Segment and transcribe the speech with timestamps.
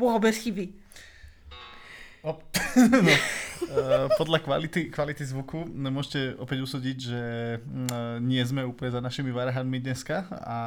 [0.00, 0.72] Wow, bez chyby.
[2.24, 2.36] O,
[3.04, 7.22] no, uh, podľa kvality, kvality zvuku no, môžete opäť usúdiť, že
[7.60, 10.58] uh, nie sme úplne za našimi varhanmi dneska a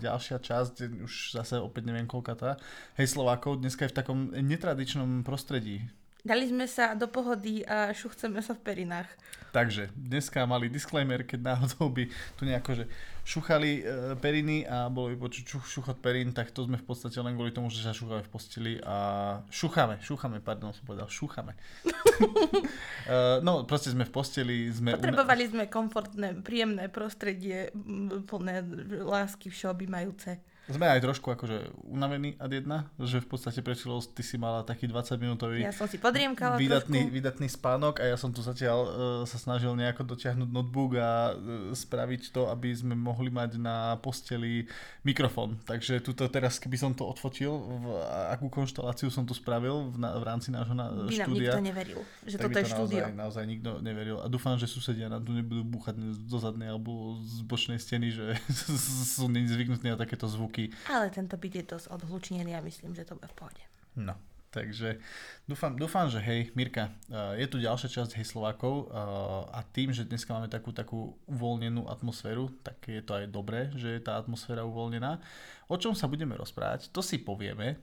[0.00, 2.50] ďalšia časť, už zase opäť neviem koľka tá,
[2.96, 5.84] hej Slovákov, dneska je v takom netradičnom prostredí.
[6.24, 9.12] Dali sme sa do pohody a šuchceme sa v perinách.
[9.52, 12.84] Takže dneska mali disclaimer, keď náhodou by tu nejako, že
[13.28, 13.82] šuchali e,
[14.16, 17.52] periny a bolo by počuť šuch, šuchot perín, tak to sme v podstate len kvôli
[17.52, 18.96] tomu, že sa šúchame v posteli a
[19.52, 21.52] šuchame, šuchame, pardon, som povedal, šuchame.
[21.84, 24.96] e, no, proste sme v posteli, sme...
[24.96, 27.68] Potrebovali sme komfortné, príjemné prostredie,
[28.24, 28.64] plné
[29.04, 30.40] lásky všeobjímajúce.
[30.64, 34.88] Sme aj trošku akože unavení ad jedna, že v podstate chvíľou ty si mala taký
[34.88, 38.90] 20 minútový ja som si podriemkala výdatný, výdatný spánok a ja som tu zatiaľ uh,
[39.28, 44.64] sa snažil nejako dotiahnuť notebook a uh, spraviť to, aby sme mohli mať na posteli
[45.04, 45.60] mikrofón.
[45.68, 47.84] Takže tuto teraz, keby som to odfotil, v,
[48.32, 51.20] akú konštaláciu som tu spravil v, na, v rámci nášho na, by štúdia.
[51.20, 53.04] By nám nikto neveril, že toto je štúdio.
[53.12, 57.20] Naozaj, naozaj nikto neveril a dúfam, že susedia nám tu nebudú búchať zo zadnej alebo
[57.20, 58.26] z bočnej steny, že
[59.16, 60.70] sú zvyknutí na takéto zvuky zvuky.
[60.90, 63.62] Ale tento byt je dosť odhlučnený a myslím, že to bude v pohode.
[63.98, 64.14] No,
[64.54, 65.02] takže
[65.46, 69.90] dúfam, dúfam, že hej, Mirka, uh, je tu ďalšia časť hej Slovákov uh, a tým,
[69.90, 74.18] že dneska máme takú, takú uvoľnenú atmosféru, tak je to aj dobré, že je tá
[74.18, 75.18] atmosféra uvoľnená.
[75.70, 77.78] O čom sa budeme rozprávať, to si povieme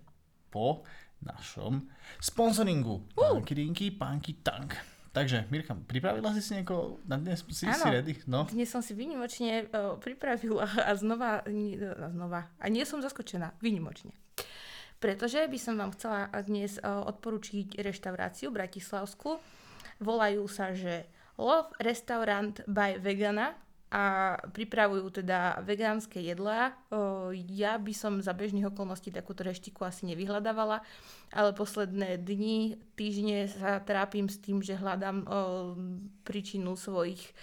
[0.51, 0.83] po
[1.23, 1.87] našom
[2.19, 3.03] sponsoringu.
[3.15, 3.39] Uh.
[3.39, 4.90] Pánky, dinky, pánky, tank.
[5.11, 7.43] Takže, Mirka, pripravila si si nieko na dnes?
[7.51, 8.15] Si, si ready?
[8.31, 8.47] No.
[8.47, 14.15] dnes som si vynimočne uh, pripravila a znova, a znova, a nie som zaskočená, vynimočne.
[15.03, 19.35] Pretože by som vám chcela dnes uh, odporučiť reštauráciu Bratislavsku.
[19.99, 21.03] Volajú sa, že
[21.35, 23.57] Love Restaurant by Vegana
[23.91, 26.71] a pripravujú teda vegánske jedlá.
[27.51, 30.79] Ja by som za bežných okolností takúto reštiku asi nevyhľadávala,
[31.35, 35.27] ale posledné dni, týždne sa trápim s tým, že hľadám
[36.23, 37.35] príčinu svojich...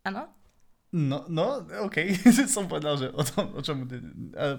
[0.00, 0.32] Áno?
[0.90, 2.18] No, no, OK,
[2.50, 4.02] som povedal, že o tom, o čom bude...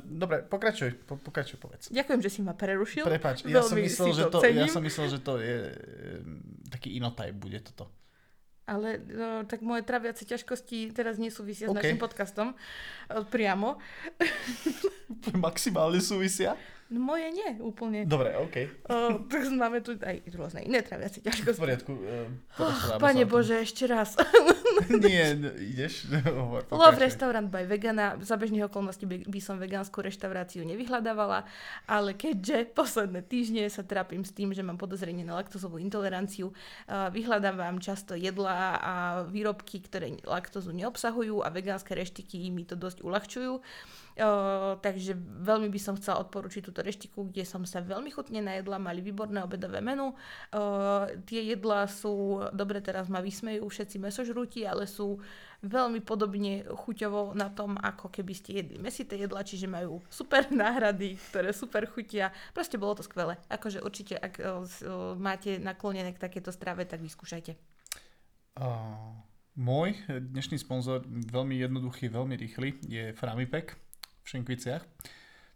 [0.08, 1.92] Dobre, pokračuj, po, pokračuj, povedz.
[1.92, 3.04] Ďakujem, že si ma prerušil.
[3.04, 5.76] Prepač, ja som, myslel, že to, ja som myslel, že to je
[6.72, 7.92] taký inotype bude toto.
[8.72, 11.76] Ale no, tak moje traviace ťažkosti teraz nesúvisia okay.
[11.76, 12.56] s našim podcastom e,
[13.28, 13.76] priamo.
[15.36, 16.56] Maximálne súvisia?
[16.92, 18.04] No moje nie, úplne.
[18.04, 18.56] Dobre, OK.
[18.88, 21.60] O, tak máme tu aj rôzne iné traviace ťažkosti.
[21.60, 21.92] V poriadku.
[21.96, 24.16] Uh, Pane Bože, ešte raz.
[25.08, 26.10] nie, no, ideš?
[26.26, 28.18] Hovor, Love Restaurant by Vegana.
[28.22, 31.46] Za bežných okolností by, by som vegánsku reštauráciu nevyhľadávala,
[31.86, 36.52] ale keďže posledné týždne sa trápim s tým, že mám podozrenie na laktozovú intoleranciu,
[36.88, 38.94] vyhľadávam často jedlá a
[39.28, 43.54] výrobky, ktoré laktozu neobsahujú a vegánske reštiky mi to dosť uľahčujú.
[44.82, 49.00] Takže veľmi by som chcela odporučiť túto reštiku, kde som sa veľmi chutne najedla, mali
[49.00, 50.12] výborné obedové menu.
[50.52, 55.24] Uh, tie jedlá sú, dobre teraz ma vysmejú všetci mesožrúti, ale sú
[55.64, 61.16] veľmi podobne chuťovo na tom, ako keby ste jedli mesité jedla, čiže majú super náhrady,
[61.32, 62.36] ktoré super chutia.
[62.52, 63.40] Proste bolo to skvelé.
[63.48, 64.66] Akože určite, ak uh,
[65.16, 67.56] máte naklonené k takéto strave, tak vyskúšajte.
[68.60, 69.16] Uh,
[69.56, 73.91] môj dnešný sponzor, veľmi jednoduchý, veľmi rýchly, je Framipek
[74.24, 74.84] v Šenkviciach.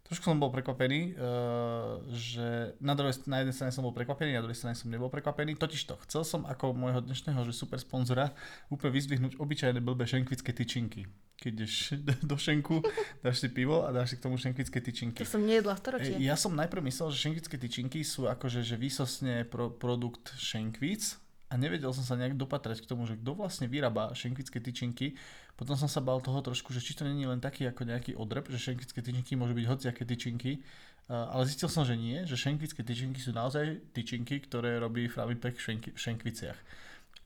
[0.06, 4.42] Trošku som bol prekvapený, uh, že na, druhej, na jednej strane som bol prekvapený, na
[4.46, 5.58] druhej strane som nebol prekvapený.
[5.58, 8.30] Totižto, chcel som ako môjho dnešného že super sponzora
[8.70, 11.10] úplne vyzdvihnúť obyčajné blbé šenkvické tyčinky.
[11.42, 11.74] Keď ideš
[12.30, 12.86] do šenku,
[13.18, 15.26] dáš si pivo a dáš si k tomu šenkvické tyčinky.
[15.26, 16.14] To som nejedla storočie.
[16.22, 21.54] Ja som najprv myslel, že šenkvické tyčinky sú akože že výsostne pro, produkt šenkvic, a
[21.54, 25.14] nevedel som sa nejak dopatrať k tomu, že kto vlastne vyrába šenkvické tyčinky.
[25.54, 28.50] Potom som sa bal toho trošku, že či to není len taký ako nejaký odreb,
[28.50, 30.58] že šenkvické tyčinky môžu byť hociaké tyčinky,
[31.06, 35.94] ale zistil som, že nie, že šenkvické tyčinky sú naozaj tyčinky, ktoré robí Fravipek v
[35.94, 36.58] šenkviciach.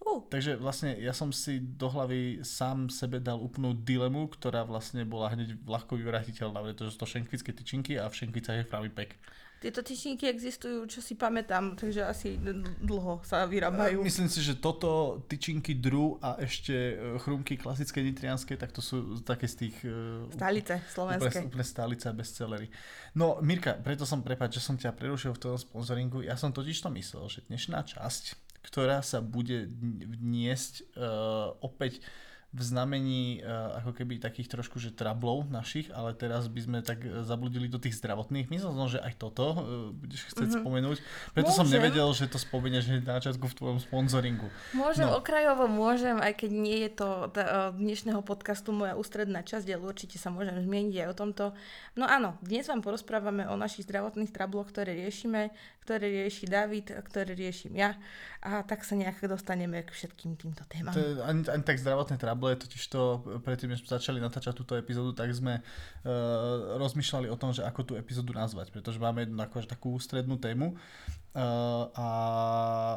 [0.01, 0.21] Uh.
[0.29, 5.29] Takže vlastne ja som si do hlavy sám sebe dal úplnú dilemu, ktorá vlastne bola
[5.33, 9.17] hneď ľahko vyvratiteľná, pretože to šenkvické tyčinky a v šenkvicách je Fravipek.
[9.61, 12.41] Tieto tyčinky existujú, čo si pamätám, takže asi
[12.81, 14.01] dlho sa vyrábajú.
[14.01, 19.21] Myslím si, že toto tyčinky dru a ešte e, chrumky klasické nitrianské, tak to sú
[19.21, 19.77] také z tých...
[19.85, 21.45] E, stálice slovenské.
[21.45, 22.73] Úplne, úplne stálice a bestsellery.
[23.13, 26.25] No Mirka, preto som prepáč, že som ťa prerušil v tom sponsoringu.
[26.25, 29.69] Ja som totiž to myslel, že dnešná časť, ktorá sa bude
[30.09, 32.01] vniesť uh, opäť
[32.51, 37.07] v znamení uh, ako keby takých trošku, že trablov našich, ale teraz by sme tak
[37.07, 38.51] e, zabludili do tých zdravotných.
[38.51, 39.59] Myslel som, že aj toto uh,
[39.95, 40.63] budeš chcieť mm-hmm.
[40.67, 40.99] spomenúť.
[41.31, 41.61] Preto môžem.
[41.63, 44.51] som nevedel, že to spomenieš hneď na začiatku v tvojom sponzoringu.
[44.75, 45.23] Môžem, no.
[45.23, 47.09] okrajovo môžem, aj keď nie je to
[47.79, 51.45] dnešného podcastu moja ústredná časť, ale určite sa môžem zmieniť aj o tomto.
[51.95, 55.55] No áno, dnes vám porozprávame o našich zdravotných trabloch, ktoré riešime,
[55.87, 57.99] ktoré rieši David, ktoré riešim ja
[58.41, 60.95] a tak sa nejak dostaneme k všetkým týmto témam.
[60.95, 65.13] To je ani, ani tak zdravotné trable, totiž to predtým, než začali natáčať túto epizódu,
[65.13, 69.69] tak sme uh, rozmýšľali o tom, že ako tú epizódu nazvať, pretože máme jednu akože
[69.69, 70.73] takú strednú tému
[71.31, 72.09] Uh, a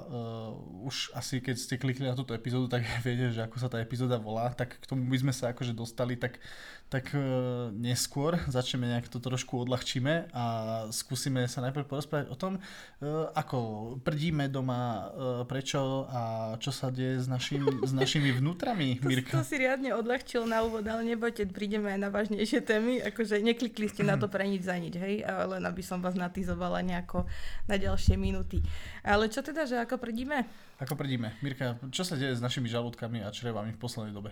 [0.09, 3.77] uh, už asi keď ste klikli na túto epizódu, tak viete, že ako sa tá
[3.77, 6.41] epizóda volá, tak k tomu by sme sa akože dostali tak,
[6.89, 8.41] tak uh, neskôr.
[8.49, 10.45] Začneme nejak to trošku odľahčíme a
[10.89, 13.57] skúsime sa najprv porozprávať o tom, uh, ako
[14.01, 15.01] prdíme doma, uh,
[15.45, 16.21] prečo a
[16.57, 19.37] čo sa deje s, našim, s našimi vnútrami, Mirka.
[19.37, 23.45] To, to si riadne odľahčil na úvod, ale nebojte, prídeme aj na vážnejšie témy, akože
[23.45, 27.29] neklikli ste na to pre nič za nič, hej, len aby som vás natizovala nejako
[27.69, 28.63] na ďalšie minúty.
[29.03, 30.47] Ale čo teda, že ako prdíme?
[30.79, 31.35] Ako prdíme.
[31.43, 34.31] Mirka, čo sa deje s našimi žalúdkami a črevami v poslednej dobe?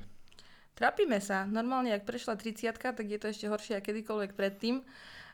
[0.71, 1.43] Trápime sa.
[1.43, 4.79] Normálne, ak prešla 30 tak je to ešte horšie ako kedykoľvek predtým.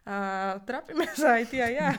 [0.08, 1.90] A trápime sa aj ty a ja.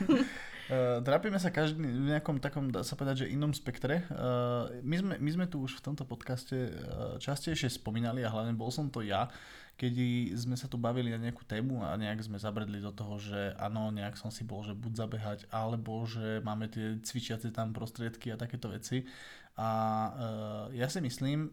[0.67, 4.03] Uh, trápime sa každý v nejakom takom, dá sa povedať, že inom spektre.
[4.11, 8.57] Uh, my, sme, my sme tu už v tomto podcaste uh, častejšie spomínali a hlavne
[8.57, 9.31] bol som to ja,
[9.79, 13.55] kedy sme sa tu bavili na nejakú tému a nejak sme zabredli do toho, že
[13.55, 18.35] áno, nejak som si bol, že buď zabehať, alebo že máme tie cvičiace tam prostriedky
[18.35, 19.07] a takéto veci.
[19.55, 21.47] A uh, ja si myslím,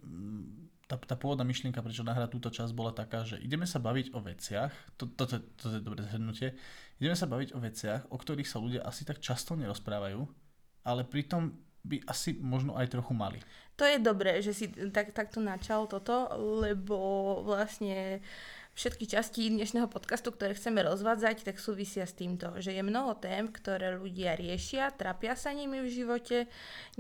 [0.91, 4.23] tá, tá pôvodná myšlienka, prečo nahrať túto časť, bola taká, že ideme sa baviť o
[4.23, 6.55] veciach, to, to, to, to je dobré zhrnutie,
[6.99, 10.23] ideme sa baviť o veciach, o ktorých sa ľudia asi tak často nerozprávajú,
[10.83, 11.55] ale pritom
[11.87, 13.39] by asi možno aj trochu mali.
[13.77, 16.97] To je dobré, že si tak, takto načal toto, lebo
[17.45, 18.25] vlastne
[18.77, 23.49] všetky časti dnešného podcastu, ktoré chceme rozvádzať, tak súvisia s týmto, že je mnoho tém,
[23.49, 26.45] ktoré ľudia riešia, trapia sa nimi v živote,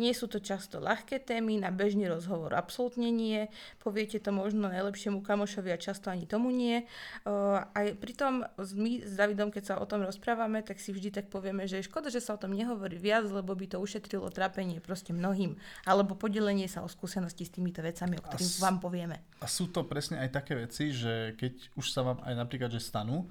[0.00, 3.52] nie sú to často ľahké témy, na bežný rozhovor absolútne nie,
[3.84, 6.88] poviete to možno najlepšiemu kamošovi a často ani tomu nie.
[7.28, 11.68] A pritom my s Davidom, keď sa o tom rozprávame, tak si vždy tak povieme,
[11.68, 15.12] že je škoda, že sa o tom nehovorí viac, lebo by to ušetrilo trápenie proste
[15.12, 19.20] mnohým, alebo podelenie sa o skúsenosti s týmito vecami, o ktorých vám povieme.
[19.44, 22.78] A sú to presne aj také veci, že keď už sa vám aj napríklad, že
[22.78, 23.26] stanú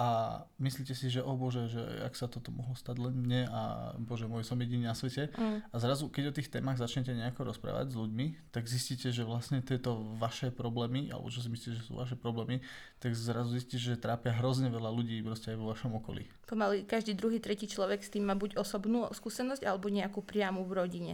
[0.00, 3.60] a myslíte si, že o bože, že jak sa toto mohlo stať len mne a
[4.00, 5.28] bože môj som jediný na svete.
[5.36, 5.60] Mm.
[5.60, 9.60] A zrazu, keď o tých témach začnete nejako rozprávať s ľuďmi, tak zistíte, že vlastne
[9.60, 12.64] tieto vaše problémy, alebo čo si myslíte, že sú vaše problémy,
[12.96, 16.24] tak zrazu zistíte, že trápia hrozne veľa ľudí proste aj vo vašom okolí.
[16.48, 20.80] Pomaly každý druhý, tretí človek s tým má buď osobnú skúsenosť, alebo nejakú priamu v
[20.80, 21.12] rodine.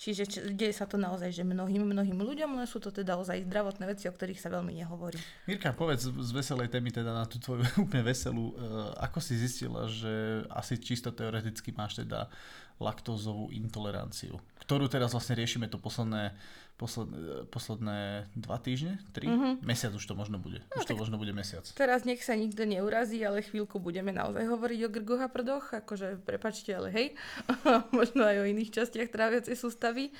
[0.00, 3.84] Čiže deje sa to naozaj, že mnohým, mnohým ľuďom, len sú to teda ozaj zdravotné
[3.84, 5.20] veci, o ktorých sa veľmi nehovorí.
[5.44, 9.84] Mirka, povedz z veselej témy teda na tú tvoju úplne veselú, uh, ako si zistila,
[9.92, 12.32] že asi čisto teoreticky máš teda
[12.80, 16.32] laktózovú intoleranciu, ktorú teraz vlastne riešime to posledné
[16.76, 19.66] posledné, posledné dva týždne, tri, mm-hmm.
[19.66, 20.62] mesiac už to možno bude.
[20.72, 21.66] No, už to možno bude mesiac.
[21.76, 26.24] Teraz nech sa nikto neurazí, ale chvíľku budeme naozaj hovoriť o grgoch a prdoch, akože
[26.24, 27.06] prepačte, ale hej,
[27.96, 30.14] možno aj o iných častiach tráviacej sústavy.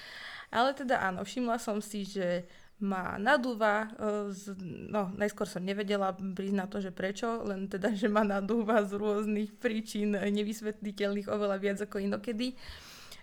[0.50, 2.44] Ale teda áno, všimla som si, že
[2.80, 4.32] ma nadúva, e,
[4.88, 9.52] no najskôr som nevedela priznať to, že prečo, len teda, že ma nadúva z rôznych
[9.60, 12.56] príčin nevysvetliteľných oveľa viac ako inokedy,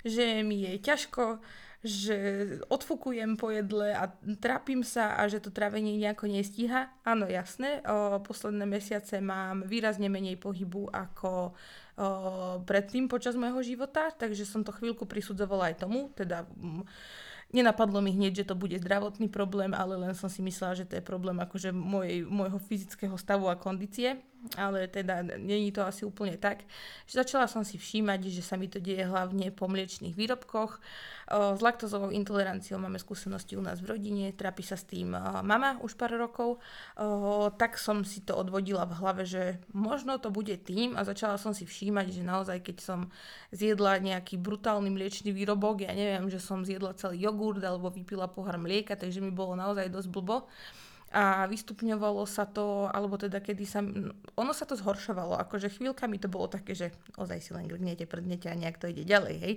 [0.05, 1.41] že mi je ťažko,
[1.87, 2.17] že
[2.67, 6.91] odfukujem po jedle a trápim sa a že to trávenie nejako nestíha.
[7.07, 11.55] Áno, jasné, o, posledné mesiace mám výrazne menej pohybu ako o,
[12.67, 16.83] predtým počas môjho života, takže som to chvíľku prisudzovala aj tomu, teda m,
[17.47, 20.99] Nenapadlo mi hneď, že to bude zdravotný problém, ale len som si myslela, že to
[20.99, 24.19] je problém akože mojej, môjho fyzického stavu a kondície
[24.55, 26.63] ale teda není to asi úplne tak.
[27.09, 30.79] Začala som si všímať, že sa mi to deje hlavne po mliečných výrobkoch.
[31.27, 35.11] S laktozovou intoleranciou máme skúsenosti u nás v rodine, trápi sa s tým
[35.43, 36.63] mama už pár rokov.
[37.59, 41.51] Tak som si to odvodila v hlave, že možno to bude tým a začala som
[41.51, 42.99] si všímať, že naozaj keď som
[43.51, 48.55] zjedla nejaký brutálny mliečný výrobok, ja neviem, že som zjedla celý jogurt alebo vypila pohár
[48.55, 50.47] mlieka, takže mi bolo naozaj dosť blbo
[51.11, 53.79] a vystupňovalo sa to, alebo teda kedy sa,
[54.35, 58.51] ono sa to zhoršovalo, akože chvíľkami to bolo také, že ozaj si len glgnete, prdnete
[58.51, 59.55] a nejak to ide ďalej, hej.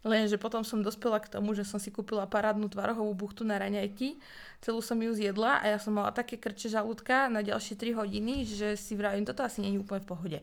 [0.00, 4.16] Lenže potom som dospela k tomu, že som si kúpila parádnu tvarohovú buchtu na raňajky,
[4.64, 8.48] celú som ju zjedla a ja som mala také krče žalúdka na ďalšie 3 hodiny,
[8.48, 10.40] že si vravím, toto asi nie je úplne v pohode.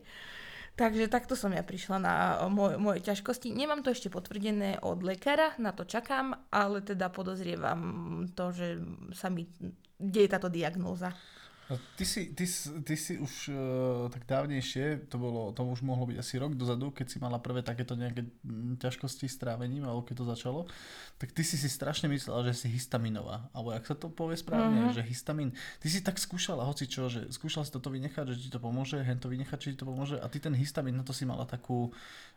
[0.78, 2.14] Takže takto som ja prišla na
[2.46, 3.50] moje, moje ťažkosti.
[3.50, 7.82] Nemám to ešte potvrdené od lekára, na to čakám, ale teda podozrievam
[8.38, 8.78] to, že
[9.10, 9.50] sa mi
[9.98, 11.12] deje táto diagnóza.
[11.68, 12.48] No, ty si, ty,
[12.80, 13.56] ty si už uh,
[14.08, 17.60] tak dávnejšie, to, bolo, to už mohlo byť asi rok dozadu, keď si mala prvé
[17.60, 18.24] takéto nejaké
[18.80, 20.60] ťažkosti s trávením, alebo keď to začalo,
[21.20, 23.52] tak ty si si strašne myslela, že si histaminová.
[23.52, 24.96] Alebo jak sa to povie správne, uh-huh.
[24.96, 25.52] že histamin.
[25.84, 29.04] Ty si tak skúšala hoci čo, že skúšala si toto vynechať, že ti to pomôže,
[29.04, 31.44] hen to vynechať, či ti to pomôže a ty ten histamin, na to si mala
[31.44, 31.92] takú,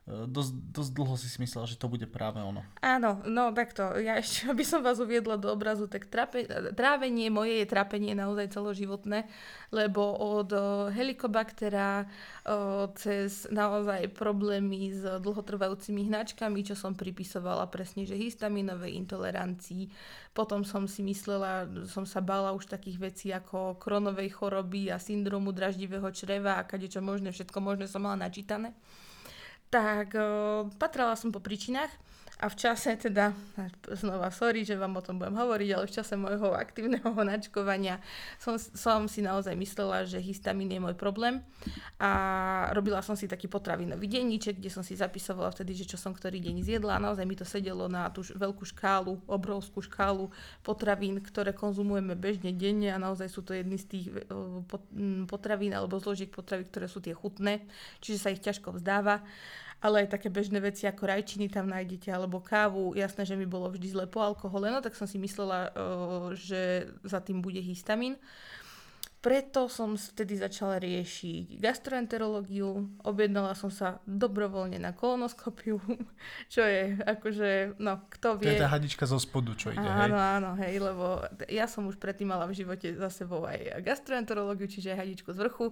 [0.07, 2.65] dosť, dosť dlho si myslela, že to bude práve ono.
[2.81, 7.61] Áno, no takto, ja ešte, aby som vás uviedla do obrazu, tak trápe, trávenie moje
[7.61, 9.29] je trápenie naozaj celoživotné
[9.71, 10.51] lebo od
[10.91, 12.03] helikobaktera
[12.99, 19.87] cez naozaj problémy s dlhotrvajúcimi hnačkami, čo som pripisovala presne, že histaminovej intolerancii.
[20.35, 25.55] Potom som si myslela, som sa bala už takých vecí ako kronovej choroby a syndromu
[25.55, 28.75] draždivého čreva a kadečo možné, všetko možné som mala načítané.
[29.71, 30.11] Tak
[30.75, 31.87] patrala som po príčinách
[32.41, 33.37] a v čase teda,
[33.93, 38.01] znova sorry, že vám o tom budem hovoriť, ale v čase môjho aktívneho načkovania
[38.41, 41.45] som, som si naozaj myslela, že histamín je môj problém.
[42.01, 42.09] A
[42.73, 46.41] robila som si taký potravinový denníček, kde som si zapisovala vtedy, že čo som ktorý
[46.41, 46.97] deň zjedla.
[46.97, 50.33] A naozaj mi to sedelo na tú veľkú škálu, obrovskú škálu
[50.65, 52.89] potravín, ktoré konzumujeme bežne denne.
[52.89, 54.25] A naozaj sú to jedny z tých e,
[55.29, 57.61] potravín alebo zložiek potravín, ktoré sú tie chutné,
[58.01, 59.21] čiže sa ich ťažko vzdáva
[59.81, 62.93] ale aj také bežné veci ako rajčiny tam nájdete, alebo kávu.
[62.93, 65.73] Jasné, že mi bolo vždy zle po alkohole, no tak som si myslela,
[66.37, 68.21] že za tým bude histamín.
[69.21, 75.77] Preto som vtedy začala riešiť gastroenterológiu, objednala som sa dobrovoľne na kolonoskopiu,
[76.53, 78.49] čo je akože, no kto vie.
[78.49, 80.41] To je tá hadička zo spodu, čo ide, Áno, hej?
[80.41, 84.97] áno, hej, lebo ja som už predtým mala v živote za sebou aj gastroenterológiu, čiže
[84.97, 85.69] aj hadičku z vrchu.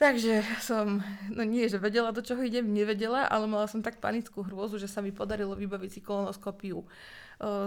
[0.00, 4.40] Takže som, no nie, že vedela, do čoho idem, nevedela, ale mala som tak panickú
[4.40, 6.86] hrôzu, že sa mi podarilo vybaviť si kolonoskopiu o,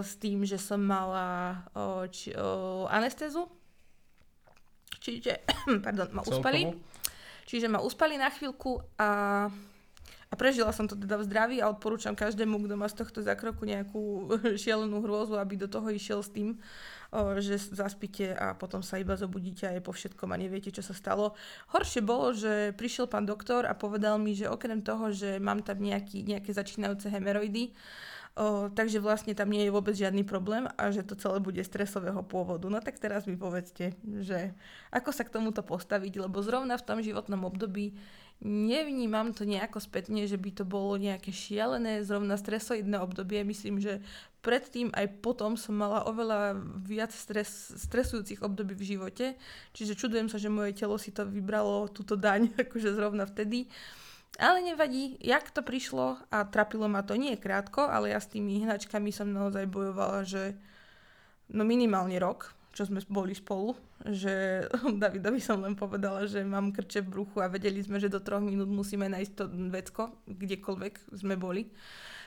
[0.02, 3.46] s tým, že som mala o, či, o, anestézu.
[4.98, 5.46] Čiže,
[5.86, 6.66] pardon, ma uspali.
[7.46, 9.46] Čiže ma uspali na chvíľku a,
[10.26, 13.62] a prežila som to teda v zdraví a odporúčam každému, kto má z tohto zakroku
[13.62, 14.02] nejakú
[14.62, 16.58] šialenú hrôzu, aby do toho išiel s tým,
[17.40, 20.92] že zaspíte a potom sa iba zobudíte a je po všetkom a neviete, čo sa
[20.92, 21.36] stalo.
[21.72, 25.78] Horšie bolo, že prišiel pán doktor a povedal mi, že okrem toho, že mám tam
[25.80, 27.72] nejaký, nejaké začínajúce hemeroidy,
[28.36, 32.20] O, takže vlastne tam nie je vôbec žiadny problém a že to celé bude stresového
[32.20, 32.68] pôvodu.
[32.68, 34.52] No tak teraz mi povedzte, že
[34.92, 37.96] ako sa k tomuto postaviť, lebo zrovna v tom životnom období
[38.44, 43.40] nevnímam to nejako spätne, že by to bolo nejaké šialené, zrovna stresoidné obdobie.
[43.44, 44.04] Myslím, že
[44.44, 49.26] predtým aj potom som mala oveľa viac stres, stresujúcich období v živote,
[49.72, 53.66] čiže čudujem sa, že moje telo si to vybralo túto daň akože zrovna vtedy.
[54.36, 58.68] Ale nevadí, jak to prišlo a trapilo ma to nie krátko, ale ja s tými
[58.68, 60.52] hnačkami som naozaj bojovala, že
[61.48, 63.72] no minimálne rok, čo sme boli spolu,
[64.04, 64.68] že
[65.02, 68.44] Davidovi som len povedala, že mám krče v bruchu a vedeli sme, že do troch
[68.44, 71.72] minút musíme nájsť to vecko, kdekoľvek sme boli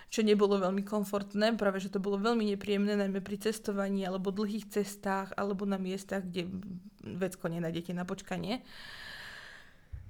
[0.10, 4.66] čo nebolo veľmi komfortné, práve že to bolo veľmi nepríjemné, najmä pri cestovaní alebo dlhých
[4.66, 6.50] cestách alebo na miestach, kde
[7.06, 8.66] vecko nenájdete na počkanie.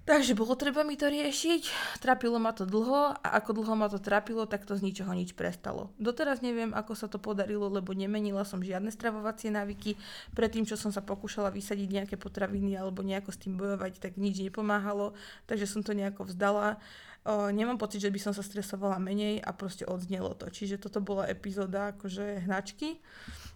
[0.10, 1.70] Takže bolo treba mi to riešiť,
[2.02, 5.38] trápilo ma to dlho a ako dlho ma to trápilo, tak to z ničoho nič
[5.38, 5.94] prestalo.
[6.02, 10.02] Doteraz neviem, ako sa to podarilo, lebo nemenila som žiadne stravovacie návyky.
[10.34, 14.42] Predtým, čo som sa pokúšala vysadiť nejaké potraviny alebo nejako s tým bojovať, tak nič
[14.42, 15.14] nepomáhalo,
[15.46, 16.82] takže som to nejako vzdala.
[17.30, 20.50] O, nemám pocit, že by som sa stresovala menej a proste odznelo to.
[20.50, 22.98] Čiže toto bola epizóda akože hnačky.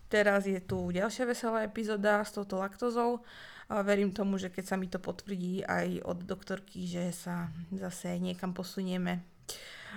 [0.06, 3.26] Teraz je tu ďalšia veselá epizóda s touto laktozou
[3.70, 8.52] verím tomu, že keď sa mi to potvrdí aj od doktorky, že sa zase niekam
[8.52, 9.24] posunieme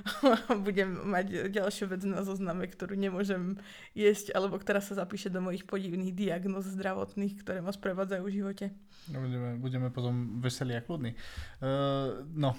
[0.67, 3.57] budem mať ďalšiu vec na zozname, ktorú nemôžem
[3.97, 8.67] jesť, alebo ktorá sa zapíše do mojich podivných diagnóz zdravotných, ktoré ma sprevádzajú v živote.
[9.13, 11.15] No, budeme, budeme potom veselí a kľudní.
[11.63, 12.59] Uh, no,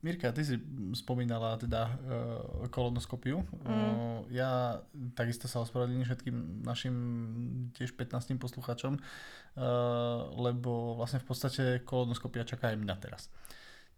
[0.00, 0.56] Mirka, ty si
[0.96, 3.44] spomínala teda uh, kolonoskopiu.
[3.44, 3.68] Mm.
[3.68, 4.80] Uh, ja
[5.12, 6.94] takisto sa ospravedlním všetkým našim
[7.76, 9.00] tiež 15 poslucháčom, uh,
[10.36, 13.22] lebo vlastne v podstate kolonoskopia čaká aj mňa teraz.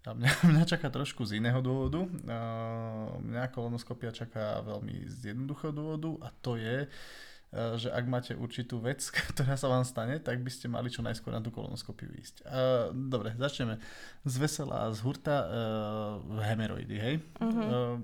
[0.02, 2.02] A mňa, mňa čaká trošku z iného dôvodu.
[2.02, 8.32] Uh, mňa kolonoskopia čaká veľmi z jednoduchého dôvodu a to je, Eh, že ak máte
[8.32, 9.04] určitú vec,
[9.36, 12.48] ktorá sa vám stane, tak by ste mali čo najskôr na tú kolonoskopiu ísť.
[12.48, 13.76] Uh, dobre, začneme
[14.24, 17.14] z vesela z hurta uh, hemeroidy, hej?
[17.44, 18.00] Uh-huh.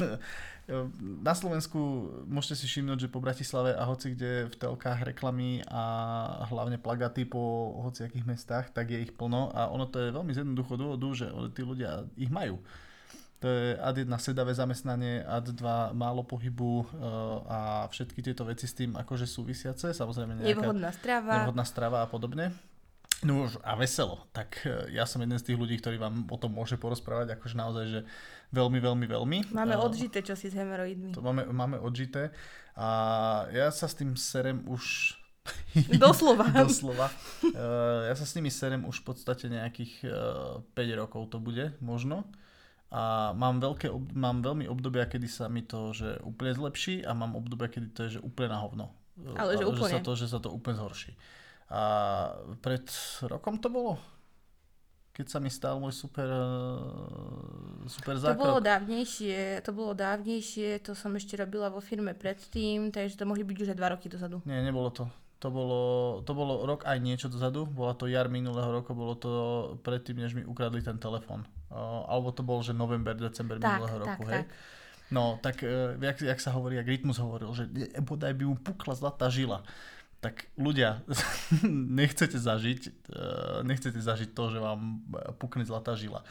[0.00, 0.16] Uh,
[1.22, 1.78] na Slovensku
[2.26, 7.22] môžete si všimnúť, že po Bratislave a hoci kde v telkách reklamy a hlavne plagaty
[7.22, 11.06] po hociakých mestách, tak je ich plno a ono to je veľmi z jednoducho dôvodu,
[11.14, 12.58] že tí ľudia ich majú.
[13.46, 16.86] To je ad 1 sedavé zamestnanie, ad 2 málo pohybu uh,
[17.46, 22.10] a všetky tieto veci s tým akože súvisiace, samozrejme nejaká nevhodná strava, nevhodná strava a
[22.10, 22.50] podobne.
[23.22, 26.34] No už a veselo, tak uh, ja som jeden z tých ľudí, ktorý vám o
[26.42, 28.00] tom môže porozprávať, akože naozaj, že
[28.50, 29.38] veľmi, veľmi, veľmi.
[29.54, 31.14] Máme uh, odžité čosi s hemeroidmi.
[31.14, 32.34] To máme, máme odžité
[32.74, 32.88] a
[33.54, 35.14] ja sa s tým serem už
[36.02, 36.50] Doslova.
[36.50, 37.14] Doslova.
[37.46, 41.78] Uh, ja sa s nimi serem už v podstate nejakých uh, 5 rokov to bude,
[41.78, 42.26] možno
[42.86, 47.34] a mám, veľké, mám veľmi obdobia, kedy sa mi to že úplne zlepší a mám
[47.34, 48.86] obdobia, kedy to je že úplne na hovno.
[49.34, 49.90] Ale že, úplne.
[49.90, 51.12] Že sa, to, že sa to úplne zhorší.
[51.72, 51.80] A
[52.62, 52.86] pred
[53.26, 53.98] rokom to bolo?
[55.16, 58.38] Keď sa mi stal môj super, eh, super zákrok.
[58.38, 63.24] To bolo dávnejšie, to bolo dávnejšie, to som ešte robila vo firme predtým, takže to
[63.24, 64.44] mohli byť už aj dva roky dozadu.
[64.44, 65.08] Nie, nebolo to.
[65.46, 65.80] To bolo,
[66.26, 69.30] to bolo rok aj niečo dozadu, bola to jar minulého roku, bolo to
[69.86, 71.46] predtým, než mi ukradli ten telefón.
[71.70, 74.42] Uh, alebo to bol, že november, december tak, minulého roku, tak, hej?
[74.42, 74.46] Tak.
[75.14, 77.70] No, tak uh, jak, jak sa hovorí, jak Rytmus hovoril, že
[78.02, 79.62] bodaj by mu pukla zlatá žila.
[80.18, 81.06] Tak ľudia,
[82.02, 82.80] nechcete zažiť,
[83.14, 85.06] uh, nechcete zažiť to, že vám
[85.38, 86.26] pukne zlatá žila.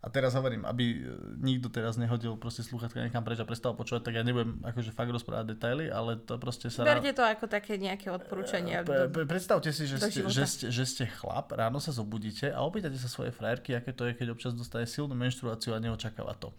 [0.00, 0.98] A teraz hovorím, aby e,
[1.44, 5.12] nikto teraz nehodil proste sluchatka niekam preč a prestal počúvať, tak ja nebudem akože fakt
[5.12, 6.88] rozprávať detaily, ale to proste sa...
[6.88, 8.80] Berte to ako také nejaké odporúčanie.
[8.80, 12.64] Pre, pre, predstavte si, že ste, že, ste, že ste chlap, ráno sa zobudíte a
[12.64, 16.56] opýtate sa svoje frajerky, aké to je, keď občas dostane silnú menštruáciu a neočakáva to.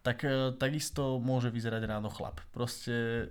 [0.00, 2.40] Tak e, takisto môže vyzerať ráno chlap.
[2.48, 3.28] Proste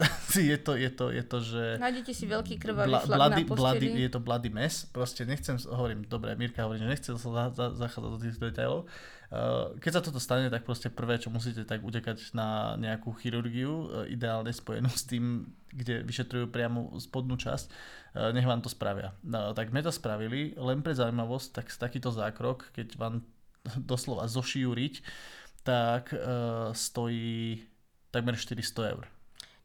[0.50, 1.62] je to, je to, je to, že...
[1.76, 5.60] Nájdete si veľký krvavý bla, flak bloody, na bloody, Je to bloody mess, proste nechcem,
[5.68, 8.80] hovorím, dobre, Mirka hovorí, že nechcem sa za, za, zachádzať do týchto detailov.
[9.30, 13.86] Uh, keď sa toto stane, tak proste prvé, čo musíte, tak utekať na nejakú chirurgiu,
[13.86, 19.14] uh, ideálne spojenú s tým, kde vyšetrujú priamo spodnú časť, uh, nech vám to spravia.
[19.22, 23.22] No, tak sme to spravili, len pre zaujímavosť, tak takýto zákrok, keď vám
[23.90, 24.94] doslova zošijú riť,
[25.62, 27.62] tak uh, stojí
[28.10, 29.19] takmer 400 eur.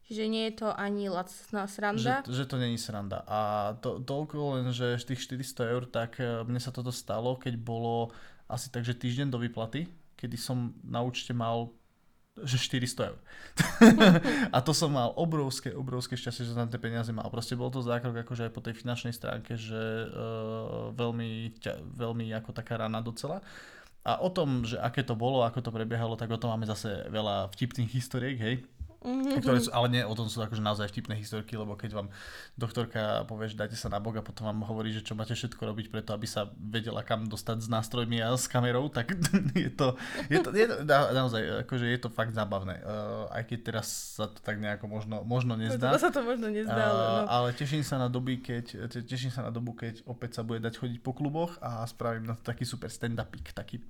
[0.06, 2.22] Čiže nie je to ani lacná sranda?
[2.22, 3.26] Že, že to není sranda.
[3.26, 7.58] A to, toľko len, že tých 400 eur, tak e, mne sa toto stalo, keď
[7.58, 8.14] bolo
[8.46, 11.74] asi takže týždeň do výplaty, kedy som na účte mal
[12.36, 13.18] že 400 eur.
[14.54, 17.32] a to som mal obrovské, obrovské šťastie, že som tam tie peniaze mal.
[17.32, 22.28] Proste bol to zákrok akože aj po tej finančnej stránke, že uh, veľmi, ťa, veľmi
[22.36, 23.40] ako taká rana docela.
[24.04, 27.08] A o tom, že aké to bolo, ako to prebiehalo, tak o tom máme zase
[27.08, 28.68] veľa vtipných historiek, hej
[29.04, 29.38] Mm-hmm.
[29.44, 32.08] Ktoré sú, ale nie, o tom sú akože naozaj vtipné historky, lebo keď vám
[32.56, 35.62] doktorka povie, že dajte sa na bok a potom vám hovorí, že čo máte všetko
[35.62, 39.14] robiť preto, aby sa vedela kam dostať s nástrojmi a s kamerou, tak
[39.54, 39.94] je to,
[40.32, 42.80] je to, je to na, naozaj, akože je to fakt zábavné.
[42.82, 45.92] Uh, aj keď teraz sa to tak nejako možno, možno nezdá.
[45.94, 47.22] To sa to možno nezdá, uh, ale, no.
[47.28, 50.78] ale teším sa na doby, keď, teším sa na dobu, keď opäť sa bude dať
[50.80, 53.82] chodiť po kluboch a spravím na to taký super stand-upik, taký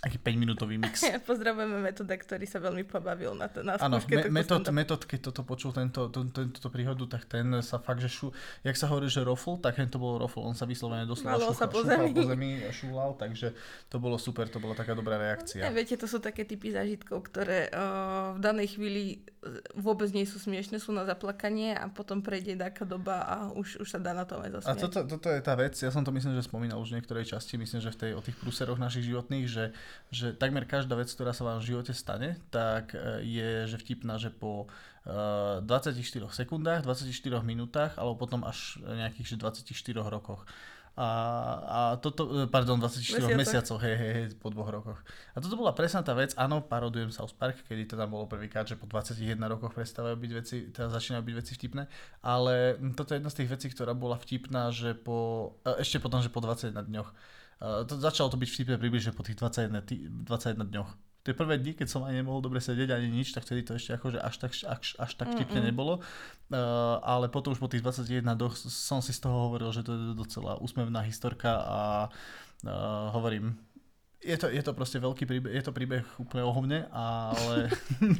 [0.00, 1.04] Aký 5-minútový mix.
[1.28, 5.44] Pozdravujeme Metoda, ktorý sa veľmi pobavil na, to, na Áno, me, metod, metod, keď toto
[5.44, 8.32] počul, tento, to, tento, príhodu, tak ten sa fakt, že šu,
[8.64, 11.68] jak sa hovorí, že rofl, tak to bol rofl, on sa vyslovene doslova šúchal, sa
[11.68, 12.16] po zemi.
[12.16, 13.52] po zemi, šúlal, takže
[13.92, 15.68] to bolo super, to bola taká dobrá reakcia.
[15.68, 20.24] Ja, viete, to sú také typy zážitkov, ktoré uh, v danej chvíli e, vôbec nie
[20.24, 24.16] sú smiešne, sú na zaplakanie a potom prejde taká doba a už, už sa dá
[24.16, 24.72] na tom aj zasmiať.
[24.72, 27.28] A toto, toto je tá vec, ja som to myslím, že spomínal už v niektorej
[27.36, 29.76] časti, myslím, že v tej, o tých prúseroch našich životných, že
[30.10, 34.18] že takmer každá vec, ktorá sa vám v živote stane, tak e, je že vtipná,
[34.18, 34.66] že po
[35.06, 39.72] 24 e, sekundách, 24 minútach, alebo potom až nejakých že 24
[40.10, 40.44] rokoch.
[41.00, 41.08] A,
[41.64, 44.98] a toto, e, pardon, 24 mesiacoch, mesiacoch hej, hej, hej, po dvoch rokoch.
[45.32, 48.68] A toto bola presná tá vec, áno, parodujem South Park, kedy to tam bolo prvýkrát,
[48.68, 51.88] že po 21 rokoch prestávajú byť veci, teda začínajú byť veci vtipné,
[52.20, 56.28] ale toto je jedna z tých vecí, ktorá bola vtipná, že po, ešte potom, že
[56.28, 57.08] po 21 dňoch
[57.60, 60.90] to, začalo to byť vtipné približne po tých 21, tý, 21 dňoch.
[61.20, 63.92] Tie prvé dni, keď som ani nemohol dobre sedieť ani nič, tak vtedy to ešte
[64.00, 66.00] akože až tak, až, až tak vtipne nebolo.
[66.48, 69.92] Uh, ale potom už po tých 21 dňoch som si z toho hovoril, že to
[69.92, 71.80] je docela úsmevná historka a
[72.64, 73.52] uh, hovorím,
[74.20, 76.52] je to, je to proste veľký príbeh, je to príbeh úplne o
[76.92, 77.72] ale,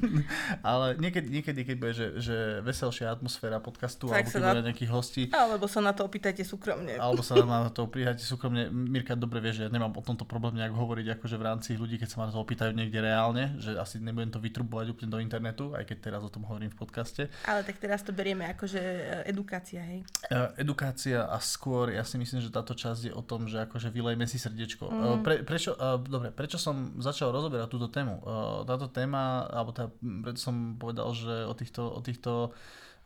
[0.73, 4.91] ale niekedy, niekedy, keď bude, že, že veselšia atmosféra podcastu, tak alebo keď bude nejakých
[4.97, 5.23] hostí.
[5.29, 6.97] Alebo sa na to opýtajte súkromne.
[6.97, 8.73] Alebo sa na to opýtajte súkromne.
[8.73, 12.01] Mirka dobre vie, že ja nemám o tomto problém nejak hovoriť akože v rámci ľudí,
[12.01, 15.21] keď sa ma na to opýtajú niekde reálne, že asi nebudem to vytrubovať úplne do
[15.21, 17.29] internetu, aj keď teraz o tom hovorím v podcaste.
[17.45, 20.01] Ale tak teraz to berieme akože e, edukácia, hej?
[20.33, 23.93] E, edukácia a skôr, ja si myslím, že táto časť je o tom, že akože
[23.93, 24.89] vylejme si srdiečko.
[24.89, 25.21] Mm.
[25.21, 28.23] Pre, prečo, dobre, prečo som začal rozoberať túto tému?
[28.23, 32.33] Uh, táto téma, alebo tá, preto som povedal, že o týchto, o týchto,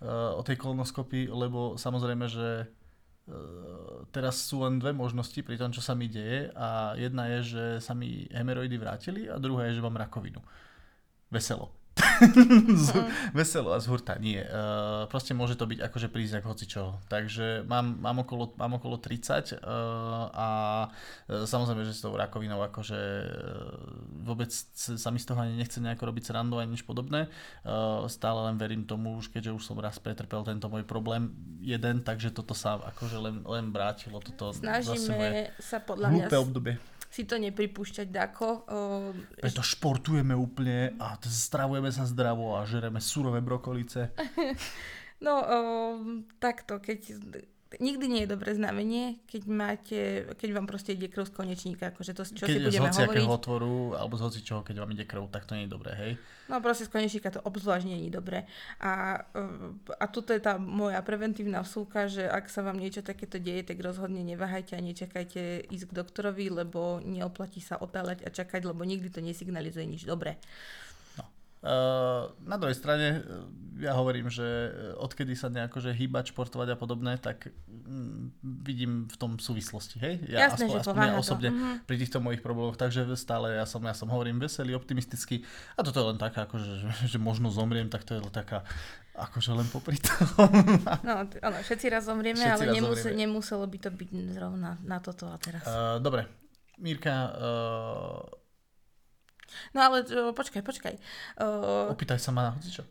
[0.04, 2.68] uh, o tej kolonoskopii, lebo samozrejme, že
[4.12, 7.64] teraz sú len dve možnosti pri tom, čo sa mi deje a jedna je, že
[7.80, 10.44] sa mi hemeroidy vrátili a druhá je, že mám rakovinu.
[11.32, 11.72] Veselo.
[13.38, 14.40] Veselo a z hurta, nie.
[14.40, 17.02] Uh, proste môže to byť akože príznak hocičoho.
[17.10, 19.60] Takže mám, mám, okolo, mám okolo 30 uh, eh,
[20.34, 20.48] a
[20.88, 25.78] uh, samozrejme, že s tou rakovinou akože uh, vôbec sa mi z toho ani nechce
[25.80, 27.28] nejako robiť srandu ani nič podobné.
[27.62, 31.32] Uh, stále len verím tomu, už keďže už som raz pretrpel tento môj problém
[31.64, 34.20] jeden, takže toto sa akože len, len vrátilo.
[34.20, 36.76] Toto Snažíme sa podľa mňa obdobie
[37.14, 38.66] si to nepripúšťať dako.
[39.38, 44.10] Preto športujeme úplne a stravujeme sa zdravo a žereme surové brokolice.
[45.26, 45.58] no, o,
[46.42, 47.22] takto, keď
[47.80, 50.00] nikdy nie je dobré znamenie, keď máte,
[50.36, 53.22] keď vám proste ide krv z konečníka, akože to, čo keď si budeme hovoriť.
[53.22, 55.92] Keď z otvoru, alebo z hocičoho, keď vám ide krv, tak to nie je dobré,
[55.96, 56.12] hej?
[56.46, 58.44] No proste z konečníka to obzvlášť nie je dobré.
[58.82, 63.40] A, eh, a tuto je tá moja preventívna vsúka, že ak sa vám niečo takéto
[63.40, 68.60] deje, tak rozhodne neváhajte a nečakajte ísť k doktorovi, lebo neoplatí sa otáľať a čakať,
[68.68, 70.36] lebo nikdy to nesignalizuje nič dobré.
[71.64, 76.68] Uh, na druhej strane, eh, ja hovorím, že eh, odkedy sa nejako že hýbať, športovať
[76.72, 78.36] a podobné, tak mm,
[78.68, 80.20] vidím v tom súvislosti, hej?
[80.28, 81.56] Ja Jasné, aspoň, že aspoň ja osobne to.
[81.56, 81.74] Mhm.
[81.88, 85.40] pri týchto mojich problémoch, takže stále ja som, ja som hovorím veselý, optimistický
[85.72, 88.60] a toto je len taká, akože, že, že možno zomriem, tak to je len taká
[89.16, 90.52] akože len popri tom.
[91.06, 93.20] no, ono, všetci raz zomrieme, všetci ale raz nemusel, zomrieme.
[93.24, 95.64] nemuselo by to byť zrovna na toto a teraz.
[95.64, 96.28] Uh, dobre,
[96.76, 98.43] Mírka, uh,
[99.72, 100.94] No ale počkaj, počkaj.
[101.40, 102.84] Uh, Opýtaj sa ma na čo.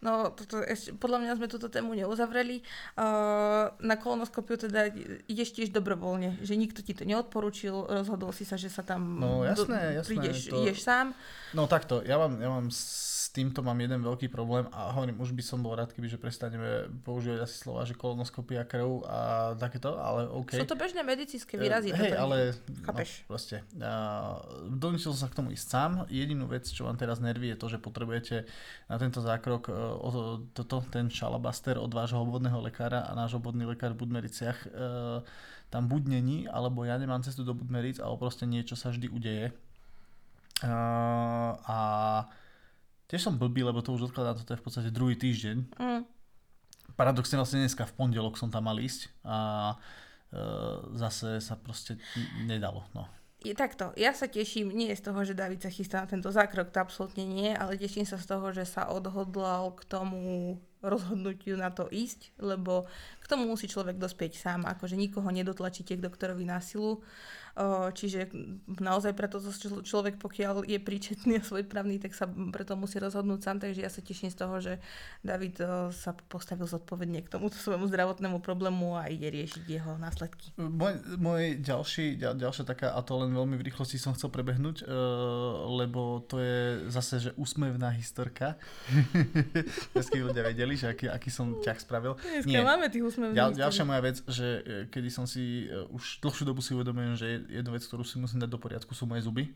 [0.00, 2.64] No, toto ešte, podľa mňa sme túto tému neuzavreli.
[2.96, 4.88] Uh, na kolonoskopiu teda
[5.28, 9.44] ideš tiež dobrovoľne, že nikto ti to neodporučil, rozhodol si sa, že sa tam no,
[9.44, 10.56] jasné, jasné, prídeš, to...
[10.64, 11.12] ideš sám.
[11.52, 12.72] No takto, ja mám, ja mám
[13.30, 16.90] týmto mám jeden veľký problém a hovorím, už by som bol rád, keby že prestaneme
[17.06, 19.18] používať asi slova, že kolonoskopia krv a
[19.54, 20.58] takéto, ale OK.
[20.58, 21.94] Sú to bežné medicínske výrazy.
[21.94, 22.36] Uh, hej, ale
[22.82, 23.24] chápeš.
[23.24, 23.56] No, proste.
[23.78, 24.42] Uh,
[24.74, 25.92] donútil som sa k tomu ísť sám.
[26.10, 28.50] Jedinú vec, čo vám teraz nerví, je to, že potrebujete
[28.90, 33.94] na tento zákrok uh, toto, ten šalabaster od vášho obvodného lekára a náš obvodný lekár
[33.94, 35.22] v Budmericiach uh,
[35.70, 39.54] tam buď není, alebo ja nemám cestu do Budmeric, alebo proste niečo sa vždy udeje.
[40.60, 41.78] Uh, a
[43.10, 45.56] Tiež som blbý, lebo to už odkladám, toto je v podstate druhý týždeň.
[45.82, 46.06] Mm.
[46.94, 49.38] Paradoxne vlastne dneska v pondelok som tam mal ísť a
[49.74, 49.76] e,
[50.94, 51.98] zase sa proste
[52.46, 52.86] nedalo.
[52.94, 53.10] No.
[53.42, 56.70] Je takto, ja sa teším nie z toho, že David sa chystá na tento zákrok,
[56.70, 61.74] to absolútne nie, ale teším sa z toho, že sa odhodlal k tomu rozhodnutiu na
[61.74, 62.86] to ísť, lebo
[63.18, 67.02] k tomu musí človek dospieť sám, akože nikoho nedotlačíte k doktorovi násilu.
[67.02, 67.39] silu
[67.92, 68.32] Čiže
[68.80, 69.42] naozaj preto
[69.84, 73.58] človek, pokiaľ je príčetný a svojprávny, tak sa preto musí rozhodnúť sám.
[73.60, 74.72] Takže ja sa teším z toho, že
[75.20, 75.60] David
[75.92, 80.56] sa postavil zodpovedne k tomuto svojmu zdravotnému problému a ide riešiť jeho následky.
[80.56, 84.88] Môj, môj ďalší, ďal, ďalšia taká, a to len veľmi v rýchlosti som chcel prebehnúť,
[85.68, 88.56] lebo to je zase, že úsmevná historka.
[89.92, 92.16] Dnesky ľudia vedeli, že aký, aký som ťah spravil.
[92.20, 92.64] Dneska Nie.
[92.64, 96.44] máme tých úsmevných Ďal, Ďalšia moja vec, že e, kedy som si uh, už dlhšiu
[96.48, 99.50] dobu si uvedomujem, že jednu vec, ktorú si musím dať do poriadku, sú moje zuby.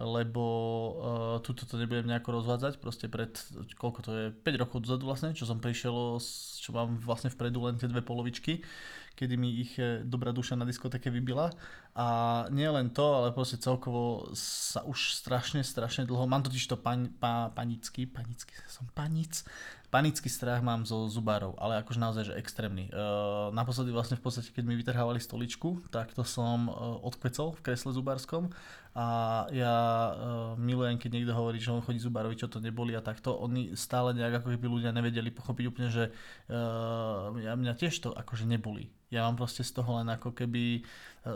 [0.00, 3.28] Lebo uh, tuto to nebudem nejako rozvádzať, proste pred,
[3.76, 6.16] koľko to je, 5 rokov dozadu vlastne, čo som prišiel,
[6.56, 8.64] čo mám vlastne vpredu len tie dve polovičky,
[9.12, 11.52] kedy mi ich eh, dobrá duša na diskotéke vybila.
[11.92, 12.06] A
[12.48, 17.12] nie len to, ale proste celkovo sa už strašne, strašne dlho, mám totiž to pan,
[17.20, 19.44] pa, panický, panický, som panic,
[19.92, 22.88] panický strach mám zo zubárov, ale akože naozaj, že extrémny.
[22.88, 27.60] Uh, naposledy vlastne v podstate, keď mi vytrhávali stoličku, tak to som uh, odkvecol v
[27.60, 28.48] kresle zubárskom
[28.96, 29.06] a
[29.52, 33.36] ja uh, milujem, keď niekto hovorí, že on chodí zubárovi, čo to neboli a takto.
[33.36, 36.08] Oni stále nejak ako keby ľudia nevedeli pochopiť úplne, že
[36.48, 40.80] uh, ja, mňa tiež to akože neboli Ja mám proste z toho len ako keby,
[40.80, 40.82] e,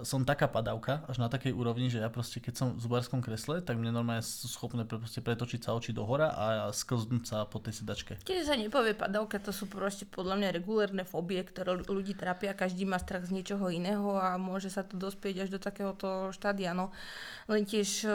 [0.03, 3.63] som taká padavka, až na takej úrovni, že ja proste, keď som v zubárskom kresle,
[3.63, 7.63] tak mne normálne sú schopné proste pretočiť sa oči do hora a sklznúť sa po
[7.63, 8.19] tej sedačke.
[8.27, 12.83] Keď sa nepovie padavka, to sú proste podľa mňa regulérne fóbie, ktoré ľudí trápia, každý
[12.83, 16.75] má strach z niečoho iného a môže sa to dospieť až do takéhoto štádia.
[16.75, 16.91] No.
[17.47, 18.13] Len tiež o,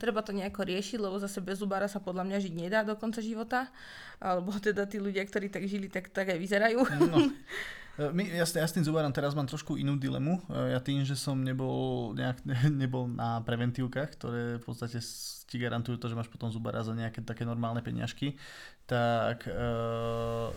[0.00, 3.20] treba to nejako riešiť, lebo zase bez zubára sa podľa mňa žiť nedá do konca
[3.20, 3.68] života.
[4.24, 6.80] Alebo teda tí ľudia, ktorí tak žili, tak, tak aj vyzerajú.
[7.12, 7.28] No.
[8.00, 10.40] E, my, ja, ja s tým zubárom teraz mám trošku inú dilemu.
[10.48, 12.40] E, ja tým, že som nebol, nejak,
[12.82, 15.04] nebol na preventívkach, ktoré v podstate
[15.44, 18.38] ti garantujú to, že máš potom zubára za nejaké také normálne peniažky,
[18.86, 20.54] tak uh,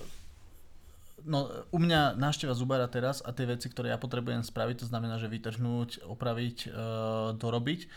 [1.26, 5.18] no, u mňa návšteva zubára teraz a tie veci, ktoré ja potrebujem spraviť, to znamená,
[5.18, 7.90] že vytrhnúť, opraviť, uh, dorobiť,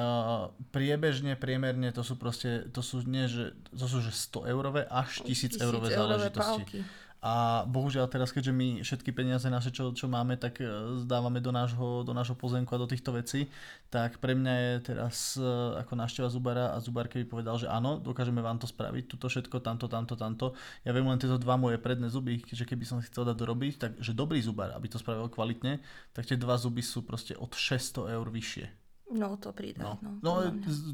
[0.00, 4.88] uh, priebežne, priemerne to sú proste, to sú nie, že, to sú že 100 eurové
[4.88, 6.64] až 1000 eurové záležitosti.
[6.64, 6.80] Pálky.
[7.20, 10.64] A bohužiaľ teraz, keďže my všetky peniaze naše, čo, čo máme, tak e,
[11.04, 13.44] zdávame do nášho, do nášho pozemku a do týchto vecí,
[13.92, 15.44] tak pre mňa je teraz e,
[15.84, 19.60] ako návšteva zubára a zubár keby povedal, že áno, dokážeme vám to spraviť, tuto všetko,
[19.60, 20.56] tamto, tamto, tamto.
[20.80, 23.72] Ja viem len tieto dva moje predné zuby, keďže keby som si chcel dať dorobiť,
[23.76, 25.84] tak že dobrý zubár, aby to spravil kvalitne,
[26.16, 28.80] tak tie dva zuby sú proste od 600 eur vyššie.
[29.10, 29.82] No, to príde.
[29.82, 30.32] No, no, no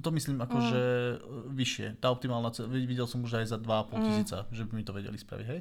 [0.01, 0.67] to myslím ako, mm.
[0.73, 1.17] že e,
[1.53, 1.87] vyššie.
[2.01, 4.05] Tá optimálna videl som už aj za 2,5 mm.
[4.09, 5.61] tisíca, že by mi to vedeli spraviť, hej.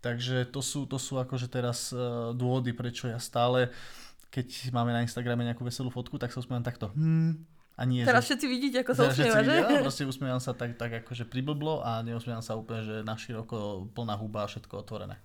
[0.00, 3.68] Takže to sú, to sú akože teraz uh, dôvody, prečo ja stále,
[4.32, 6.88] keď máme na Instagrame nejakú veselú fotku, tak sa usmievam takto.
[6.96, 7.44] Hmm,
[7.76, 8.32] a nie, teraz že...
[8.32, 9.56] všetci vidíte, ako sa usmieva, že?
[9.60, 13.88] Vidia, proste usmievam sa tak, tak akože priblblo a neusmievam sa úplne, že na široko
[13.92, 15.20] plná huba a všetko otvorené.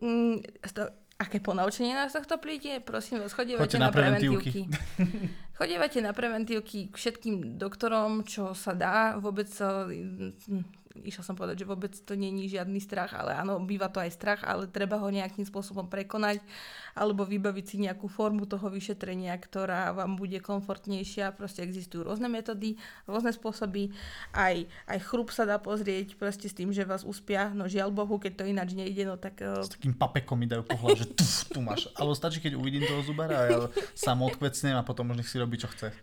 [0.00, 2.82] Mm, to, aké ponaučenie nás tohto príde?
[2.82, 4.66] Prosím vás, chodívate na, na preventívky.
[5.60, 9.14] chodívate na preventívky k všetkým doktorom, čo sa dá.
[9.22, 9.46] Vôbec
[11.00, 14.40] išla som povedať, že vôbec to není žiadny strach, ale áno, býva to aj strach,
[14.44, 16.44] ale treba ho nejakým spôsobom prekonať
[16.92, 21.32] alebo vybaviť si nejakú formu toho vyšetrenia, ktorá vám bude komfortnejšia.
[21.32, 22.76] Proste existujú rôzne metódy,
[23.08, 23.96] rôzne spôsoby.
[24.36, 24.52] Aj,
[24.88, 27.48] aj chrup sa dá pozrieť proste s tým, že vás uspia.
[27.56, 29.40] No žiaľ Bohu, keď to ináč nejde, no tak...
[29.40, 31.24] Eh, s takým papekom mi dajú pohľad, že tu,
[31.56, 31.88] tu máš.
[31.96, 33.58] Ale stačí, keď uvidím toho zubara a ja
[33.96, 35.96] sám odkvecnem a potom možno si robí, čo chce.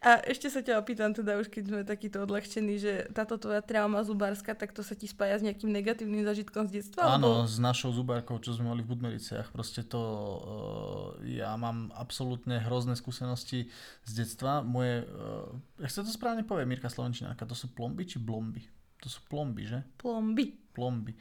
[0.00, 4.00] A ešte sa ťa opýtam teda už, keď sme takýto odľahčení, že táto tvoja trauma
[4.00, 7.20] zubárska, tak to sa ti spája s nejakým negatívnym zažitkom z detstva?
[7.20, 7.44] Áno, alebo...
[7.44, 9.52] s našou zubárkou, čo sme mali v Budmericiach.
[9.52, 13.68] Proste to, uh, ja mám absolútne hrozné skúsenosti
[14.08, 14.64] z detstva.
[14.64, 15.52] Moje, uh,
[15.84, 18.64] jak sa to správne povie, Mirka Slovenčinárka, to sú plomby či blomby?
[19.04, 19.84] To sú plomby, že?
[20.00, 20.56] Plomby.
[20.72, 21.12] Plomby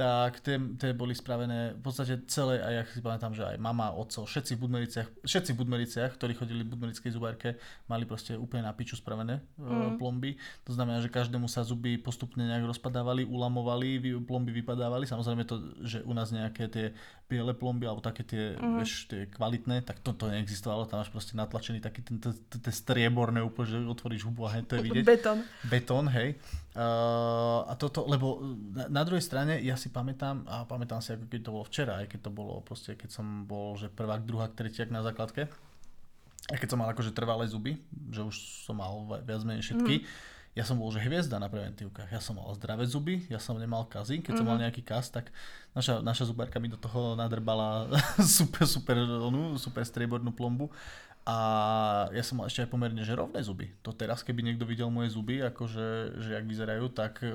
[0.00, 3.92] tak tie, tie boli spravené v podstate celé, a ja si pamätám, že aj mama,
[3.92, 8.64] otco, všetci v Budmericiach, všetci v Budmericiach, ktorí chodili v Budmerickej zubárke, mali proste úplne
[8.64, 10.00] na piču spravené mm.
[10.00, 10.40] plomby.
[10.64, 15.04] To znamená, že každému sa zuby postupne nejak rozpadávali, ulamovali, plomby vypadávali.
[15.04, 16.96] Samozrejme to, že u nás nejaké tie
[17.28, 18.80] biele plomby alebo také tie, mm.
[18.80, 20.88] vieš, tie kvalitné, tak toto neexistovalo.
[20.88, 22.16] Tam máš proste natlačený taký ten,
[22.72, 25.04] strieborné úplne, že otvoríš hubu a hej, to je vidieť.
[25.04, 25.44] Betón.
[25.68, 26.40] Betón, hej.
[26.70, 28.38] Uh, a toto, lebo
[28.70, 31.92] na, na druhej strane ja si pamätám, a pamätám si ako keď to bolo včera,
[31.98, 35.50] aj keď to bolo proste, keď som bol, že prvák, druhák, tretiak na základke,
[36.50, 37.78] a keď som mal akože trvalé zuby,
[38.10, 40.06] že už som mal viac menej všetky, mm.
[40.58, 42.10] ja som bol že hviezda na preventívkach.
[42.10, 44.18] Ja som mal zdravé zuby, ja som nemal kazy.
[44.18, 44.38] Keď mm-hmm.
[44.38, 44.62] som mal mhm.
[44.66, 45.30] nejaký kaz, tak
[45.78, 47.86] naša, naša zubárka mi do toho nadrbala
[48.40, 50.72] super, super, onu, super striebornú plombu
[51.30, 51.36] a
[52.10, 53.70] ja som mal ešte aj pomerne že rovné zuby.
[53.86, 57.30] To teraz, keby niekto videl moje zuby, akože, že jak vyzerajú, tak e,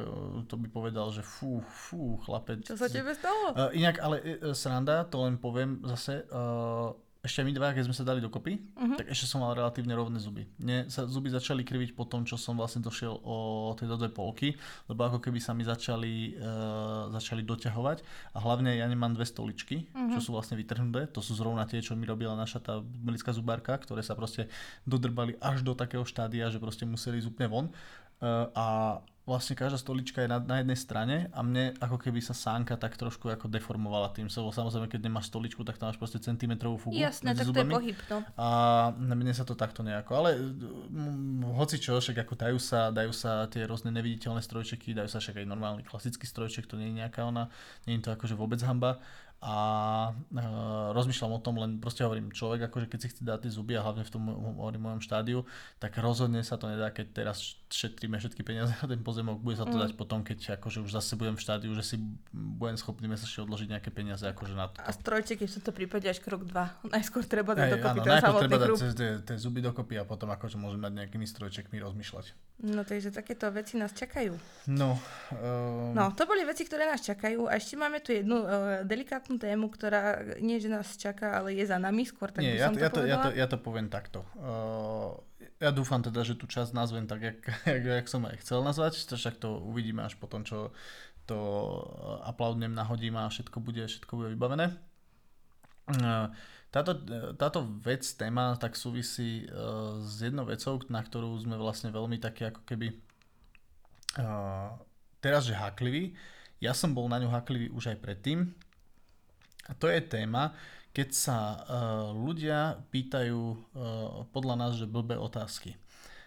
[0.52, 2.60] to by povedal, že fú, fú, chlapec.
[2.68, 3.56] Čo sa tebe stalo?
[3.56, 6.92] Uh, inak, ale uh, sranda, to len poviem zase, uh,
[7.26, 9.02] ešte my dva, keď sme sa dali dokopy, uh-huh.
[9.02, 10.46] tak ešte som mal relatívne rovné zuby.
[10.62, 14.54] Mne sa zuby začali kriviť po tom, čo som vlastne došiel o tieto dve polky,
[14.86, 17.98] lebo ako keby sa mi začali, uh, začali doťahovať
[18.32, 20.14] a hlavne ja nemám dve stoličky, uh-huh.
[20.14, 23.74] čo sú vlastne vytrhnuté, to sú zrovna tie, čo mi robila naša tá melická zubárka,
[23.82, 24.46] ktoré sa proste
[24.86, 27.66] dodrbali až do takého štádia, že proste museli ísť úplne von.
[28.22, 28.68] Uh, a
[29.26, 32.94] vlastne každá stolička je na, na jednej strane a mne ako keby sa sánka tak
[32.94, 37.02] trošku ako deformovala tým, lebo samozrejme keď nemáš stoličku, tak tam máš proste centimetrovú fugu
[37.02, 37.74] Jasné, tak zubami.
[37.74, 38.18] to je pohyb, no.
[38.38, 38.48] A
[38.94, 40.30] mne sa to takto nejako, ale
[41.58, 45.42] hoci čo, však ako dajú sa, dajú sa tie rôzne neviditeľné strojčeky, dajú sa však
[45.42, 47.50] aj normálny klasický strojček, to nie je nejaká ona,
[47.90, 49.02] nie je to akože vôbec hamba
[49.43, 49.56] a
[50.32, 50.43] e,
[50.95, 53.84] rozmýšľam o tom, len proste hovorím, človek akože keď si chce dať tie zuby a
[53.84, 55.43] hlavne v tom hovorím, mojom štádiu,
[55.78, 59.67] tak rozhodne sa to nedá, keď teraz šetríme všetky peniaze na ten pozemok, bude sa
[59.67, 59.82] to mm.
[59.86, 61.95] dať potom, keď akože už zase budem v štádiu, že si
[62.32, 64.80] budem schopný mesačne odložiť nejaké peniaze akože na to.
[64.82, 66.56] A strojček je v tomto prípade až krok 2.
[66.95, 70.32] Najskôr treba dať dokopy áno, ten samotný treba dať tie, tie zuby dokopy a potom
[70.32, 72.34] akože môžem nad nejakými strojčekmi rozmýšľať.
[72.63, 74.32] No takže takéto veci nás čakajú.
[74.72, 74.96] No,
[75.34, 75.98] Um...
[75.98, 79.74] No, to boli veci, ktoré nás čakajú a ešte máme tu jednu uh, delikátnu tému,
[79.74, 82.82] ktorá nie, že nás čaká, ale je za nami skôr, tak Nie, ja, som to,
[82.82, 84.22] ja, to, ja, to, ja to poviem takto.
[84.38, 85.18] Uh,
[85.58, 87.39] ja dúfam teda, že tú časť nazvem tak, jak,
[87.74, 90.70] jak, jak som aj chcel nazvať, to však to uvidíme až potom, čo
[91.26, 91.38] to
[92.22, 94.78] aplaudnem, nahodím a všetko bude, všetko bude vybavené.
[95.89, 96.30] Uh,
[96.76, 96.92] táto,
[97.40, 102.52] táto vec, téma, tak súvisí uh, s jednou vecou, na ktorú sme vlastne veľmi také
[102.52, 102.92] ako keby
[104.20, 104.76] uh,
[105.24, 106.12] teraz, že hakliví.
[106.60, 108.52] Ja som bol na ňu haklivý už aj predtým.
[109.66, 110.52] A to je téma,
[110.92, 113.58] keď sa uh, ľudia pýtajú uh,
[114.36, 115.80] podľa nás, že blbé otázky.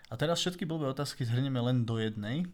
[0.09, 2.49] A teraz všetky blbé otázky zhrnieme len do jednej.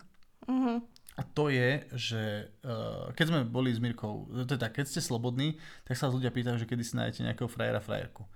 [0.50, 0.82] Uh-huh.
[1.14, 2.22] A to je, že
[2.66, 5.54] uh, keď sme boli s Mirkou, teda keď ste slobodní,
[5.86, 8.26] tak sa ľudia pýtajú, že kedy si nájdete nejakého frajera, frajerku.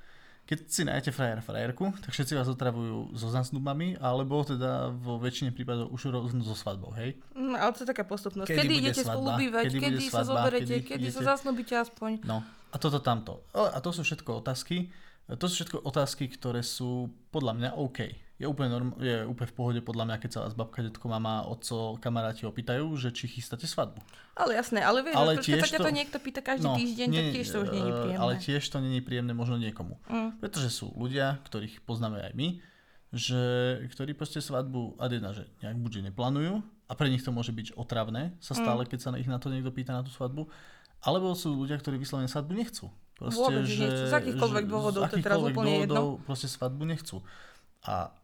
[0.49, 5.53] Keď si nájdete frajera, frajerku, tak všetci vás otravujú so zasnubami, alebo teda vo väčšine
[5.53, 7.19] prípadov už rovno so svadbou, hej?
[7.37, 8.49] Mm, ale to je taká postupnosť.
[8.49, 9.13] Kedy Kedy, idete svadba?
[9.13, 10.25] spolu bývať, Kedy kedy, bude sa svadba?
[10.25, 12.11] zoberete, Kedy kedy, sa zasnúbite aspoň.
[12.25, 13.45] No, a toto tamto.
[13.53, 14.89] A to sú všetko otázky.
[15.29, 18.28] To sú všetko otázky, ktoré sú podľa mňa OK.
[18.39, 21.43] Je úplne, norm, je úplne v pohode podľa mňa, keď sa vás babka, detko, mama,
[21.43, 23.99] otco, kamaráti opýtajú, že či chystáte svadbu.
[24.39, 27.27] Ale jasné, ale vieš, Ale keď tiež ťa to to- niekto pýta každý týždeň, tak
[27.35, 28.23] tiež to už nie je príjemné.
[28.23, 29.99] Ale tiež to není príjemné možno niekomu.
[30.07, 30.39] Mm.
[30.39, 32.49] Pretože sú ľudia, ktorých poznáme aj my,
[33.11, 33.43] že,
[33.91, 36.55] ktorí proste svadbu, a jedna, že nejak buď že neplánujú
[36.87, 38.61] a pre nich to môže byť otravné sa Mm.
[38.63, 40.47] stále, keď sa ich na to niekto pýta na tú svadbu,
[41.03, 42.87] alebo sú ľudia, ktorí vyslovene svadbu nechcú.
[43.19, 44.03] Proste, Vôbec ju nechcú.
[44.07, 45.91] Z akýchkoľvek dôvodov, to je teraz akýchkoľvek úplne jedno.
[45.91, 47.17] dôvodov proste svadbu nechcú.
[47.83, 48.15] A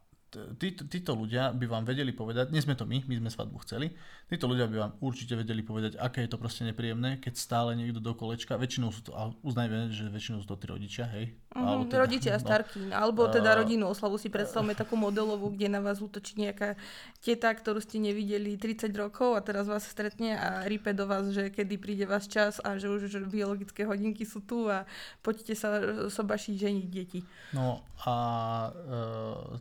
[0.59, 3.95] t- títo, ľudia by vám vedeli povedať, nie sme to my, my sme svadbu chceli,
[4.27, 8.03] títo ľudia by vám určite vedeli povedať, aké je to proste nepríjemné, keď stále niekto
[8.03, 11.33] do kolečka, väčšinou sú to, a uznajme, že väčšinou sú to tí rodičia, hej?
[11.55, 15.71] Mhm, teda- rodičia no, starky, alebo teda A- rodinnú oslavu si predstavme takú modelovú, kde
[15.71, 16.75] na vás útočí nejaká
[17.23, 21.47] teta, ktorú ste nevideli 30 rokov a teraz vás stretne a rípe do vás, že
[21.47, 24.83] kedy príde vás čas a že už že biologické hodinky sú tu a
[25.23, 25.79] poďte sa
[26.11, 27.23] sobašiť ženiť deti.
[27.55, 28.13] No a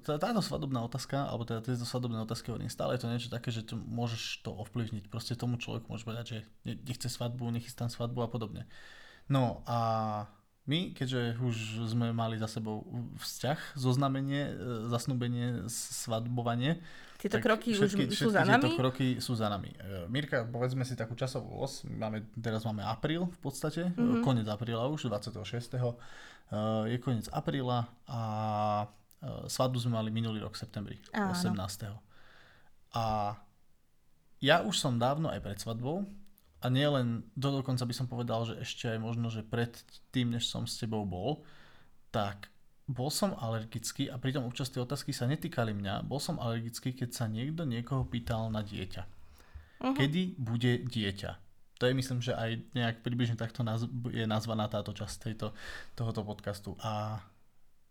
[0.03, 3.55] tá- táto svadobná otázka, alebo teda tieto svadobné otázky hovorím, stále je to niečo také,
[3.55, 5.07] že to môžeš to ovplyvniť.
[5.07, 8.67] Proste tomu človeku môžeš povedať, že ne- nechce svadbu, nechystám svadbu a podobne.
[9.31, 9.79] No a
[10.65, 12.83] my, keďže už sme mali za sebou
[13.17, 14.53] vzťah, zoznamenie, e,
[14.89, 16.81] zasnúbenie, svadbovanie,
[17.15, 18.77] Tieto kroky všetky, už sú za tieto nami.
[18.77, 19.71] kroky sú za nami.
[19.71, 21.81] E, Mirka, povedzme si takú časovú os.
[21.83, 23.97] Máme, teraz máme apríl v podstate, Mhm.
[23.97, 24.23] mm-hmm.
[24.23, 25.77] koniec apríla už, 26.
[25.77, 25.97] E,
[26.87, 28.21] je koniec apríla a
[29.47, 31.33] svadbu sme mali minulý rok v septembri, Áno.
[31.33, 31.97] 18.
[32.93, 33.33] A
[34.39, 36.05] ja už som dávno aj pred svadbou
[36.65, 39.77] a nielen, do dokonca by som povedal, že ešte aj možno, že pred
[40.09, 41.45] tým, než som s tebou bol,
[42.09, 42.49] tak
[42.89, 46.09] bol som alergický a pritom občas tie otázky sa netýkali mňa.
[46.09, 49.03] Bol som alergický, keď sa niekto niekoho pýtal na dieťa.
[49.85, 49.97] Mhm.
[49.97, 51.31] Kedy bude dieťa?
[51.83, 55.53] To je myslím, že aj nejak približne takto naz- je nazvaná táto časť tejto,
[55.99, 56.79] tohoto podcastu.
[56.81, 57.21] A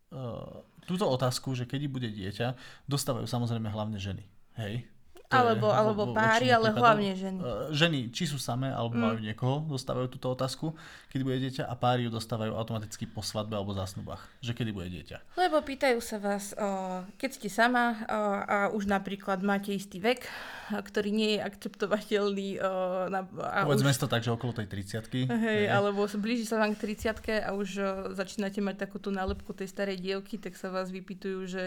[0.09, 2.55] uh, túto otázku, že kedy bude dieťa,
[2.89, 4.23] dostávajú samozrejme hlavne ženy.
[4.55, 4.87] Hej?
[5.33, 6.83] Je Alebo, vo- alebo vo páry, ale prípadov.
[6.85, 7.39] hlavne ženy.
[7.39, 9.01] Uh, ženy, či sú samé, alebo Mm.
[9.03, 10.77] majú niekoho, dostávajú túto otázku,
[11.09, 14.89] kedy bude dieťa a páry ju dostávajú automaticky po svadbe alebo zásnubách, že kedy bude
[14.91, 15.33] dieťa.
[15.35, 16.67] Lebo pýtajú sa vás, o,
[17.15, 20.25] keď ste sama o, a už napríklad máte istý vek,
[20.71, 22.49] ktorý nie je akceptovateľný.
[22.59, 26.81] A Povedzme už, to tak, že okolo tej 30 hej, alebo blíži sa vám k
[26.89, 27.69] 30 a už
[28.13, 31.63] začínate mať takú tú nálepku tej starej dievky, tak sa vás vypýtujú, že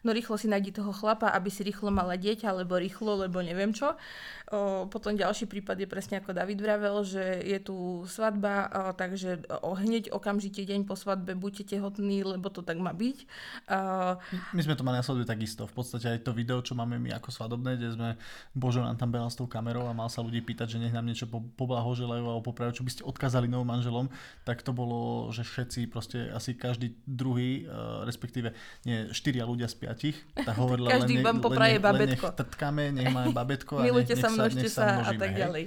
[0.00, 3.76] no rýchlo si nájdi toho chlapa, aby si rýchlo mala dieťa, alebo rýchlo, lebo neviem
[3.76, 3.92] čo.
[4.52, 9.44] O, potom ďalší prípad je presne ako David vravel, že je tu svadba, o, takže
[9.64, 13.18] o, hneď okamžite deň po svadbe buďte tehotní, lebo to tak má byť.
[13.72, 14.20] O,
[14.52, 15.64] My sme to mali na svadbe takisto.
[15.64, 18.08] V podstate aj to video, čo máme my ako svadobné, kde sme
[18.52, 21.08] Božo nám tam behal s tou kamerou a mal sa ľudí pýtať, že nech nám
[21.08, 24.06] niečo po, poblahoželajú alebo popravujú, čo by ste odkázali novým manželom,
[24.44, 28.52] tak to bolo, že všetci, proste asi každý druhý, uh, respektíve
[28.84, 32.26] nie, štyria ľudia z piatich, tak hovorila Každý len, vám popraje len, nech- len babetko.
[32.90, 35.40] Trtkáme, nech máme babetko a milujte nech, sa, množte nech sa, a množíme, tak hej.
[35.40, 35.64] ďalej.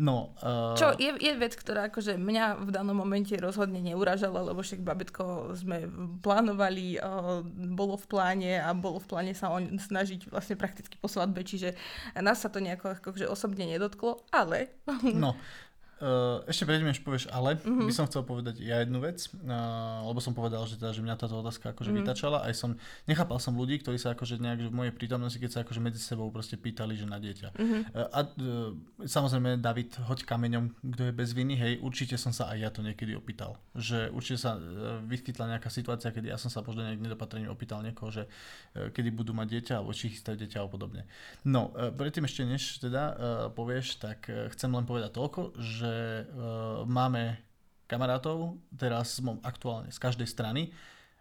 [0.00, 4.64] No, uh, Čo je, je vec, ktorá akože mňa v danom momente rozhodne neuražala, lebo
[4.64, 5.84] však babetko sme
[6.24, 7.44] plánovali, o,
[7.76, 11.76] bolo v pláne a bolo v pláne sa on snažiť vlastne prakticky po svadbe, čiže
[12.16, 14.72] nás sa to nejako akože osobne nedotklo, ale
[15.04, 15.36] No,
[16.00, 17.84] Uh, ešte predtým, než povieš ale, mm-hmm.
[17.84, 21.12] by som chcel povedať ja jednu vec, uh, lebo som povedal, že, teda, že mňa
[21.12, 22.08] táto otázka akože mm-hmm.
[22.08, 22.72] vytačala, aj som,
[23.04, 26.00] nechápal som ľudí, ktorí sa akože nejak že v mojej prítomnosti, keď sa akože medzi
[26.00, 27.52] sebou proste pýtali, že na dieťa.
[27.52, 27.80] Mm-hmm.
[27.92, 28.72] Uh, a uh,
[29.04, 32.80] samozrejme, David, hoď kameňom, kto je bez viny, hej, určite som sa aj ja to
[32.80, 33.60] niekedy opýtal.
[33.76, 37.84] Že určite sa uh, vyskytla nejaká situácia, kedy ja som sa možno nejak nedopatrením opýtal
[37.84, 41.04] niekoho, že uh, kedy budú mať dieťa, alebo či chystajú dieťa a podobne.
[41.44, 43.16] No, uh, predtým ešte než teda uh,
[43.52, 47.42] povieš, tak uh, chcem len povedať toľko, že že uh, máme
[47.90, 50.70] kamarátov, teraz aktuálne z každej strany,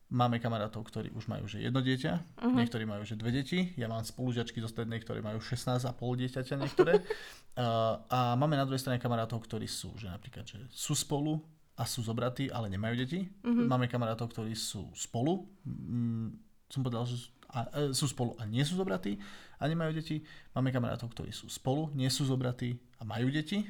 [0.09, 2.53] máme kamarátov, ktorí už majú že jedno dieťa, uh-huh.
[2.53, 7.01] niektorí majú že dve deti, ja mám spolužiačky zo strednej, ktorí majú 16,5 dieťaťa niektoré.
[7.57, 11.41] uh, a máme na druhej strane kamarátov, ktorí sú, že napríklad, že sú spolu
[11.73, 13.25] a sú zobratí, ale nemajú deti.
[13.25, 13.65] Uh-huh.
[13.65, 16.27] Máme kamarátov, ktorí sú spolu, mm,
[16.69, 19.17] som povedal, že a, e, sú spolu a nie sú zobratí
[19.57, 20.21] a nemajú deti.
[20.53, 23.65] Máme kamarátov, ktorí sú spolu, nie sú zobratí a majú deti.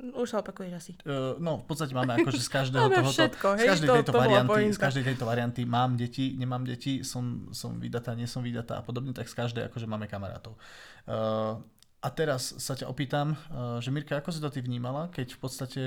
[0.00, 0.92] Už sa opakuješ asi.
[1.04, 4.12] Uh, no, v podstate máme akože z každého tohoto, všetko, hej, z každej to, tejto
[4.12, 8.40] to varianty, z každej tejto varianty mám deti, nemám deti, som, som vydatá, nie som
[8.40, 10.56] vydatá a podobne, tak z každej akože máme kamarátov.
[11.04, 11.60] Uh,
[12.00, 15.40] a teraz sa ťa opýtam, uh, že Mirka, ako si to ty vnímala, keď v
[15.44, 15.82] podstate,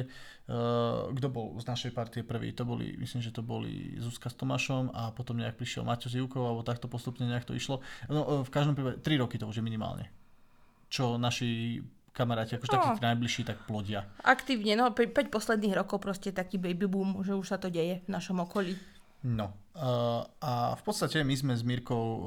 [0.45, 2.53] uh, kto bol z našej partie prvý?
[2.53, 6.21] To boli, myslím, že to boli Zuzka s Tomášom a potom nejak prišiel Maťo s
[6.21, 7.81] Júkou, alebo takto postupne nejak to išlo.
[8.13, 10.05] No, uh, v každom prípade 3 roky to už je minimálne.
[10.93, 11.81] Čo naši
[12.13, 12.77] kamaráti, akože no.
[12.77, 14.05] takí najbližší, tak plodia.
[14.21, 18.09] Aktívne, no 5 posledných rokov proste taký baby boom, že už sa to deje v
[18.09, 18.77] našom okolí.
[19.25, 22.21] No uh, a v podstate my sme s Mírkou uh,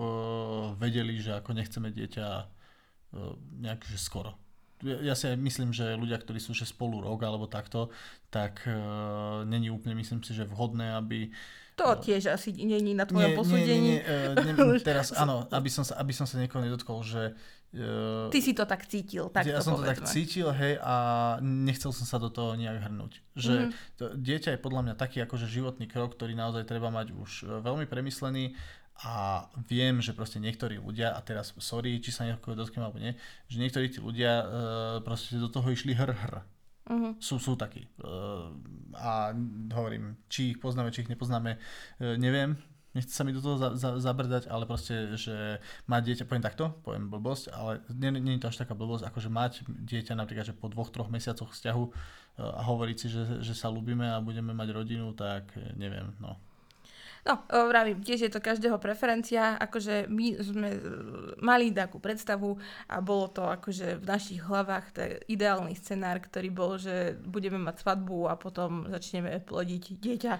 [0.80, 4.34] vedeli, že ako nechceme dieťa uh, nejak že skoro.
[4.84, 7.88] Ja, ja si aj myslím, že ľudia, ktorí sú že spolu rok alebo takto,
[8.28, 11.32] tak uh, není úplne, myslím si, že vhodné, aby
[11.76, 13.92] to tiež asi není na tvojom nie, posúdení.
[14.00, 17.36] Nie, nie, nie, teraz áno, aby som sa, aby som sa niekoho nedotkol, že
[17.74, 19.90] Uh, Ty si to tak cítil, tak Ja to som povedzme.
[19.90, 20.94] to tak cítil, hej, a
[21.42, 23.20] nechcel som sa do toho nejak hrnúť.
[23.34, 23.96] Že mm-hmm.
[23.98, 27.44] to, dieťa je podľa mňa taký akože životný krok, ktorý naozaj treba mať už e,
[27.60, 28.56] veľmi premyslený
[29.04, 33.12] a viem, že proste niektorí ľudia, a teraz sorry, či sa niekoho dotknem alebo nie,
[33.44, 34.48] že niektorí tí ľudia uh,
[35.04, 36.34] proste do toho išli hr hr.
[36.88, 37.12] Uh-huh.
[37.20, 37.84] Sú, sú takí.
[38.00, 38.56] Uh,
[38.96, 39.36] a
[39.76, 42.56] hovorím, či ich poznáme, či ich nepoznáme, uh, neviem
[42.96, 46.72] nechce sa mi do toho za, za, zabrdať, ale proste, že mať dieťa, poviem takto,
[46.80, 50.48] poviem blbosť, ale nie, nie je to až taká blbosť, ako že mať dieťa napríklad,
[50.48, 51.90] že po dvoch, troch mesiacoch vzťahu e,
[52.40, 56.40] a hovoriť si, že, že sa ľúbime a budeme mať rodinu, tak e, neviem, no.
[57.26, 60.80] No, vravím, tiež je to každého preferencia, akože my sme e,
[61.42, 62.54] mali takú predstavu
[62.86, 67.82] a bolo to akože v našich hlavách je ideálny scenár, ktorý bol, že budeme mať
[67.82, 70.32] svadbu a potom začneme plodiť dieťa.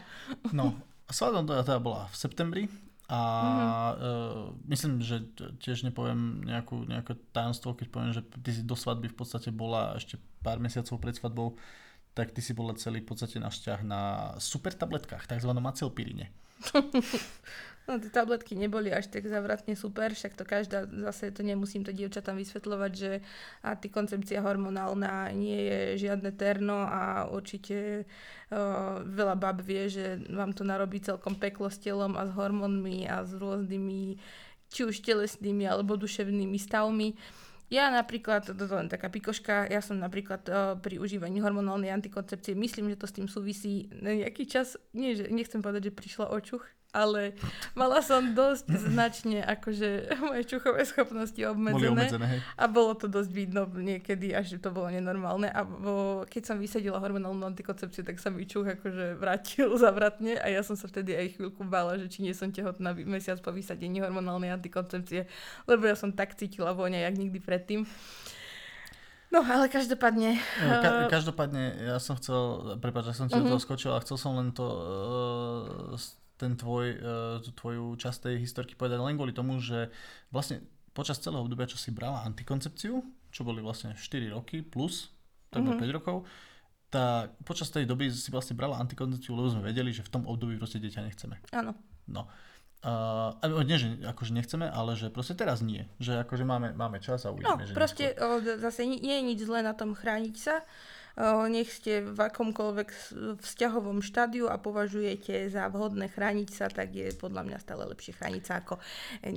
[0.55, 2.65] No, Svadba teda bola v septembri
[3.07, 3.63] a mm-hmm.
[4.03, 5.23] uh, myslím, že
[5.63, 9.95] tiež nepoviem nejakú, nejaké tajomstvo, keď poviem, že ty si do svadby v podstate bola
[9.95, 11.55] ešte pár mesiacov pred svadbou,
[12.19, 14.01] tak ty si bola celý v podstate na vzťah na
[14.43, 16.35] super tabletkách, takzvanom acilpirine.
[17.87, 21.95] No tie tabletky neboli až tak zavratne super, však to každá, zase to nemusím to
[21.95, 23.23] dievčatám vysvetľovať, že
[23.63, 30.67] antikoncepcia hormonálna nie je žiadne terno a určite uh, veľa bab vie, že vám to
[30.67, 34.19] narobí celkom peklo s telom a s hormónmi a s rôznymi
[34.67, 37.15] či už telesnými alebo duševnými stavmi.
[37.71, 42.59] Ja napríklad, to je len taká pikoška, ja som napríklad uh, pri užívaní hormonálnej antikoncepcie,
[42.59, 46.67] myslím, že to s tým súvisí nejaký čas, nie, že nechcem povedať, že prišla očuch,
[46.97, 47.37] ale
[47.77, 51.93] mala som dosť značne akože moje čuchové schopnosti obmedzené.
[51.93, 52.41] obmedzené hej.
[52.57, 55.53] A bolo to dosť vidno niekedy, až to bolo nenormálne.
[55.53, 60.49] A bo, keď som vysadila hormonálnu antikoncepciu, tak sa mi čuch akože vrátil zavratne a
[60.49, 64.01] ja som sa vtedy aj chvíľku bála, že či nie som tehotná mesiac po vysadení
[64.01, 65.29] hormonálnej antikoncepcie,
[65.69, 67.85] lebo ja som tak cítila voňa, jak nikdy predtým.
[69.37, 70.39] No, ale každopádne...
[70.63, 73.51] Ka- eh, každopádne, ja som chcel, prepáč, že som ti uh-huh.
[73.51, 75.99] do toho skočil a chcel som len to uh,
[76.37, 79.89] ten tvoj, uh, tú tvoju časť tej historky povedať len kvôli tomu, že
[80.31, 80.61] vlastne
[80.97, 85.13] počas celého obdobia, čo si brala antikoncepciu, čo boli vlastne 4 roky plus,
[85.53, 85.93] takmer mm-hmm.
[85.93, 86.17] 5 rokov,
[86.89, 90.57] tak počas tej doby si vlastne brala antikoncepciu, lebo sme vedeli, že v tom období
[90.57, 91.37] proste dieťa nechceme.
[91.53, 91.77] Áno.
[92.09, 92.25] No.
[92.87, 93.35] Uh,
[93.67, 95.91] nie, že akože nechceme, ale že proste teraz nie.
[95.99, 99.25] Že akože máme, máme čas a uvidíme, no, že proste o, zase nie, nie je
[99.35, 100.63] nič zlé na tom chrániť sa
[101.49, 102.89] nech ste v akomkoľvek
[103.41, 108.43] vzťahovom štádiu a považujete za vhodné chrániť sa, tak je podľa mňa stále lepšie chrániť
[108.45, 108.77] sa ako
[109.25, 109.33] e,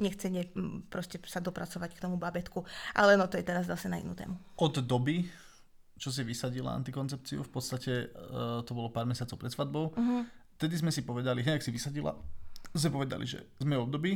[0.00, 0.48] nechcene
[0.88, 2.64] proste sa dopracovať k tomu babetku.
[2.96, 4.40] Ale no to je teraz zase na inú tému.
[4.56, 5.28] Od doby,
[6.00, 10.24] čo si vysadila antikoncepciu, v podstate uh, to bolo pár mesiacov pred svadbou, uh-huh.
[10.58, 12.16] tedy sme si povedali, hej, ak si vysadila,
[12.72, 14.12] sme povedali, že sme v období,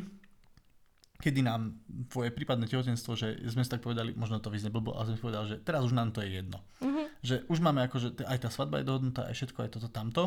[1.21, 1.81] kedy nám
[2.12, 5.25] tvoje prípadné tehotenstvo, že sme si tak povedali, možno to vyzne blbo, ale sme si
[5.25, 6.61] povedali, že teraz už nám to je jedno.
[6.81, 7.09] Uh-huh.
[7.25, 10.25] že už máme akože aj tá svadba je dohodnutá, aj všetko, aj toto tamto.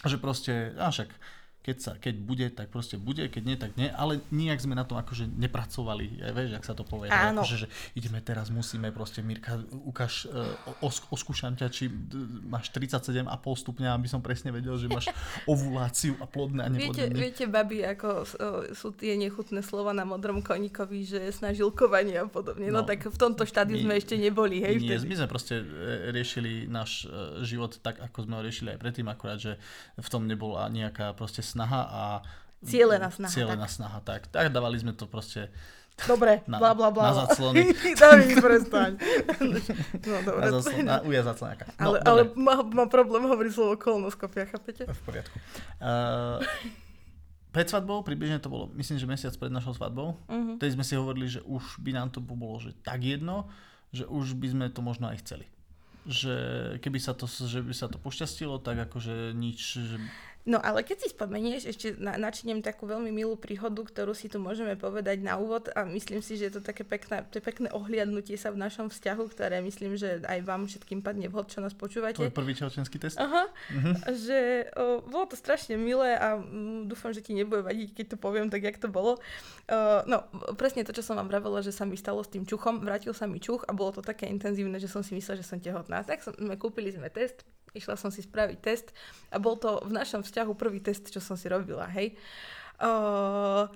[0.00, 1.12] Že proste, a však
[1.60, 4.82] keď, sa, keď bude, tak proste bude, keď nie, tak nie, ale nijak sme na
[4.82, 7.40] tom akože nepracovali, ja, vieš, ak sa to povie, Áno.
[7.40, 10.48] akože, že ideme teraz, musíme proste, Mirka, ukáž, uh,
[10.80, 11.92] os, oskúšam ťa, či
[12.42, 15.12] máš 37,5 stupňa, aby som presne vedel, že máš
[15.46, 17.14] ovuláciu a plodné a Viete, neplodné.
[17.14, 18.24] viete, babi, ako o,
[18.72, 22.66] sú tie nechutné slova na modrom koníkovi, že snažilkovanie a podobne.
[22.66, 25.04] No, No, tak v tomto štádiu my- sme ešte neboli, hej, Nie, vtedy.
[25.06, 25.64] my sme proste e,
[26.10, 29.60] riešili náš e, život tak, ako sme ho riešili aj predtým, akurát, že
[29.94, 32.02] v tom nebola nejaká proste snaha a...
[32.62, 34.30] Cielená snaha, Cielená snaha, tak.
[34.30, 35.50] Tak dávali sme to proste
[36.00, 37.12] Dobre, Na- bla bla bla.
[37.12, 37.76] na zaclony.
[38.00, 38.96] David, prestaň.
[40.06, 40.40] no dobre.
[40.40, 41.68] na zasl- na uja zaclenáka.
[41.76, 42.08] No, ale, dobre.
[42.08, 44.88] ale má, má problém hovoriť slovo kolonoskopia, chápete?
[44.88, 45.36] V poriadku.
[45.76, 46.40] Uh,
[47.52, 50.56] pred svadbou, približne to bolo, myslím, že mesiac pred našou svadbou, Uh-huh.
[50.56, 53.50] Vtedy sme si hovorili, že už by nám to bolo že tak jedno,
[53.90, 55.44] že už by sme to možno aj chceli.
[56.08, 56.34] Že
[56.80, 59.96] keby sa to, že by sa to pošťastilo, tak akože nič, že
[60.40, 64.40] No ale keď si spomenieš, ešte na, načnem takú veľmi milú príhodu, ktorú si tu
[64.40, 67.68] môžeme povedať na úvod a myslím si, že je to také pekné, to je pekné
[67.70, 71.76] ohliadnutie sa v našom vzťahu, ktoré myslím, že aj vám všetkým padne vhod, čo nás
[71.76, 72.16] počúvate.
[72.16, 73.20] tvoj prvý tehotenský test.
[73.20, 73.92] Aha, Mhm.
[74.16, 74.38] že
[74.74, 78.48] o, bolo to strašne milé a mm, dúfam, že ti nebude vadiť, keď to poviem
[78.48, 79.20] tak, jak to bolo.
[79.68, 80.24] Uh, no,
[80.56, 83.28] presne to, čo som vám vravela, že sa mi stalo s tým čuchom, vrátil sa
[83.28, 86.02] mi čuch a bolo to také intenzívne, že som si myslela, že som tehotná.
[86.02, 88.90] Tak sme kúpili sme test, išla som si spraviť test
[89.30, 92.14] a bol to v našom vzťahu prvý test, čo som si robila, hej.
[92.78, 93.66] Uh,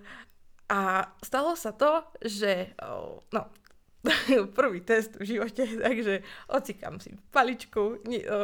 [0.71, 3.43] a stalo sa to, že uh, no,
[4.59, 6.21] prvý test v živote, takže
[6.53, 8.05] ocikám si paličku.
[8.05, 8.43] Nie, o, o,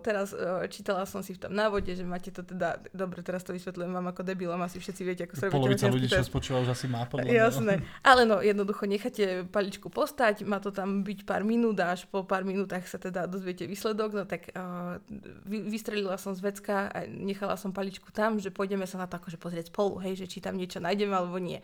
[0.00, 3.52] teraz o, čítala som si v tom návode, že máte to teda, dobre, teraz to
[3.52, 6.72] vysvetľujem vám ako debilom, asi všetci viete, ako sa robí Polovica ľudí, čo spočúva, už
[6.72, 7.28] asi má podľa.
[7.28, 7.84] Jasné.
[8.00, 12.24] Ale no, jednoducho necháte paličku postať, má to tam byť pár minút a až po
[12.24, 14.16] pár minútach sa teda dozviete výsledok.
[14.16, 14.96] No tak uh,
[15.44, 19.20] vy, vystrelila som z vecka a nechala som paličku tam, že pôjdeme sa na to
[19.20, 21.60] akože pozrieť spolu, hej, že či tam niečo nájdeme alebo nie.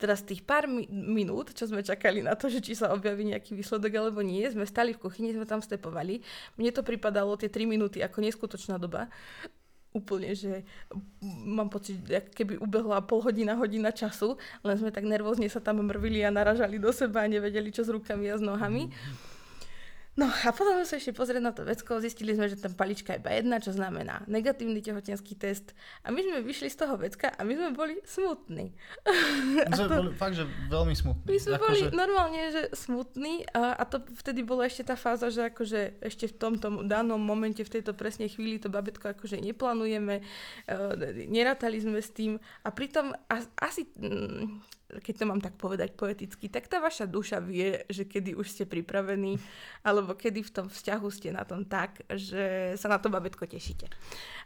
[0.00, 3.52] Teraz tých pár mi- minút, čo sme čakali na to, že či sa objaví nejaký
[3.52, 6.24] výsledok alebo nie, sme stali v kuchyni, sme tam stepovali.
[6.56, 9.12] Mne to pripadalo tie 3 minúty ako neskutočná doba
[9.90, 10.62] úplne, že
[11.42, 15.82] mám pocit, ako keby ubehla pol hodina, hodina času, len sme tak nervózne sa tam
[15.82, 18.86] mrvili a naražali do seba a nevedeli, čo s rukami a s nohami.
[20.18, 23.14] No a potom sme sa ešte pozrieť na to vecko, zistili sme, že tam palička
[23.14, 25.70] je iba jedna, čo znamená negatívny tehotenský test.
[26.02, 28.74] A my sme vyšli z toho vecka a my sme boli smutní.
[29.70, 31.30] My sme boli fakt, že veľmi smutní.
[31.30, 35.30] My sme Akože- boli normálne, že smutní a, a to vtedy bola ešte tá fáza,
[35.30, 40.26] že akože ešte v tomto danom momente, v tejto presnej chvíli to babetko akože neplánujeme,
[40.66, 40.94] uh,
[41.30, 46.50] nerátali sme s tým a pritom as, asi, mm, keď to mám tak povedať poeticky,
[46.50, 49.38] tak tá vaša duša vie, že kedy už ste pripravení
[49.86, 53.86] alebo kedy v tom vzťahu ste na tom tak, že sa na to babetko tešíte.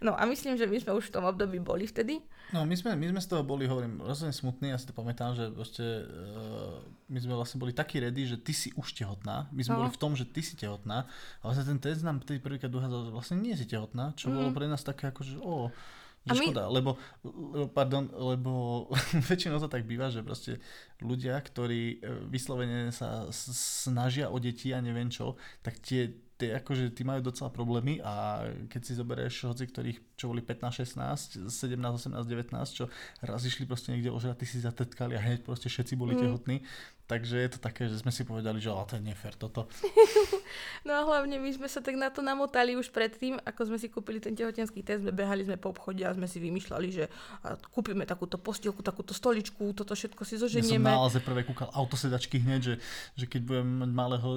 [0.05, 2.20] No a myslím, že my sme už v tom období boli vtedy.
[2.53, 5.32] No my sme, my sme z toho boli, hovorím, rozhodne smutní, ja si to pamätám,
[5.32, 6.76] že proste, uh,
[7.09, 9.80] my sme vlastne boli takí ready, že ty si už tehotná, my sme No.
[9.82, 11.09] boli v tom, že ty si tehotná,
[11.40, 14.53] a vlastne ten test nám vtedy prvýkrát dohádzal, že vlastne nie si tehotná, čo bolo
[14.53, 16.31] pre nás také ako, že o, že Mhm.
[16.31, 16.91] A my- škoda, lebo,
[17.22, 18.51] lebo, pardon, lebo
[19.29, 20.57] väčšinou to tak býva, že proste
[20.99, 26.91] ľudia, ktorí e, vyslovene sa snažia o deti a neviem čo, tak tie, tie akože
[26.91, 31.77] tí majú docela problémy a keď si zoberieš hoci ktorých, čo boli 15, 16, 17,
[31.77, 32.89] 18, 19, čo
[33.20, 36.20] raz išli proste niekde ožrať, ty si zatetkali a hneď proste všetci boli Mm.
[36.25, 36.57] tehotní,
[37.05, 39.68] takže je to také, že sme si povedali, že ale to je nefér toto.
[40.84, 43.88] No a hlavne my sme sa tak na to namotali už predtým, ako sme si
[43.88, 47.05] kúpili ten tehotenský test, behali sme po obchode a sme si vymýšľali, že
[47.72, 50.88] kúpime takúto postielku, takúto stoličku, toto všetko si Ja som zoženieme.
[50.90, 52.74] na Alze prvé kúkal autosedačky hneď, že,
[53.18, 54.28] že keď budem mať malého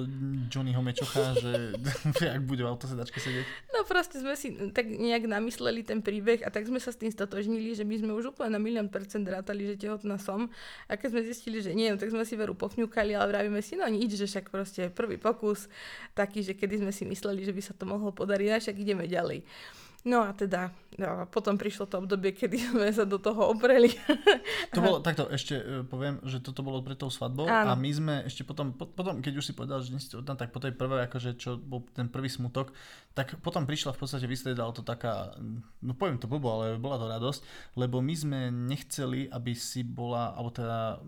[0.48, 1.52] Johnnyho Mečocha, že
[2.32, 3.44] jak bude v autosedačke sedieť.
[3.74, 7.12] No proste sme si tak nejak namysleli ten príbeh a tak sme sa s tým
[7.12, 10.48] stotožnili, že my sme už úplne na milión percent rátali, že tehotná som.
[10.88, 13.76] A keď sme zistili, že nie, no tak sme si veru pofňukali, ale vravíme si,
[13.78, 15.70] no nič, že však proste prvý pokus
[16.18, 19.06] taký, že kedy sme si mysleli, že by sa to mohlo podariť, a však ideme
[19.06, 19.46] ďalej.
[20.06, 23.90] No a teda, no, a potom prišlo to obdobie, kedy sme sa do toho opreli.
[24.68, 27.80] To bolo, takto ešte e, poviem, že toto bolo pred tou svadbou a Áno.
[27.80, 30.52] my sme ešte potom, po, potom keď už si povedal, že nie si tehotná, tak
[30.52, 32.76] po tej prvej, akože čo bol ten prvý smutok,
[33.16, 35.34] tak potom prišla v podstate vystredala to taká,
[35.80, 37.40] no poviem to blbo, ale bola to radosť,
[37.80, 41.00] lebo my sme nechceli, aby si bola, alebo teda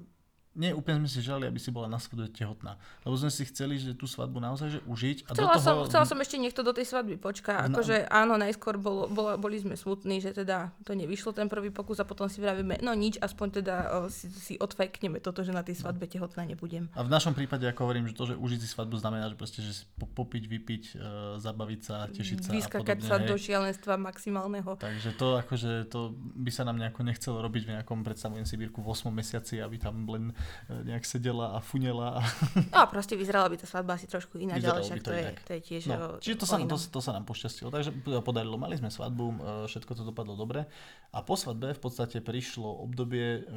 [0.61, 2.77] nie úplne sme si želali, aby si bola na svadbe tehotná.
[3.09, 5.33] Lebo sme si chceli, že tú svadbu naozaj že užiť.
[5.33, 5.65] A Chcela, do toho...
[5.65, 7.65] som, chcela som ešte niekto do tej svadby počká.
[7.65, 7.81] No.
[7.81, 11.97] Akože áno, najskôr bolo, bolo, boli sme smutní, že teda to nevyšlo ten prvý pokus
[11.97, 15.65] a potom si vravíme, no nič, aspoň teda o, si, si odfajkneme toto, že na
[15.65, 16.93] tej svadbe tehotná nebudem.
[16.93, 19.65] A v našom prípade, ako hovorím, že to, že užiť si svadbu znamená, že proste,
[19.65, 21.05] že si po, popiť, vypiť, e,
[21.41, 23.33] zabaviť sa, tešiť sa Vyskakať sa hej.
[23.33, 24.77] do šialenstva maximálneho.
[24.77, 28.85] Takže to akože to by sa nám nejako nechcelo robiť v nejakom, predstavujem si Bírku
[28.85, 30.35] v 8 mesiaci, aby tam len
[30.71, 32.19] nejak sedela a funela.
[32.19, 32.23] A
[32.75, 35.23] No a proste vyzerala by tá svadba asi trošku ináč, ale však to to, je,
[35.23, 35.39] inak.
[35.43, 37.69] to je tiež no, o, čiže to sa, to, to sa nám pošťastilo.
[37.69, 37.91] Takže
[38.23, 39.25] podarilo, mali sme svadbu,
[39.67, 40.65] všetko to dopadlo dobre.
[41.11, 43.53] A po svadbe v podstate prišlo obdobie e,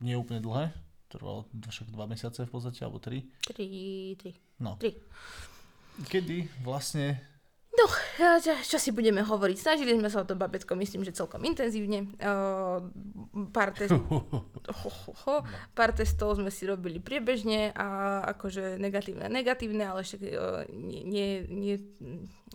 [0.00, 0.70] nie úplne dlhé,
[1.08, 3.24] trvalo však dva mesiace v podstate, alebo tri.
[3.40, 3.64] Tri,
[4.20, 4.30] tri,
[4.60, 4.92] No, tri.
[6.04, 7.16] kedy vlastne
[7.78, 7.86] No,
[8.26, 9.54] a čo, čo si budeme hovoriť?
[9.54, 12.10] Snažili sme sa o to babetko, myslím, že celkom intenzívne.
[12.18, 12.82] Uh,
[13.54, 13.94] pár, test,
[14.82, 15.36] ho, ho, ho,
[15.78, 21.28] pár testov sme si robili priebežne a akože negatívne, negatívne, ale však uh, nie, nie,
[21.46, 21.74] nie,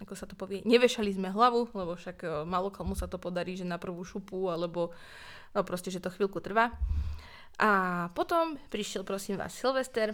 [0.03, 3.55] ako sa to povie, nevešali sme hlavu, lebo však uh, malo komu sa to podarí,
[3.55, 4.91] že na prvú šupu, alebo
[5.55, 6.75] no proste, že to chvíľku trvá.
[7.63, 7.69] A
[8.11, 10.11] potom prišiel, prosím vás, Silvester,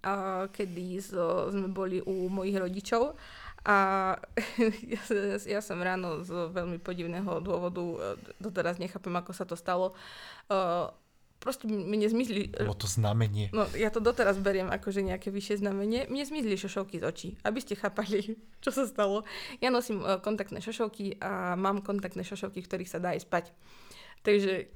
[0.00, 3.12] a kedy zo, sme boli u mojich rodičov
[3.62, 3.76] a
[4.94, 5.02] ja,
[5.46, 7.96] ja som ráno z veľmi podivného dôvodu, e,
[8.42, 9.94] doteraz nechápem, ako sa to stalo,
[10.50, 10.90] uh,
[11.42, 12.54] proste mne zmizli...
[12.54, 13.50] bolo to znamenie.
[13.50, 16.06] No, ja to doteraz beriem ako, že nejaké vyššie znamenie.
[16.06, 19.26] Mne zmizli šošovky z očí, aby ste chápali, čo sa stalo.
[19.58, 23.44] Ja nosím kontaktné šošovky a mám kontaktné šošovky, v ktorých sa dá aj spať.
[24.22, 24.70] Takže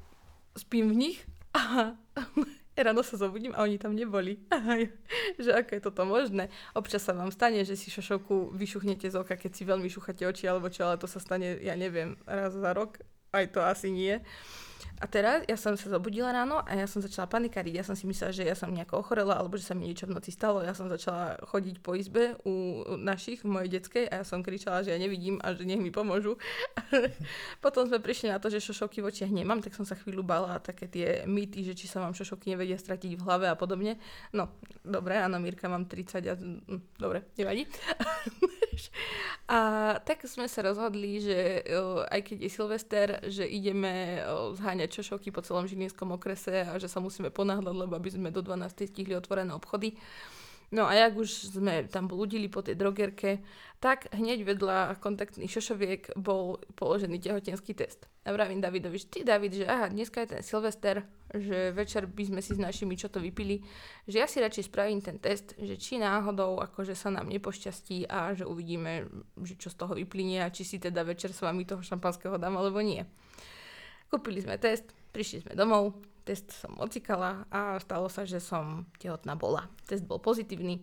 [0.58, 1.18] spím v nich
[1.54, 1.94] a
[2.82, 4.40] ráno sa zobudím a oni tam neboli.
[5.42, 6.52] Že ako je toto možné?
[6.76, 10.44] Občas sa vám stane, že si šošovku vyšuchnete z oka, keď si veľmi šúchate oči
[10.48, 13.00] alebo čo, ale to sa stane, ja neviem, raz za rok.
[13.32, 14.20] Aj to asi nie.
[14.96, 17.76] A teraz ja som sa zobudila ráno a ja som začala panikáriť.
[17.76, 20.16] Ja som si myslela, že ja som nejako ochorela alebo že sa mi niečo v
[20.16, 20.64] noci stalo.
[20.64, 24.80] Ja som začala chodiť po izbe u našich, v mojej detskej a ja som kričala,
[24.80, 26.40] že ja nevidím a že nech mi pomôžu.
[27.64, 30.56] Potom sme prišli na to, že šošovky v očiach nemám, tak som sa chvíľu bala
[30.64, 34.00] také tie mýty, že či sa vám šošovky nevedia stratiť v hlave a podobne.
[34.32, 34.48] No,
[34.80, 36.34] dobre, áno, Mirka, mám 30 a...
[36.40, 37.68] mm, Dobre, nevadí.
[39.46, 41.62] A tak sme sa rozhodli, že
[42.10, 44.18] aj keď je Silvester, že ideme
[44.58, 48.42] zháňať šošovky po celom Žilinskom okrese a že sa musíme ponáhľať, lebo aby sme do
[48.42, 48.90] 12.
[48.90, 49.94] stihli otvorené obchody.
[50.74, 53.38] No a jak už sme tam blúdili po tej drogerke,
[53.78, 58.10] tak hneď vedľa kontaktných šošoviek bol položený tehotenský test.
[58.26, 62.40] A vravím Davidovi, ty David, že aha, dneska je ten Silvester, že večer by sme
[62.42, 63.62] si s našimi čo to vypili,
[64.10, 68.34] že ja si radšej spravím ten test, že či náhodou akože sa nám nepošťastí a
[68.34, 69.06] že uvidíme,
[69.46, 72.58] že čo z toho vyplynie a či si teda večer s vami toho šampanského dám
[72.58, 73.06] alebo nie.
[74.10, 75.94] Kúpili sme test, prišli sme domov,
[76.26, 79.70] test som ocikala a stalo sa, že som tehotná bola.
[79.86, 80.82] Test bol pozitívny.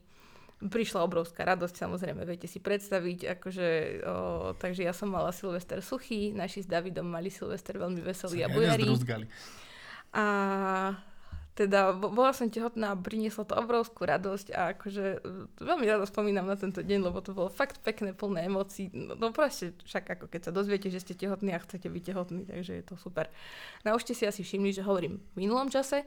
[0.64, 3.68] Prišla obrovská radosť, samozrejme, viete si predstaviť, akože,
[4.08, 4.16] o,
[4.56, 8.88] takže ja som mala Silvester suchý, naši s Davidom mali Silvester veľmi veselý a bujarý.
[10.16, 10.26] A
[11.54, 16.06] teda bo- bola som tehotná a prinieslo to obrovskú radosť a akože e, veľmi rado
[16.10, 18.90] spomínam na tento deň, lebo to bolo fakt pekné, plné emócií.
[18.90, 22.42] No, no proste však ako keď sa dozviete, že ste tehotní a chcete byť tehotní,
[22.50, 23.30] takže je to super.
[23.86, 26.02] No a už ste si asi všimli, že hovorím v minulom čase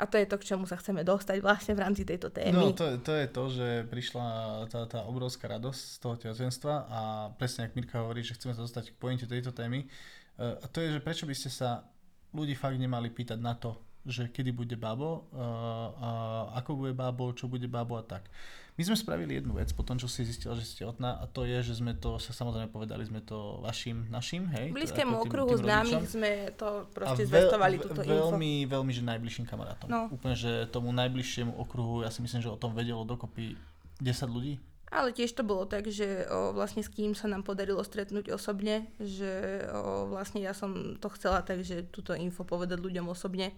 [0.00, 2.56] a to je to, k čomu sa chceme dostať vlastne v rámci tejto témy.
[2.56, 4.26] No to, to je to, že prišla
[4.72, 7.00] tá, tá obrovská radosť z toho tehotenstva a
[7.36, 9.84] presne ako Mirka hovorí, že chceme sa dostať k pointe tejto témy.
[9.84, 9.86] E,
[10.40, 11.84] A to je, že prečo by ste sa
[12.32, 15.38] ľudí fakt nemali pýtať na to, že kedy bude babo, e,
[15.96, 16.08] a
[16.54, 18.26] ako bude babo, čo bude babo a tak.
[18.72, 21.44] My sme spravili jednu vec po tom, čo si zistila, že ste tehotná a to
[21.44, 24.72] je, že sme to, sa samozrejme povedali sme to vašim, našim, hej?
[24.72, 28.32] Blízkému tým- okruhu známych sme to proste A zvestovali, ve- túto info.
[28.32, 29.86] veľmi, veľmi, že najbližším kamarátom.
[29.86, 30.08] No.
[30.08, 33.60] Úplne, že tomu najbližšiemu okruhu, ja si myslím, že o tom vedelo dokopy
[34.00, 34.56] 10 ľudí.
[34.92, 38.92] Ale tiež to bolo tak, že o, vlastne s kým sa nám podarilo stretnúť osobne,
[39.00, 43.56] že o, vlastne ja som to chcela, takže túto info povedať ľuďom osobne.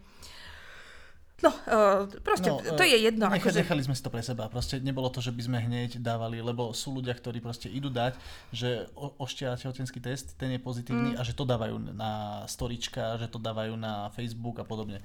[1.42, 3.26] No, o, proste, no, to je jedno.
[3.26, 4.46] Nech, akože, Nechali sme si to pre seba.
[4.46, 8.14] Proste nebolo to, že by sme hneď dávali, lebo sú ľudia, ktorí proste idú dať,
[8.54, 11.18] že oštia tehotenský test, ten je pozitívny mm.
[11.18, 15.02] a že to dávajú na storička, že to dávajú na Facebook a podobne.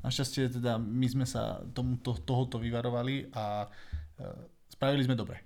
[0.00, 3.68] Našťastie teda my sme sa tomuto, tohoto vyvarovali a
[4.16, 4.26] e,
[4.72, 5.45] spravili sme dobre.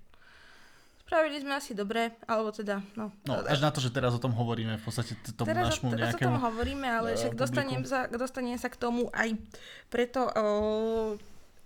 [1.11, 3.11] Spravili sme asi dobre, alebo teda, no.
[3.27, 6.15] No, až na to, že teraz o tom hovoríme v podstate tomu teraz, našmu teraz
[6.15, 6.27] o nejakému...
[6.31, 9.35] tom hovoríme, ale eh, však dostanem sa, dostanem sa k tomu aj
[9.91, 10.47] preto, o,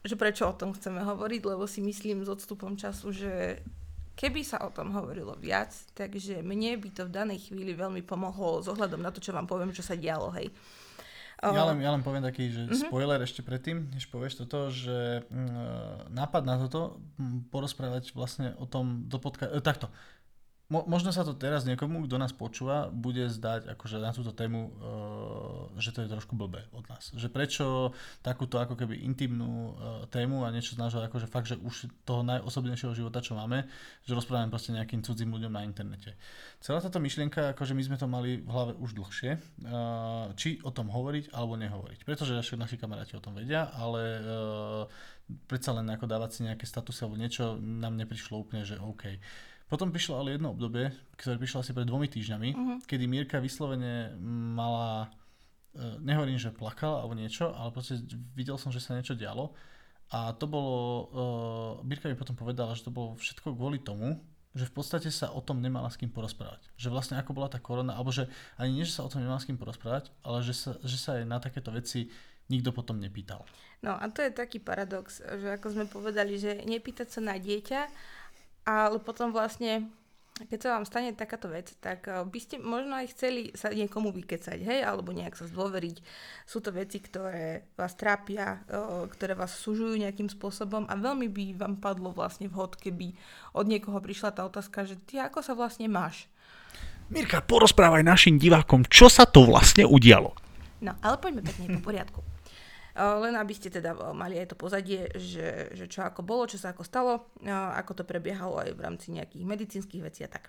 [0.01, 3.61] že prečo o tom chceme hovoriť, lebo si myslím s odstupom času, že
[4.17, 8.65] keby sa o tom hovorilo viac, takže mne by to v danej chvíli veľmi pomohlo
[8.65, 10.49] s ohľadom na to, čo vám poviem, čo sa dialo, hej.
[11.53, 12.89] Ja len, ja len poviem taký, že uh-huh.
[12.89, 16.97] spoiler ešte predtým, než povieš toto, že uh, nápad na toto,
[17.53, 19.91] porozprávať vlastne o tom do podka- e, takto.
[20.65, 24.73] Mo, možno sa to teraz niekomu, kto nás počúva, bude zdať akože na túto tému,
[24.73, 24.73] uh,
[25.77, 27.13] že to je trošku blbé od nás.
[27.13, 27.65] Že prečo
[28.25, 32.25] takúto ako keby intimnú uh, tému a niečo z nášho akože fakt, že už toho
[32.25, 33.69] najosobnejšieho života, čo máme,
[34.09, 36.17] že rozprávame proste nejakým cudzím ľuďom na internete.
[36.57, 40.73] Celá táto myšlienka, akože my sme to mali v hlave už dlhšie, uh, či o
[40.73, 42.01] tom hovoriť alebo nehovoriť.
[42.09, 44.89] Pretože naši kamaráti o tom vedia, ale uh,
[45.45, 49.21] predsa len ako dávať si nejaké statusy alebo niečo nám neprišlo úplne, že OK.
[49.65, 52.77] Potom prišlo ale jedno obdobie, ktoré prišlo asi pred dvomi týždňami, uh-huh.
[52.85, 54.13] kedy Mirka vyslovene
[54.53, 55.09] mala,
[55.73, 57.97] e, nehovorím, že plakala alebo niečo, ale proste
[58.37, 59.57] videl som, že sa niečo dialo.
[60.13, 60.77] A to bolo,
[61.81, 64.21] uh, Mirka mi potom povedala, že to bolo všetko kvôli tomu,
[64.55, 66.63] že v podstate sa o tom nemala s kým porozprávať.
[66.77, 69.41] Že vlastne ako bola tá korona, alebo že ani nie, že sa o tom nemala
[69.41, 72.07] s kým porozprávať, ale že sa, že sa aj na takéto veci
[72.47, 73.43] nikto potom nepýtal.
[73.83, 77.81] No a to je taký paradox, že ako sme povedali, že nepýtať sa na dieťa,
[78.65, 79.87] ale potom vlastne,
[80.49, 84.09] keď sa vám stane takáto vec, tak eh, by ste možno aj chceli sa niekomu
[84.11, 86.01] vykecať, hej, alebo nejak sa zdôveriť.
[86.49, 91.45] Sú to veci, ktoré vás trápia, eh, ktoré vás súžujú nejakým spôsobom a veľmi by
[91.61, 93.13] vám padlo vlastne vhod, keby
[93.53, 96.25] od niekoho prišla tá otázka, že ty ako sa vlastne máš?
[97.05, 100.33] Mirka, porozprávaj našim divákom, čo sa to vlastne udialo.
[100.81, 102.34] No, ale poďme pekne po poriadku.
[102.95, 106.71] Len aby ste teda mali aj to pozadie, že, že čo ako bolo, čo sa
[106.71, 107.13] ako stalo,
[107.75, 110.47] ako to prebiehalo aj v rámci nejakých medicínskych vecí a tak.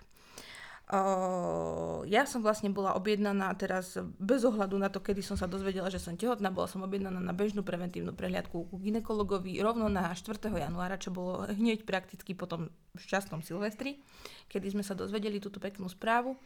[2.07, 5.99] Ja som vlastne bola objednaná teraz bez ohľadu na to, kedy som sa dozvedela, že
[5.99, 10.47] som tehotná, bola som objednaná na bežnú preventívnu prehliadku ku ginekologovi rovno na 4.
[10.47, 13.99] januára, čo bolo hneď prakticky po tom šťastnom Silvestri,
[14.47, 16.39] kedy sme sa dozvedeli túto peknú správu.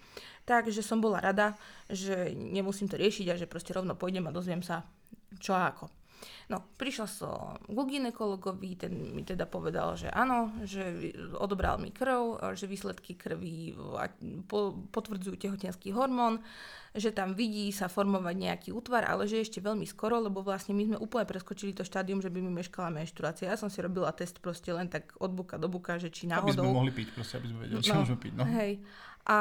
[0.50, 1.54] Takže som bola rada,
[1.86, 4.82] že nemusím to riešiť a že proste rovno pôjdem a dozviem sa
[5.38, 6.01] čo ako.
[6.50, 12.54] No, prišla som k ginekologovi, ten mi teda povedal, že áno, že odobral mi krv,
[12.54, 13.74] že výsledky krvi
[14.92, 16.44] potvrdzujú tehotenský hormón,
[16.92, 20.92] že tam vidí sa formovať nejaký útvar, ale že ešte veľmi skoro, lebo vlastne my
[20.92, 23.48] sme úplne preskočili to štádium, že by mi meškala menštruácia.
[23.48, 26.52] Ja som si robila test proste len tak od buka do buka, že či náhodou...
[26.52, 28.34] Aby sme mohli piť, proste, aby sme vedeli, či no, môžeme piť.
[28.36, 28.44] No.
[28.44, 28.84] Hej.
[29.24, 29.38] A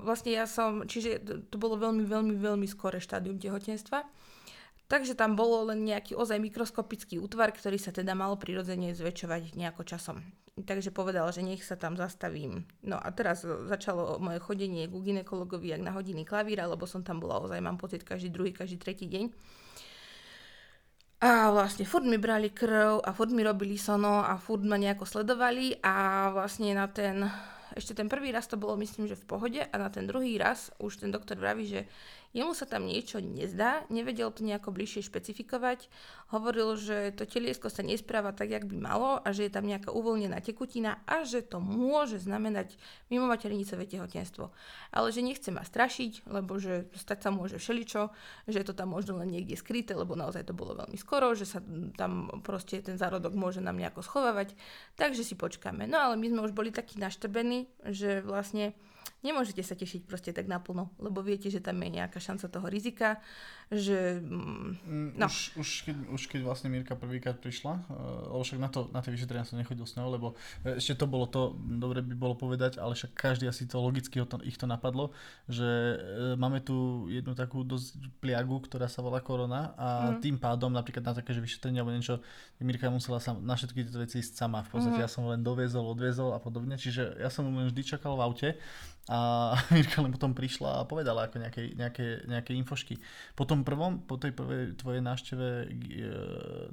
[0.00, 1.20] vlastne ja som, čiže
[1.52, 4.08] to bolo veľmi, veľmi, veľmi skoré štádium tehotenstva.
[4.88, 9.84] Takže tam bolo len nejaký ozaj mikroskopický útvar, ktorý sa teda mal prirodzene zväčšovať nejako
[9.84, 10.24] časom.
[10.58, 12.64] Takže povedal, že nech sa tam zastavím.
[12.82, 17.20] No a teraz začalo moje chodenie ku ginekologovi jak na hodiny klavíra, lebo som tam
[17.20, 19.28] bola ozaj, mám pocit, každý druhý, každý tretí deň.
[21.18, 25.02] A vlastne furt mi brali krv a furt mi robili sono a furt ma nejako
[25.02, 27.26] sledovali a vlastne na ten,
[27.74, 30.70] ešte ten prvý raz to bolo myslím, že v pohode a na ten druhý raz
[30.78, 31.90] už ten doktor vraví, že
[32.36, 35.88] Jemu sa tam niečo nezdá, nevedel to nejako bližšie špecifikovať.
[36.28, 39.88] Hovoril, že to teliesko sa nespráva tak, jak by malo a že je tam nejaká
[39.88, 42.76] uvoľnená tekutina a že to môže znamenať
[43.08, 44.52] mimomaternicové tehotenstvo.
[44.92, 48.12] Ale že nechce ma strašiť, lebo že stať sa môže všeličo,
[48.44, 51.48] že je to tam možno len niekde skryté, lebo naozaj to bolo veľmi skoro, že
[51.48, 51.64] sa
[51.96, 54.52] tam proste ten zárodok môže nám nejako schovávať.
[55.00, 55.88] Takže si počkáme.
[55.88, 58.76] No ale my sme už boli takí naštrbení, že vlastne
[59.18, 63.18] nemôžete sa tešiť proste tak naplno, lebo viete, že tam je nejaká šanca toho rizika,
[63.68, 64.22] že...
[64.22, 65.26] Mm, mm, no.
[65.26, 69.02] Už, už, keď, už keď vlastne Mirka prvýkrát prišla, uh, lebo však na, to, na
[69.02, 70.26] tie vyšetrenia som nechodil s ňou, lebo
[70.62, 74.22] e, ešte to bolo to, dobre by bolo povedať, ale však každý asi to logicky
[74.22, 75.10] to, ich to napadlo,
[75.50, 80.22] že uh, máme tu jednu takú dosť pliagu, ktorá sa volá korona a mm.
[80.22, 82.22] tým pádom napríklad na také, že vyšetrenie alebo niečo,
[82.62, 84.62] Mirka musela sa na všetky tieto veci ísť sama.
[84.62, 85.04] V podstate mm.
[85.04, 88.48] ja som len doviezol, odviezol a podobne, čiže ja som len vždy čakal v aute
[89.08, 89.18] a
[89.74, 93.00] Mirka len potom prišla a povedala ako nejaké, nejaké, nejaké infošky.
[93.32, 95.46] Po tom prvom, po tej prvej tvojej návšteve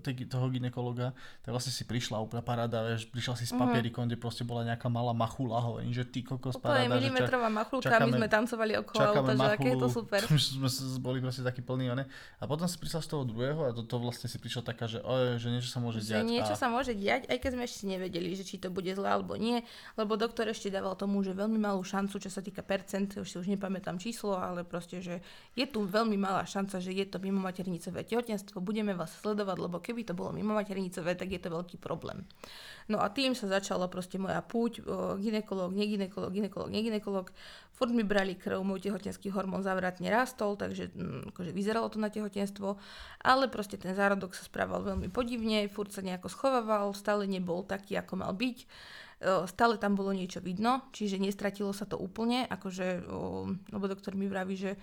[0.04, 1.16] e, toho ginekologa,
[1.48, 3.64] tak vlastne si prišla úplne paráda, vieš, prišla si s mhm.
[3.64, 4.20] papierikom, mm-hmm.
[4.20, 6.92] kde proste bola nejaká malá machula, hovorím, že ty kokos paráda.
[6.92, 10.20] Úplne milimetrová machulka, čakáme, my sme tancovali okolo auta, že aké je to super.
[10.28, 10.70] sme
[11.00, 12.04] boli proste takí plní, ne?
[12.40, 15.00] A potom si prišla z toho druhého a do toho vlastne si prišla taká, že,
[15.00, 16.28] oj, že niečo sa môže že diať.
[16.28, 16.60] niečo a...
[16.60, 19.64] sa môže diať, aj keď sme ešte nevedeli, že či to bude zle alebo nie,
[19.96, 23.38] lebo doktor ešte dával tomu, že veľmi malú šancu, čo sa týka percent, už si
[23.38, 25.22] už nepamätám číslo, ale proste, že
[25.54, 29.78] je tu veľmi malá šanca, že je to mimo maternicové tehotenstvo, budeme vás sledovať, lebo
[29.78, 32.26] keby to bolo mimo maternicové, tak je to veľký problém.
[32.90, 34.82] No a tým sa začala proste moja púť,
[35.22, 37.30] ginekolog, neginekolog, ginekolog, neginekolog.
[37.78, 42.10] Furt mi brali krv, môj tehotenský hormón zavratne rastol, takže mm, akože vyzeralo to na
[42.10, 42.82] tehotenstvo,
[43.22, 48.02] ale proste ten zárodok sa správal veľmi podivne, furt sa nejako schovával, stále nebol taký,
[48.02, 48.58] ako mal byť
[49.48, 53.08] stále tam bolo niečo vidno, čiže nestratilo sa to úplne, akože,
[53.72, 54.76] lebo doktor mi vraví, že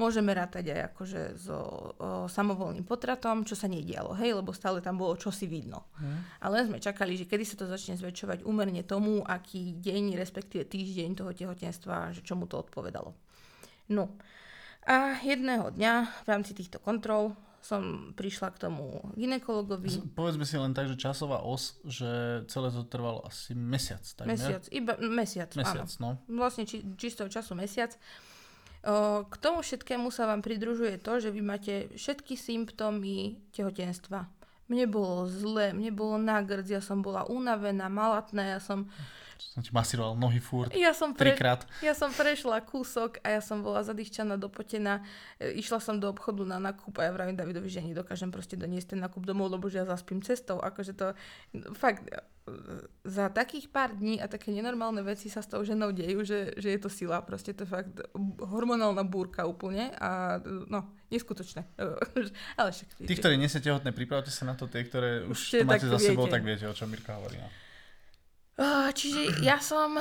[0.00, 4.96] Môžeme rátať aj akože so o, samovolným potratom, čo sa nedialo, hej, lebo stále tam
[4.96, 5.92] bolo čosi vidno.
[6.00, 6.24] Hmm.
[6.40, 11.20] Ale sme čakali, že kedy sa to začne zväčšovať úmerne tomu, aký deň, respektíve týždeň
[11.20, 13.12] toho tehotenstva, že čomu to odpovedalo.
[13.92, 14.16] No.
[14.88, 20.12] A jedného dňa v rámci týchto kontrol som prišla k tomu ginekologovi.
[20.16, 24.00] Povedzme si len tak, že časová os, že celé to trvalo asi mesiac.
[24.00, 26.16] Tak mesiac, iba mesiac, Mesiac, áno.
[26.26, 26.40] no.
[26.40, 27.92] Vlastne či, čistého času mesiac.
[28.80, 34.24] O, k tomu všetkému sa vám pridružuje to, že vy máte všetky symptómy tehotenstva.
[34.72, 38.88] Mne bolo zle, mne bolo nagrc, ja som bola unavená, malatná, ja som
[39.40, 40.70] som ti masíroval nohy furt.
[40.76, 41.64] Ja som, pre, trikrát.
[41.80, 45.00] ja som prešla kúsok a ja som bola zadýchčaná do potena.
[45.40, 48.94] E, išla som do obchodu na nákup a ja vravím Davidovi, že nedokážem proste doniesť
[48.94, 50.60] ten nákup domov, lebo že ja zaspím cestou.
[50.60, 51.16] Akože to
[51.72, 52.20] fakt e,
[53.08, 56.68] za takých pár dní a také nenormálne veci sa s tou ženou dejú, že, že
[56.76, 57.24] je to sila.
[57.24, 57.96] Proste to je fakt
[58.44, 60.38] hormonálna búrka úplne a
[60.68, 61.64] no, neskutočné.
[62.60, 65.66] Ale však Tí, ktorí nie ste tehotné, pripravte sa na to, tie, ktoré už to
[65.66, 67.40] máte za sebou, tak viete, o čom Mirka hovorí.
[67.40, 67.48] No.
[68.92, 69.96] Čiže ja som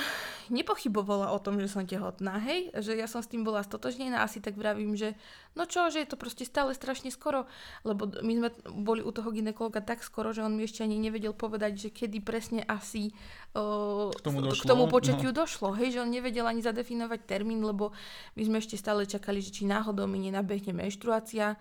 [0.49, 2.73] nepochybovala o tom, že som tehotná, hej?
[2.73, 5.15] Že ja som s tým bola stotožnená, asi tak vravím, že
[5.53, 7.45] no čo, že je to proste stále strašne skoro,
[7.85, 11.31] lebo my sme boli u toho ginekologa tak skoro, že on mi ešte ani nevedel
[11.31, 13.13] povedať, že kedy presne asi
[13.55, 15.37] uh, k, tomu došlo, k tomu početiu no.
[15.37, 15.95] došlo, hej?
[15.95, 17.93] Že on nevedel ani zadefinovať termín, lebo
[18.35, 21.55] my sme ešte stále čakali, že či náhodou mi nenabehne menštruácia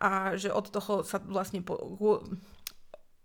[0.00, 1.76] a že od toho sa vlastne po,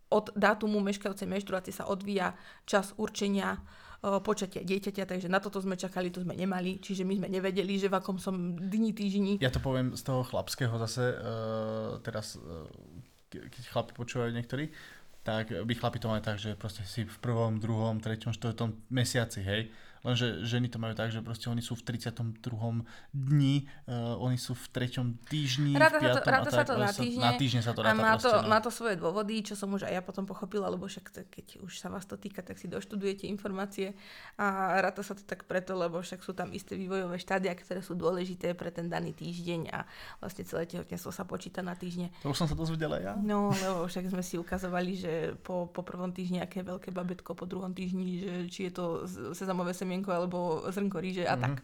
[0.10, 3.58] od dátumu meškajúcej menštruácie sa odvíja čas určenia
[4.22, 7.90] počatia dieťaťa, takže na toto sme čakali, to sme nemali, čiže my sme nevedeli, že
[7.90, 9.42] v akom som dni, týždni.
[9.42, 12.70] Ja to poviem z toho chlapského zase, uh, teraz, uh,
[13.34, 14.70] keď chlapi počúvajú niektorí,
[15.26, 19.42] tak by chlapi to mali tak, že proste si v prvom, druhom, treťom, štvrtom mesiaci,
[19.42, 19.74] hej,
[20.06, 22.46] Lenže ženy to majú tak, že proste oni sú v 32.
[23.10, 25.26] dni, uh, oni sú v 3.
[25.26, 26.14] týždni, ráta v 5.
[26.14, 27.26] Sa to, ráta sa to na týždne.
[27.26, 28.48] Na týždne sa to ráta a má proste, to, no.
[28.48, 31.74] má to svoje dôvody, čo som už aj ja potom pochopila, lebo však keď už
[31.82, 33.98] sa vás to týka, tak si doštudujete informácie
[34.38, 37.98] a ráta sa to tak preto, lebo však sú tam isté vývojové štádia, ktoré sú
[37.98, 39.90] dôležité pre ten daný týždeň a
[40.22, 42.14] vlastne celé tehotenstvo sa počíta na týždne.
[42.22, 43.18] To už som sa dozvedela ja.
[43.18, 47.50] No, lebo však sme si ukazovali, že po, po prvom týždni aké veľké babetko, po
[47.50, 48.86] druhom týždni, že či je to
[49.34, 51.44] sezamové semienko alebo zrnko ríže a mm-hmm.
[51.48, 51.56] tak.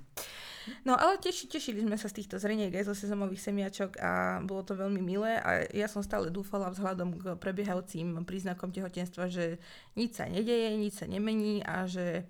[0.85, 4.61] No ale teši, tešili sme sa z týchto zreniek aj zo sezamových semiačok a bolo
[4.61, 9.57] to veľmi milé a ja som stále dúfala vzhľadom k prebiehajúcim príznakom tehotenstva, že
[9.97, 12.29] nič sa nedeje, nič sa nemení a že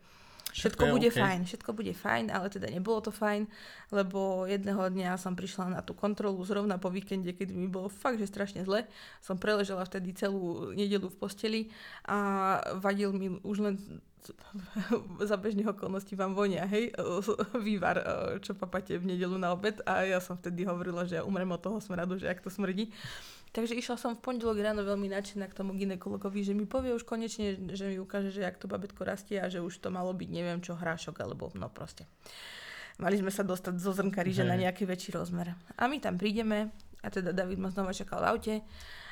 [0.55, 1.21] všetko, všetko bude okay.
[1.21, 3.51] fajn, všetko bude fajn, ale teda nebolo to fajn,
[3.91, 8.19] lebo jedného dňa som prišla na tú kontrolu zrovna po víkende, keď mi bolo fakt,
[8.19, 8.87] že strašne zle.
[9.19, 11.61] Som preležela vtedy celú nedelu v posteli
[12.07, 13.75] a vadil mi už len
[15.29, 16.93] za bežných okolností vám vonia, hej,
[17.67, 18.05] vývar, e,
[18.43, 21.61] čo papate v nedelu na obed a ja som vtedy hovorila, že ja umrem od
[21.61, 22.93] toho smradu, že ak to smrdí.
[23.51, 27.03] Takže išla som v pondelok ráno veľmi nadšená k tomu ginekologovi, že mi povie už
[27.03, 30.29] konečne, že mi ukáže, že jak to babetko rastie a že už to malo byť
[30.31, 32.07] neviem čo, hrášok alebo no proste.
[32.95, 35.57] Mali sme sa dostať zo zrnka ríže na nejaký väčší rozmer.
[35.75, 36.71] A my tam prídeme
[37.03, 38.53] a teda David ma znova čakal v aute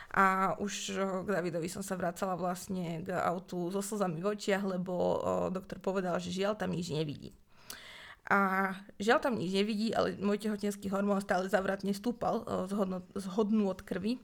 [0.10, 4.94] a už k Davidovi som sa vracala vlastne k autu so slzami v očiach, lebo
[5.54, 7.30] doktor povedal, že žiaľ tam nič nevidí.
[8.30, 12.46] A žiaľ tam nič nevidí, ale môj tehotenský hormón stále zavratne stúpal
[13.18, 14.18] z hodnú od krvi.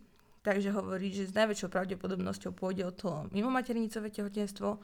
[0.46, 4.78] Takže hovorí, že s najväčšou pravdepodobnosťou pôjde o to mimomaternicové tehotenstvo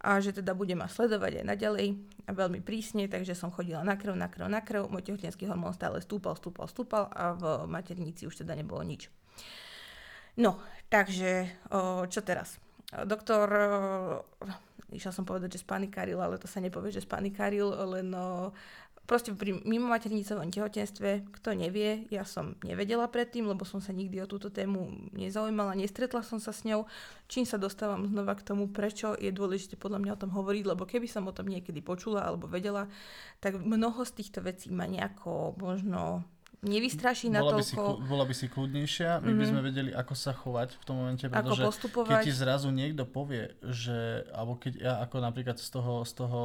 [0.00, 4.00] a že teda bude ma sledovať aj naďalej a veľmi prísne, takže som chodila na
[4.00, 4.88] krv, na krv, na krv.
[4.88, 9.12] Môj tehotenský hormón stále stúpal, stúpal, stúpal a v maternici už teda nebolo nič.
[10.36, 11.52] No, takže
[12.08, 12.56] čo teraz?
[12.92, 13.48] Doktor,
[14.92, 18.12] išla som povedať, že spanikáril, ale to sa nepovie, že spanikáril, len
[19.02, 24.30] proste pri mimomaternicovom tehotenstve, kto nevie, ja som nevedela predtým, lebo som sa nikdy o
[24.30, 26.86] túto tému nezaujímala, nestretla som sa s ňou,
[27.26, 30.86] čím sa dostávam znova k tomu, prečo je dôležité podľa mňa o tom hovoriť, lebo
[30.86, 32.86] keby som o tom niekedy počula alebo vedela,
[33.42, 36.22] tak mnoho z týchto vecí ma nejako možno
[36.62, 39.34] nevystraší na by, si, bola by si kľudnejšia, my mm-hmm.
[39.34, 39.50] by mhm.
[39.50, 44.22] sme vedeli, ako sa chovať v tom momente, pretože keď ti zrazu niekto povie, že,
[44.30, 46.40] alebo keď ja ako napríklad z toho, z toho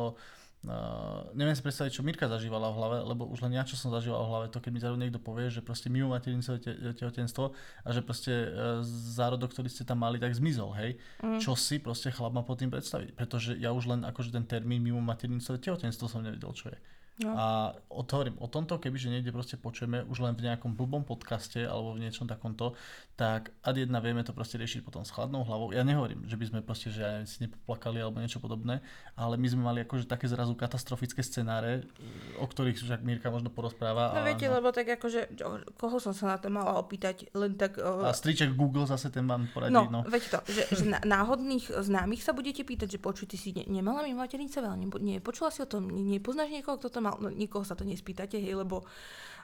[0.65, 3.93] Uh, neviem si predstaviť, čo Mirka zažívala v hlave, lebo už len ja, čo som
[3.93, 7.53] zažíval v hlave, to keď mi zrazu niekto povie, že proste mimo materincové te- tehotenstvo
[7.85, 10.97] a že proste uh, zárodok, ktorý ste tam mali, tak zmizol, hej.
[11.21, 11.39] Mm.
[11.39, 13.13] Čo si proste chlap má pod tým predstaviť?
[13.13, 16.77] Pretože ja už len akože ten termín mimo materincové tehotenstvo som nevedel, čo je.
[17.17, 17.33] No.
[17.33, 21.01] A o, to hovorím, o tomto, kebyže niekde proste počujeme už len v nejakom blbom
[21.01, 22.77] podcaste alebo v niečom takomto,
[23.17, 25.73] tak ad jedna vieme to proste riešiť potom s chladnou hlavou.
[25.73, 28.85] Ja nehovorím, že by sme proste že aj si nepoplakali alebo niečo podobné,
[29.17, 31.89] ale my sme mali akože také zrazu katastrofické scenáre,
[32.37, 34.13] o ktorých však Mirka možno porozpráva.
[34.13, 34.61] No a, viete, no.
[34.61, 35.41] lebo tak akože,
[35.73, 37.81] koho som sa na to mala opýtať, len tak...
[37.81, 39.73] A striček Google zase ten vám poradí.
[39.73, 40.05] No, no.
[40.05, 40.83] veď to, že, že
[41.17, 44.85] náhodných známych sa budete pýtať, že počuj, ty si ne, nemala mi maternice veľa, ne,
[45.01, 47.87] ne, počula si o tom, ne, nepoznáš niekoho, kto to mal, no, nikoho sa to
[47.87, 48.83] nespýtate, hej, lebo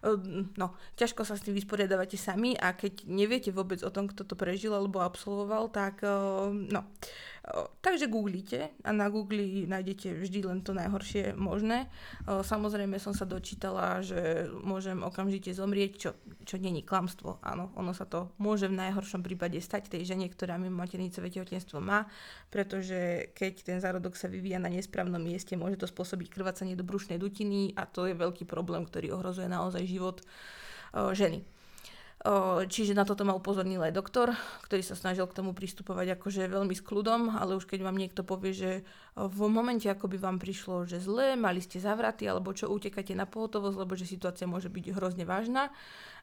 [0.04, 4.28] Ehm, no, ťažko sa s tým vysporiadavate sami a keď neviete vôbec o tom, kto
[4.28, 6.84] to prežil alebo absolvoval, tak ehm, no.
[7.84, 11.92] Takže googlite a na Google nájdete vždy len to najhoršie možné.
[12.24, 16.10] Samozrejme som sa dočítala, že môžem okamžite zomrieť, čo,
[16.48, 17.44] čo není klamstvo.
[17.44, 21.84] Áno, ono sa to môže v najhoršom prípade stať tej žene, ktorá mimo maternicové tehotenstvo
[21.84, 22.08] má,
[22.48, 27.20] pretože keď ten zárodok sa vyvíja na nesprávnom mieste, môže to spôsobiť krvácanie do brušnej
[27.20, 30.24] dutiny a to je veľký problém, ktorý ohrozuje naozaj život
[30.96, 31.44] ženy.
[32.64, 34.32] Čiže na toto ma upozornil aj doktor,
[34.64, 38.24] ktorý sa snažil k tomu pristupovať akože veľmi s kľudom, ale už keď vám niekto
[38.24, 38.72] povie, že
[39.14, 43.30] v momente, ako by vám prišlo, že zle, mali ste zavraty, alebo čo, utekate na
[43.30, 45.70] pohotovosť, lebo že situácia môže byť hrozne vážna,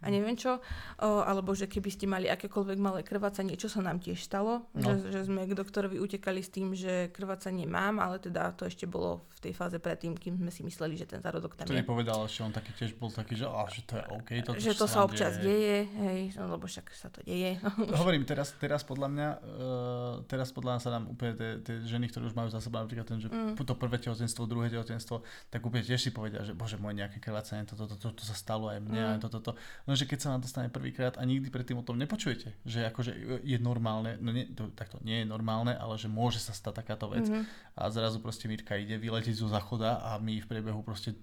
[0.00, 0.64] a neviem čo,
[1.00, 4.96] alebo že keby ste mali akékoľvek malé krvácanie, čo sa nám tiež stalo, no.
[4.96, 8.88] že, že sme k doktorovi utekali s tým, že krvácanie mám, ale teda to ešte
[8.88, 11.84] bolo v tej fáze predtým, kým sme si mysleli, že ten zárodok tam to je.
[11.84, 14.30] povedal, že on taký tiež bol taký, že, á, že to je OK.
[14.40, 17.60] To, že to sa občas deje, deje hej, no, lebo však sa to deje.
[18.00, 22.32] Hovorím, teraz, teraz podľa mňa, uh, teraz podľa mňa sa nám úplne tie ženy, ktoré
[22.32, 23.56] už majú za sebou napríklad ten, že mm.
[23.56, 25.22] to prvé tehotenstvo, druhé tehotenstvo,
[25.52, 28.36] tak úplne tiež si povedia, že bože môj, nejaké krvácanie, toto, toto, toto, to sa
[28.36, 29.20] stalo aj mne, mm.
[29.20, 29.60] toto, toto.
[29.84, 32.88] No, že keď sa nám to stane prvýkrát a nikdy predtým o tom nepočujete, že
[32.88, 36.84] akože je normálne, no nie, to, takto nie je normálne, ale že môže sa stať
[36.84, 37.76] takáto vec mm-hmm.
[37.76, 41.16] a zrazu proste Mirka ide vyletieť zo záchoda a my v priebehu proste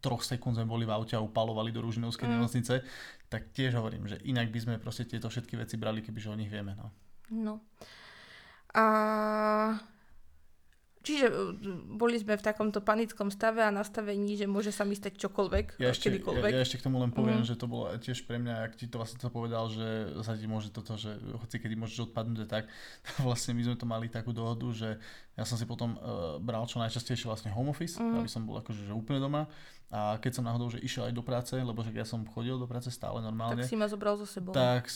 [0.00, 2.32] troch sekúnd sme boli v aute a upalovali do Rúžinovskej mm.
[2.34, 2.74] nemocnice,
[3.28, 6.50] tak tiež hovorím, že inak by sme proste tieto všetky veci brali, kebyže o nich
[6.50, 6.74] vieme.
[6.74, 6.88] No.
[7.30, 7.54] no.
[8.74, 8.84] A
[11.00, 11.34] Čiže e,
[11.96, 15.96] boli sme v takomto panickom stave a nastavení, že môže sa mi stať čokoľvek, ja
[15.96, 16.50] ešte, kedykoľvek.
[16.52, 17.48] Ja, ja ešte k tomu len poviem, mm.
[17.48, 20.44] že to bolo tiež pre mňa, ak ti to vlastne to povedal, že sa ti
[20.44, 22.68] môže toto, že hoci kedy môžeš odpadnúť, tak
[23.24, 25.00] vlastne my sme to mali takú dohodu, že
[25.40, 28.20] ja som si potom uh, bral čo najčastejšie vlastne home office, mm.
[28.20, 29.48] aby som bol akože že úplne doma.
[29.90, 32.68] A keď som náhodou, že išiel aj do práce, lebo že ja som chodil do
[32.68, 33.66] práce stále normálne.
[33.66, 34.54] Tak si ma zobral zo sebou.
[34.54, 34.86] Tak,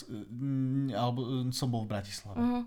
[0.94, 2.38] alebo som bol v Bratislave.
[2.38, 2.62] Mm.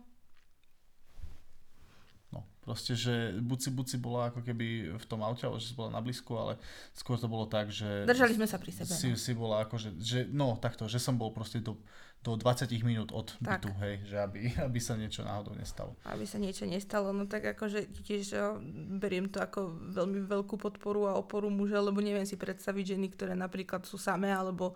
[2.67, 6.03] Proste, že buci buci bola ako keby v tom aute, ale že si bola na
[6.03, 6.59] blízku, ale
[6.91, 8.03] skôr to bolo tak, že...
[8.03, 8.91] Držali sme sa pri sebe.
[8.91, 9.15] Si, no.
[9.15, 11.79] si bola ako, že, že, no takto, že som bol proste do,
[12.27, 13.63] do 20 minút od tak.
[13.63, 15.95] bytu, hej, že aby, aby sa niečo náhodou nestalo.
[16.03, 18.35] Aby sa niečo nestalo, no tak akože tiež
[18.99, 23.31] beriem to ako veľmi veľkú podporu a oporu muža, lebo neviem si predstaviť ženy, ktoré
[23.31, 24.75] napríklad sú samé, alebo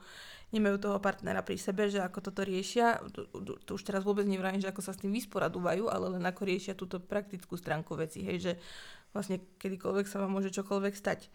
[0.52, 3.00] nemajú toho partnera pri sebe, že ako toto riešia.
[3.16, 3.28] To,
[3.64, 6.76] to, už teraz vôbec nevrátim, že ako sa s tým vysporadúvajú, ale len ako riešia
[6.76, 8.54] túto praktickú stránku veci, hej, že
[9.16, 11.32] vlastne kedykoľvek sa vám môže čokoľvek stať.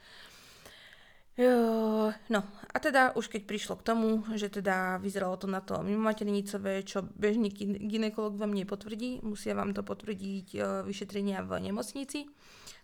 [1.37, 2.41] Jo, no
[2.73, 6.81] a teda už keď prišlo k tomu, že teda vyzeralo to na to mimo maternicové,
[6.81, 7.53] čo bežný
[7.93, 10.59] ginekolog vám nepotvrdí, musia vám to potvrdiť e,
[10.89, 12.33] vyšetrenia v nemocnici,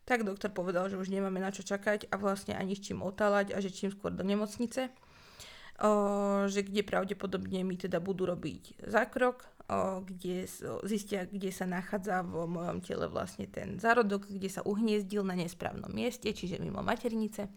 [0.04, 3.56] tak doktor povedal, že už nemáme na čo čakať a vlastne ani s čím otálať
[3.56, 4.92] a že čím skôr do nemocnice
[6.46, 9.42] že kde pravdepodobne mi teda budú robiť zákrok,
[10.06, 10.46] kde
[10.86, 15.90] zistia, kde sa nachádza v mojom tele vlastne ten zárodok, kde sa uhniezdil na nesprávnom
[15.90, 17.50] mieste, čiže mimo maternice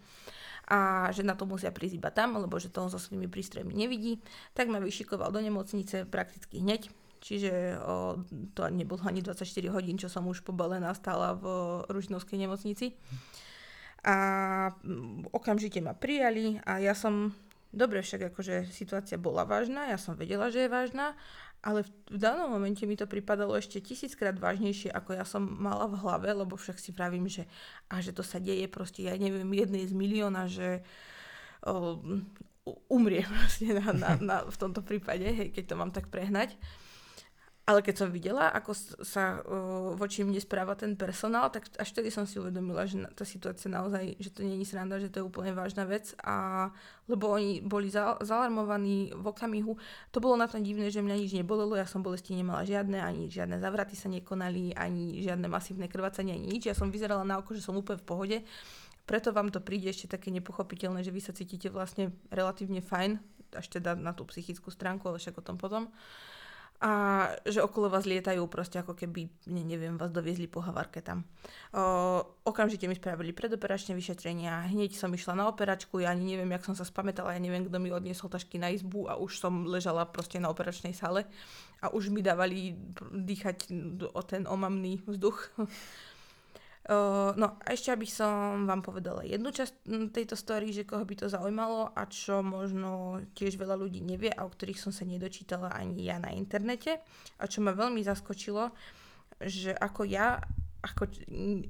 [0.66, 3.74] a že na to musia prísť iba tam, lebo že to on so svojimi prístrojmi
[3.74, 4.18] nevidí,
[4.58, 6.90] tak ma vyšikoval do nemocnice prakticky hneď.
[7.22, 8.22] Čiže o,
[8.54, 11.46] to nebolo ani 24 hodín, čo som už pobalená stála v
[11.90, 12.94] Ružinovskej nemocnici.
[14.06, 14.18] A
[15.34, 17.34] okamžite ma prijali a ja som
[17.76, 21.12] Dobre, však akože situácia bola vážna, ja som vedela, že je vážna,
[21.60, 25.92] ale v, v danom momente mi to pripadalo ešte tisíckrát vážnejšie, ako ja som mala
[25.92, 27.44] v hlave, lebo však si pravím, že
[27.92, 30.88] a že to sa deje proste, ja neviem, jednej z milióna, že
[31.68, 32.00] o,
[32.88, 36.56] umrie vlastne na, na, na, v tomto prípade, hej, keď to mám tak prehnať.
[37.66, 42.14] Ale keď som videla, ako sa uh, voči mne správa ten personál, tak až vtedy
[42.14, 45.26] som si uvedomila, že tá situácia naozaj, že to nie je sranda, že to je
[45.26, 46.14] úplne vážna vec.
[46.22, 46.70] A,
[47.10, 49.82] lebo oni boli za, zalarmovaní v okamihu.
[50.14, 53.34] To bolo na tom divné, že mňa nič nebolelo, ja som bolesti nemala žiadne, ani
[53.34, 56.70] žiadne zavraty sa nekonali, ani žiadne masívne krvácanie, ani nič.
[56.70, 58.38] Ja som vyzerala na oko, že som úplne v pohode.
[59.10, 63.18] Preto vám to príde ešte také nepochopiteľné, že vy sa cítite vlastne relatívne fajn,
[63.58, 65.90] až teda na tú psychickú stránku, ale však o tom potom.
[66.86, 66.92] A
[67.42, 71.26] že okolo vás lietajú proste ako keby, ne, neviem, vás doviezli po havarke tam.
[71.74, 76.62] O, okamžite mi spravili predoperačné vyšetrenia, hneď som išla na operačku, ja ani neviem, jak
[76.62, 80.06] som sa spamätala, ja neviem, kto mi odniesol tašky na izbu a už som ležala
[80.06, 81.26] proste na operačnej sale
[81.82, 82.78] a už mi dávali
[83.18, 83.74] dýchať
[84.14, 85.58] o ten omamný vzduch.
[86.86, 91.18] Uh, no a ešte aby som vám povedala jednu časť tejto story, že koho by
[91.18, 95.74] to zaujímalo a čo možno tiež veľa ľudí nevie a o ktorých som sa nedočítala
[95.74, 97.02] ani ja na internete
[97.42, 98.70] a čo ma veľmi zaskočilo,
[99.42, 100.38] že ako ja
[100.86, 101.10] ako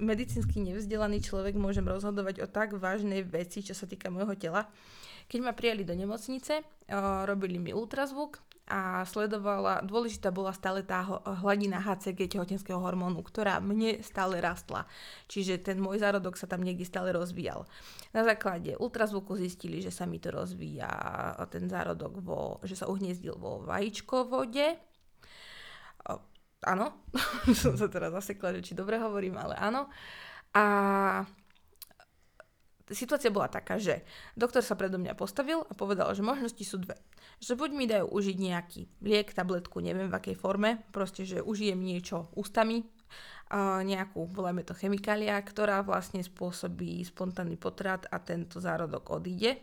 [0.03, 4.67] medicínsky nevzdelaný človek môžem rozhodovať o tak vážnej veci, čo sa týka môjho tela.
[5.31, 11.05] Keď ma prijali do nemocnice, uh, robili mi ultrazvuk, a sledovala, dôležitá bola stále tá
[11.45, 14.89] hladina HCG tehotenského hormónu, ktorá mne stále rastla.
[15.29, 17.69] Čiže ten môj zárodok sa tam niekde stále rozvíjal.
[18.09, 20.89] Na základe ultrazvuku zistili, že sa mi to rozvíja
[21.53, 24.81] ten zárodok, vo, že sa uhniezdil vo vajíčkovode.
[26.65, 27.05] Áno,
[27.61, 29.85] som sa teraz zasekla, že či dobre hovorím, ale áno.
[30.57, 30.65] A
[32.93, 34.05] situácia bola taká, že
[34.37, 36.99] doktor sa predo mňa postavil a povedal, že možnosti sú dve.
[37.41, 41.81] Že buď mi dajú užiť nejaký liek, tabletku, neviem v akej forme, proste, že užijem
[41.81, 42.85] niečo ústami,
[43.85, 49.61] nejakú, volajme to chemikália, ktorá vlastne spôsobí spontánny potrat a tento zárodok odíde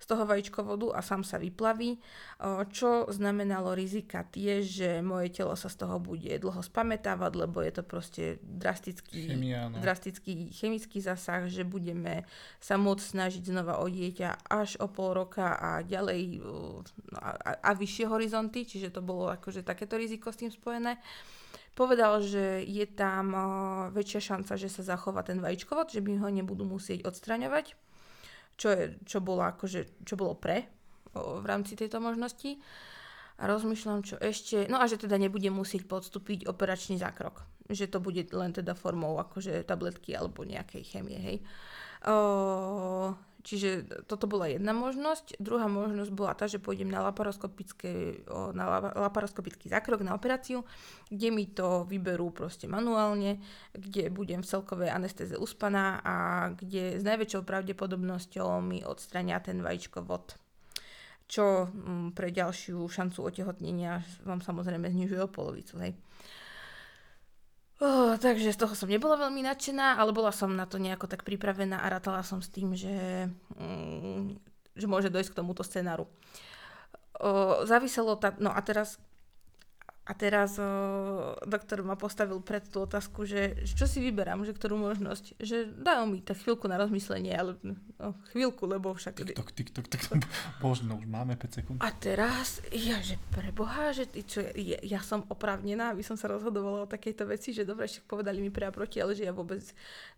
[0.00, 2.00] z toho vajíčkovodu a sám sa vyplaví,
[2.72, 7.72] čo znamenalo rizika tie, že moje telo sa z toho bude dlho spametávať, lebo je
[7.76, 9.76] to proste drastický, Chemia, no.
[9.84, 12.24] drastický chemický zasah, že budeme
[12.56, 16.80] sa môcť snažiť znova o dieťa až o pol roka a ďalej no,
[17.20, 20.96] a, a vyššie horizonty, čiže to bolo akože takéto riziko s tým spojené.
[21.76, 23.36] Povedal, že je tam
[23.92, 27.89] väčšia šanca, že sa zachová ten vajíčkovod, že by ho nebudú musieť odstraňovať
[28.60, 30.68] čo, je, čo, bolo, akože, čo bolo pre
[31.16, 32.60] v rámci tejto možnosti.
[33.40, 34.68] A rozmýšľam, čo ešte...
[34.68, 37.40] No a že teda nebudem musieť podstúpiť operačný zákrok.
[37.72, 41.36] Že to bude len teda formou akože tabletky alebo nejakej chemie, hej.
[42.04, 45.40] O, Čiže toto bola jedna možnosť.
[45.40, 47.00] Druhá možnosť bola tá, že pôjdem na,
[48.52, 48.64] na
[49.00, 50.60] laparoskopický zákrok, na operáciu,
[51.08, 53.40] kde mi to vyberú proste manuálne,
[53.72, 56.14] kde budem v celkovej anestéze uspaná a
[56.52, 60.36] kde s najväčšou pravdepodobnosťou mi odstrania ten vajíčkovod
[61.30, 65.78] čo mm, pre ďalšiu šancu otehotnenia vám samozrejme znižuje o polovicu.
[65.78, 65.94] Hej.
[67.80, 71.24] Oh, takže z toho som nebola veľmi nadšená, ale bola som na to nejako tak
[71.24, 73.24] pripravená a rátala som s tým, že,
[73.56, 74.36] mm,
[74.76, 76.04] že môže dojsť k tomuto scenáru.
[77.16, 78.36] Oh, zaviselo tá...
[78.36, 79.00] No a teraz
[80.10, 80.66] a teraz o,
[81.46, 85.38] doktor ma postavil pred tú otázku, že, že čo si vyberám, že ktorú možnosť.
[85.38, 89.22] Že dajú mi tak chvíľku na rozmyslenie, ale no, chvíľku, lebo však...
[89.22, 90.22] TikTok, TikTok, TikTok.
[90.62, 91.78] Bože, no už máme 5 sekúnd.
[91.78, 96.26] A teraz, ja, že preboha, že ty, čo, ja, ja som oprávnená, aby som sa
[96.26, 99.30] rozhodovala o takejto veci, že dobre, však povedali mi pre a proti, ale že ja
[99.30, 99.62] vôbec,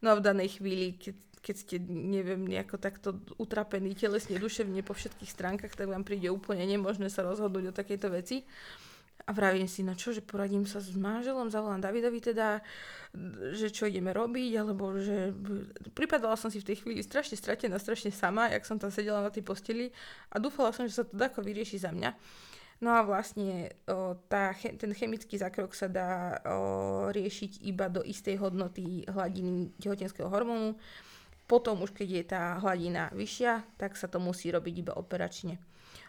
[0.01, 1.15] no v danej chvíli, keď,
[1.45, 6.65] keď ste, neviem, nejako takto utrapení telesne, duševne po všetkých stránkach, tak vám príde úplne
[6.65, 8.49] nemožné sa rozhodnúť o takejto veci.
[9.23, 12.59] A vravím si, no čo, že poradím sa s manželom, zavolám Davidovi teda,
[13.55, 15.31] že čo ideme robiť, alebo že
[15.95, 19.31] pripadala som si v tej chvíli strašne stratená, strašne sama, jak som tam sedela na
[19.31, 19.95] tej posteli
[20.35, 22.11] a dúfala som, že sa to ako vyrieši za mňa.
[22.83, 28.43] No a vlastne o, tá, ten chemický zákrok sa dá o, riešiť iba do istej
[28.43, 30.75] hodnoty hladiny tehotenského hormónu.
[31.47, 35.63] Potom už keď je tá hladina vyššia, tak sa to musí robiť iba operačne.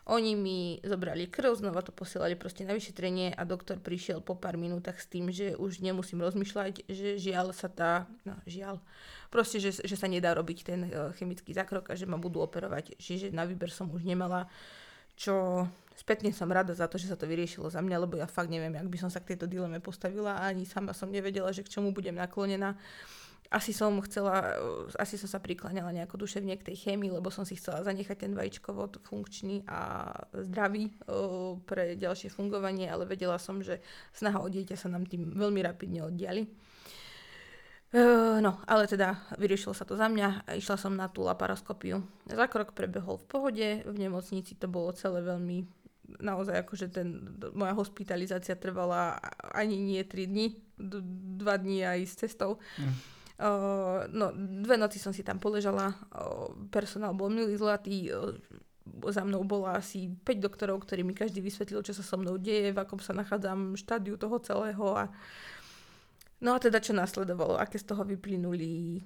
[0.03, 4.59] Oni mi zobrali krv, znova to posielali proste na vyšetrenie a doktor prišiel po pár
[4.59, 8.83] minútach s tým, že už nemusím rozmýšľať, že žiaľ sa tá, no žiaľ,
[9.31, 12.99] proste, že, že sa nedá robiť ten e, chemický zákrok a že ma budú operovať.
[12.99, 14.51] Čiže na výber som už nemala,
[15.15, 18.51] čo spätne som rada za to, že sa to vyriešilo za mňa, lebo ja fakt
[18.51, 20.43] neviem, ak by som sa k tejto dileme postavila.
[20.43, 22.75] Ani sama som nevedela, že k čomu budem naklonená
[23.53, 24.57] asi som chcela,
[24.97, 28.33] asi som sa prikláňala nejako duševne k tej chémii, lebo som si chcela zanechať ten
[28.33, 33.77] vajíčkovod funkčný a zdravý o, pre ďalšie fungovanie, ale vedela som, že
[34.09, 36.49] snaha o dieťa sa nám tým veľmi rapidne oddiali.
[37.93, 42.01] Uh, no, ale teda vyriešilo sa to za mňa a išla som na tú laparoskopiu.
[42.25, 45.61] Zákrok prebehol v pohode, v nemocnici to bolo celé veľmi,
[46.17, 49.21] naozaj akože ten, moja hospitalizácia trvala
[49.53, 52.57] ani nie 3 dní, 2 dní aj s cestou.
[52.81, 53.12] Mm.
[53.33, 58.37] Uh, no, dve noci som si tam poležala, uh, personál bol milý, zlatý, uh,
[59.09, 62.75] za mnou bola asi 5 doktorov, ktorí mi každý vysvetlil, čo sa so mnou deje,
[62.75, 64.85] v akom sa nachádzam štádiu toho celého.
[64.93, 65.09] A...
[66.43, 69.01] No a teda čo následovalo, aké z toho vyplynuli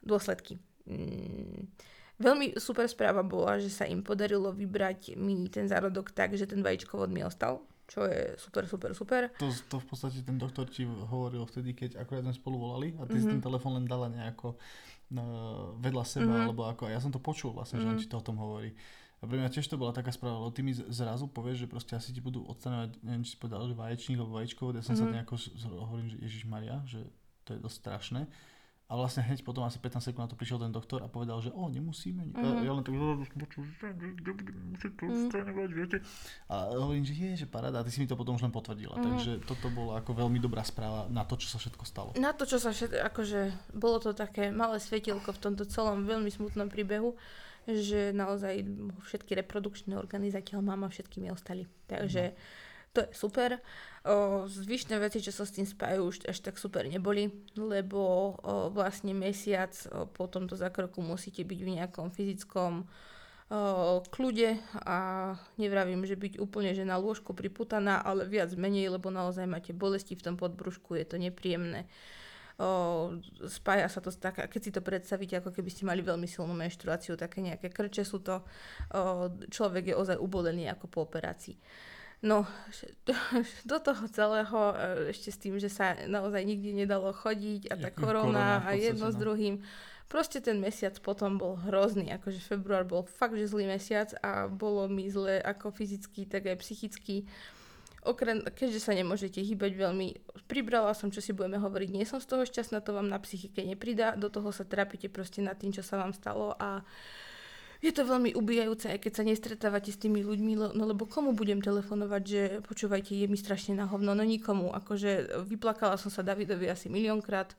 [0.00, 0.56] dôsledky.
[0.86, 1.68] Mm.
[2.14, 6.62] Veľmi super správa bola, že sa im podarilo vybrať mi ten zárodok tak, že ten
[6.62, 9.22] vajíčkovod mi ostal čo je super, super, super.
[9.38, 13.06] To, to v podstate ten doktor ti hovoril vtedy, keď akurát sme spolu volali a
[13.06, 13.22] ty mm-hmm.
[13.22, 16.44] si ten telefón len dala nejako uh, vedľa seba, mm-hmm.
[16.50, 17.86] alebo ako, a ja som to počul vlastne, mm-hmm.
[17.86, 18.02] že on mhm.
[18.02, 18.74] ti to o tom hovorí.
[19.22, 21.94] A pre mňa tiež to bola taká správa, lebo ty mi zrazu povieš, že proste
[21.94, 25.14] asi ti budú odstanovať, neviem, či si povedal, že vaječník alebo vaječkovod, ja som mm-hmm.
[25.14, 25.34] sa nejako
[25.86, 27.00] hovorím, že Ježiš Maria, že
[27.46, 28.20] to je dosť strašné.
[28.84, 31.48] A vlastne hneď potom asi 15 sekúnd na to prišiel ten doktor a povedal, že
[31.56, 32.36] o, nemusíme.
[32.36, 32.60] Uh-huh.
[32.60, 33.24] Ja len tak, uh-huh.
[35.72, 36.04] viete.
[36.52, 37.80] A hovorím, že je, že paráda.
[37.80, 39.00] A ty si mi to potom už len potvrdila.
[39.00, 39.06] Uh-huh.
[39.08, 42.12] Takže toto bolo ako veľmi dobrá správa na to, čo sa všetko stalo.
[42.20, 43.40] Na to, čo sa všetko, akože
[43.72, 47.16] bolo to také malé svetielko v tomto celom veľmi smutnom príbehu
[47.64, 48.60] že naozaj
[49.08, 51.64] všetky reprodukčné orgány zatiaľ mama všetkými ostali.
[51.88, 52.36] Takže
[52.92, 53.58] to je super.
[54.04, 58.68] O, zvyšné veci, čo sa s tým spájajú, už až tak super neboli, lebo o,
[58.68, 62.84] vlastne mesiac o, po tomto zákroku musíte byť v nejakom fyzickom
[64.08, 64.56] kľude
[64.88, 64.96] a
[65.60, 70.16] nevravím, že byť úplne že na lôžku priputaná, ale viac menej, lebo naozaj máte bolesti
[70.16, 71.84] v tom podbrušku, je to nepríjemné.
[72.56, 76.54] O, spája sa to tak, keď si to predstavíte, ako keby ste mali veľmi silnú
[76.56, 78.40] menštruáciu, také nejaké krče sú to,
[78.94, 81.58] o, človek je ozaj ubolený ako po operácii.
[82.24, 82.48] No,
[83.70, 87.92] do toho celého e, ešte s tým, že sa naozaj nikdy nedalo chodiť a tá
[87.92, 89.28] korona, korona a jedno s no.
[89.28, 89.60] druhým.
[90.08, 94.88] Proste ten mesiac potom bol hrozný, akože február bol fakt, že zlý mesiac a bolo
[94.88, 97.28] mi zle ako fyzicky, tak aj psychicky.
[98.04, 100.12] Okrem, keďže sa nemôžete hýbať veľmi,
[100.44, 103.64] pribrala som, čo si budeme hovoriť, nie som z toho šťastná, to vám na psychike
[103.64, 106.84] nepridá, do toho sa trápite proste nad tým, čo sa vám stalo a
[107.84, 111.60] je to veľmi ubijajúce, aj keď sa nestretávate s tými ľuďmi, no lebo komu budem
[111.60, 114.72] telefonovať, že počúvajte, je mi strašne na hovno, no nikomu.
[114.72, 117.52] Akože vyplakala som sa Davidovi asi miliónkrát,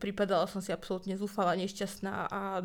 [0.00, 2.64] pripadala som si absolútne zúfala, nešťastná a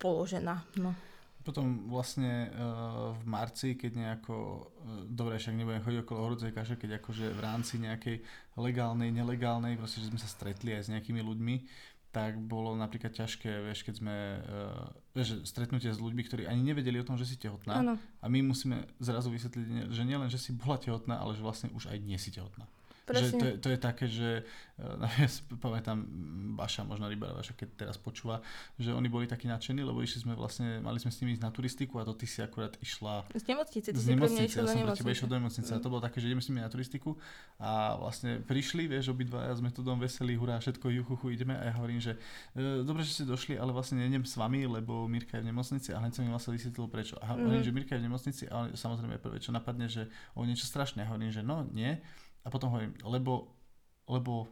[0.00, 0.64] položená.
[0.80, 0.96] No.
[1.40, 6.76] Potom vlastne uh, v marci, keď nejako, uh, dobre, však nebudem chodiť okolo horúcej kaše,
[6.76, 8.20] keď akože v rámci nejakej
[8.60, 11.54] legálnej, nelegálnej, proste, že sme sa stretli aj s nejakými ľuďmi,
[12.10, 16.98] tak bolo napríklad ťažké, vieš, keď sme, uh, vieš, stretnutie s ľuďmi, ktorí ani nevedeli
[16.98, 17.78] o tom, že si tehotná.
[17.78, 17.94] Ano.
[18.18, 21.86] A my musíme zrazu vysvetliť, že nielen, že si bola tehotná, ale že vlastne už
[21.86, 22.66] aj nie si tehotná.
[23.10, 23.26] Presne.
[23.26, 24.28] Že to, je, to je také, že
[24.78, 25.98] no, ja si pamätám
[26.56, 28.40] Baša, možno Rybara Vaša, keď teraz počúva,
[28.78, 31.50] že oni boli takí nadšení, lebo išli sme vlastne, mali sme s nimi ísť na
[31.52, 34.96] turistiku a to ty si akurát išla z nemocnice, ty z nemocnice, ja som pre
[34.96, 35.76] teba išiel do nemocnice mm.
[35.76, 37.18] a to bolo také, že ideme s nimi na turistiku
[37.60, 41.68] a vlastne prišli, vieš, obidva, ja sme tu dom veselí, hurá, všetko, juchuchu, ideme a
[41.68, 42.16] ja hovorím, že
[42.56, 45.92] e, dobre, že ste došli, ale vlastne nejdem s vami, lebo Mirka je v nemocnici
[45.92, 47.16] a hneď som im vlastne vysvetlil prečo.
[47.20, 47.66] A hovorím, mm.
[47.66, 51.04] že Mirka je v nemocnici a samozrejme prvé, čo napadne, že o niečo strašné.
[51.04, 52.00] A hovorím, že no nie,
[52.44, 53.52] a potom hovorím, lebo,
[54.08, 54.48] lebo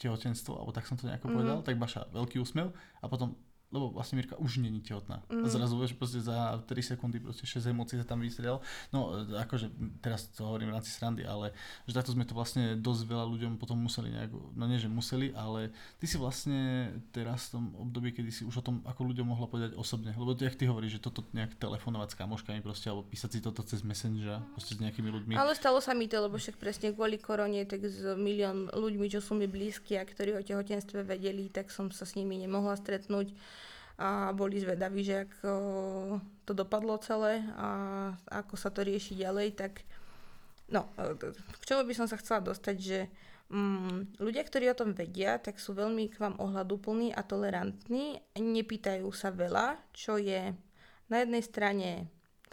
[0.00, 1.36] tehotenstvo, alebo tak som to nejako mm-hmm.
[1.36, 3.36] povedal, tak Baša veľký úsmev a potom
[3.70, 5.22] lebo vlastne Mirka už není tehotná.
[5.30, 5.46] Mm.
[5.46, 8.58] Zrazu vieš, proste za 3 sekundy proste 6 emócií sa tam vystrel.
[8.90, 9.70] No akože
[10.02, 11.54] teraz to hovorím v rámci srandy, ale
[11.86, 15.30] že takto sme to vlastne dosť veľa ľuďom potom museli nejak, no nie že museli,
[15.38, 15.70] ale
[16.02, 19.46] ty si vlastne teraz v tom období, kedy si už o tom ako ľuďom mohla
[19.46, 23.30] povedať osobne, lebo jak ty hovoríš, že toto nejak telefonovať s kamoškami proste, alebo písať
[23.30, 25.38] si toto cez Messenger, proste s nejakými ľuďmi.
[25.38, 29.22] Ale stalo sa mi to, lebo však presne kvôli korone, tak s milión ľuďmi, čo
[29.22, 33.30] sú mi blízki a ktorí o tehotenstve vedeli, tak som sa s nimi nemohla stretnúť
[34.00, 35.52] a boli zvedaví, že ako
[36.48, 37.68] to dopadlo celé a
[38.32, 39.84] ako sa to rieši ďalej, tak
[40.72, 40.88] no,
[41.60, 43.12] k čomu by som sa chcela dostať, že
[43.52, 49.06] mm, ľudia, ktorí o tom vedia, tak sú veľmi k vám ohľadúplní a tolerantní, nepýtajú
[49.12, 50.56] sa veľa, čo je
[51.12, 51.88] na jednej strane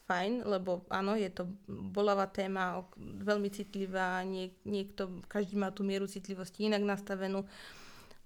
[0.07, 6.07] fajn, lebo áno, je to bolavá téma, veľmi citlivá, nie, niekto, každý má tú mieru
[6.07, 7.43] citlivosti inak nastavenú.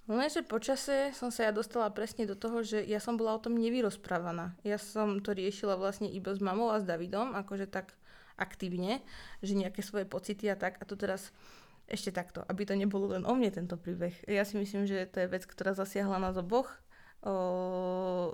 [0.10, 3.54] Lenže počase som sa ja dostala presne do toho, že ja som bola o tom
[3.58, 4.58] nevyrozprávaná.
[4.66, 7.94] Ja som to riešila vlastne iba s mamou a s Davidom, akože tak
[8.34, 9.06] aktívne,
[9.46, 10.82] že nejaké svoje pocity a tak.
[10.82, 11.30] A to teraz
[11.86, 14.16] ešte takto, aby to nebolo len o mne tento príbeh.
[14.26, 16.72] Ja si myslím, že to je vec, ktorá zasiahla nás oboch
[17.22, 17.36] o,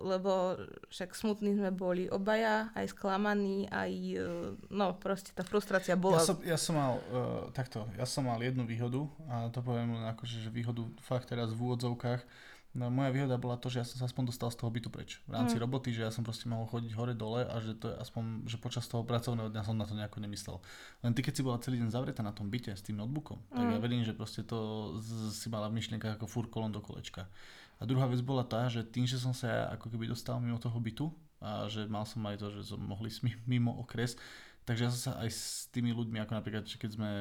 [0.04, 0.56] lebo
[0.88, 4.24] však smutní sme boli obaja, aj sklamaní, aj, e,
[4.72, 6.20] no proste tá frustrácia bola.
[6.20, 9.92] Ja som, ja som mal, uh, takto, ja som mal jednu výhodu a to poviem
[9.92, 12.24] len akože, že výhodu fakt teraz v úvodzovkách.
[12.78, 15.18] No, moja výhoda bola to, že ja som sa aspoň dostal z toho bytu preč.
[15.26, 15.66] V rámci mm.
[15.66, 18.62] roboty, že ja som proste mohol chodiť hore dole a že to je aspoň, že
[18.62, 20.62] počas toho pracovného dňa som na to nejako nemyslel.
[21.02, 23.58] Len ty, keď si bola celý deň zavretá na tom byte s tým notebookom, mm.
[23.58, 26.78] tak ja verím, že proste to z, si mala v myšlienkach ako fur kolon do
[26.78, 27.26] kolečka.
[27.78, 30.78] A druhá vec bola tá, že tým, že som sa ako keby dostal mimo toho
[30.82, 33.14] bytu a že mal som aj to, že som mohli
[33.46, 34.18] mimo okres,
[34.66, 37.12] takže ja som sa aj s tými ľuďmi, ako napríklad, keď sme,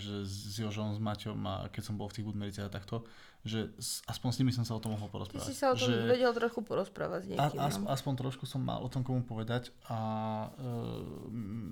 [0.00, 3.04] že s Jožom, s Maťom a keď som bol v tých Budmericiach a takto,
[3.48, 3.72] že
[4.04, 5.48] aspoň s nimi som sa o tom mohol porozprávať.
[5.48, 7.56] Ty si sa o tom že, vedel trochu porozprávať s niekým.
[7.56, 7.88] A, as, no.
[7.88, 9.98] aspoň trošku som mal o tom komu povedať a
[10.52, 11.00] uh,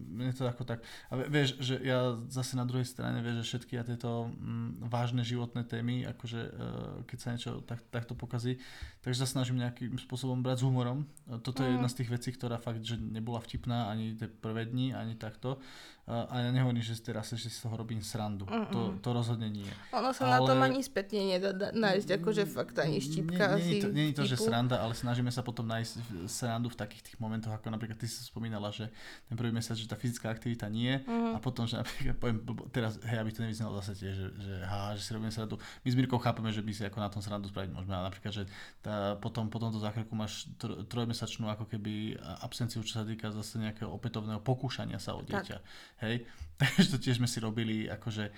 [0.09, 0.81] mne to ako tak...
[1.13, 5.21] A vieš, že ja zase na druhej strane, vieš, že všetky a tieto mm, vážne
[5.21, 8.57] životné témy, akože uh, keď sa niečo tak, takto pokazí,
[9.05, 11.05] takže sa snažím nejakým spôsobom brať s humorom.
[11.45, 11.83] Toto je Mm.
[11.83, 15.59] jedna z tých vecí, ktorá fakt, že nebola vtipná ani tie prvé dni, ani takto.
[16.05, 18.45] A ja nehovorím, že teraz že si z toho robím srandu.
[18.45, 19.65] To, to rozhodne nie.
[19.91, 23.65] Ono sa na tom ale- ani spätne nedá nájsť, akože fakt ani Nie, štipka nie,
[23.65, 25.93] je to, nie je to, že sranda, ale snažíme sa potom nájsť
[26.29, 28.93] srandu v takých tých momentoch, ako napríklad ty si spomínala, že
[29.25, 31.35] ten prvý mesiac, že tá fyzická aktivita nie Mhm.
[31.35, 34.93] a potom, že napríklad poviem, teraz, hej, aby to nevyznalo zase tiež, že, že, ha,
[34.93, 35.57] že si robíme srandu.
[35.81, 38.33] My s Mirkou chápeme, že my si ako na tom srandu spraviť môžeme, ale napríklad,
[38.35, 38.45] že
[38.79, 43.57] tá, potom, po tomto zákroku máš tr- trojmesačnú ako keby absenciu, čo sa týka zase
[43.59, 45.57] nejakého opätovného pokúšania sa o dieťa.
[46.03, 46.27] Hej,
[46.61, 48.31] takže to tiež sme si robili, akože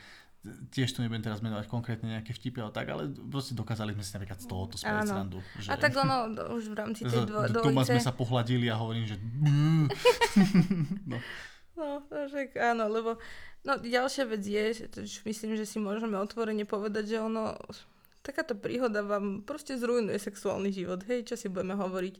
[0.46, 4.14] tiež tu nebudem teraz menovať konkrétne nejaké vtipy, ale tak, ale proste dokázali sme si
[4.14, 5.38] napríklad z tohoto spraviť srandu.
[5.58, 5.68] Že...
[5.70, 8.06] A tak ono do- už v rámci tej dvo- Z- Doma sme dvojice...
[8.06, 9.16] sa pohľadili a hovorím, že...
[11.10, 11.18] no.
[11.76, 13.20] No, však áno, lebo
[13.66, 17.52] no, ďalšia vec je, že myslím, že si môžeme otvorene povedať, že ono,
[18.24, 22.16] takáto príhoda vám proste zrujnuje sexuálny život, hej, čo si budeme hovoriť.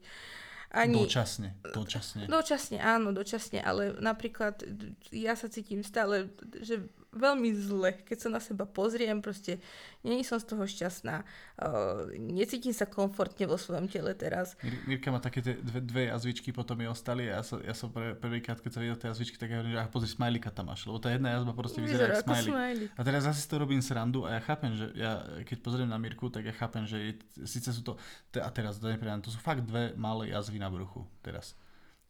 [0.76, 2.28] Ani, Dočasne, dočasne.
[2.28, 4.60] Dočasne, áno, dočasne, ale napríklad
[5.08, 6.28] ja sa cítim stále,
[6.60, 6.84] že
[7.16, 9.58] veľmi zle, keď sa na seba pozriem, proste
[10.04, 14.54] není som z toho šťastná, uh, necítim sa komfortne vo svojom tele teraz.
[14.60, 17.72] Mir- Mirka má také tie dve, dve jazvičky, potom mi ostali a ja som, ja
[17.72, 20.52] som pre, prvýkrát, keď sa videl tie jazvičky, tak ja hovorím, že ach, pozri, smajlika
[20.52, 22.52] tam máš, lebo tá jedna jazba proste vyzerá, ako smajlik.
[22.52, 22.88] smajlik.
[22.94, 26.28] A teraz zase to robím srandu a ja chápem, že ja, keď pozriem na Mirku,
[26.28, 27.12] tak ja chápem, že je,
[27.48, 27.96] síce sú to,
[28.36, 28.86] a teraz to
[29.24, 31.56] to sú fakt dve malé jazvy na bruchu teraz.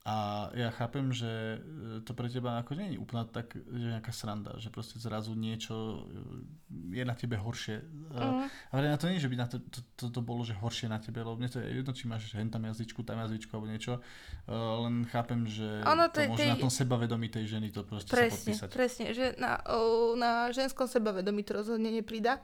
[0.06, 1.58] A ja chápem, že e,
[2.06, 6.06] to pre teba ako nie je úplne tak, že nejaká sranda, že proste zrazu niečo
[6.06, 7.82] e, je na tebe horšie.
[8.14, 8.46] Mm.
[8.46, 11.02] A vrejme, to nie že by na to, to, to, to bolo, že horšie na
[11.02, 13.98] tebe, lebo mne to je jedno, či máš hen tam jazdičku, tam jazdičku alebo niečo,
[14.46, 18.06] len chápem, že Ono to, to môže tej- na tom sebavedomí tej ženy to proste
[18.06, 18.68] sa Presne, podpísať.
[18.70, 22.38] presne, že na, o, na ženskom sebavedomí to rozhodne nepridá.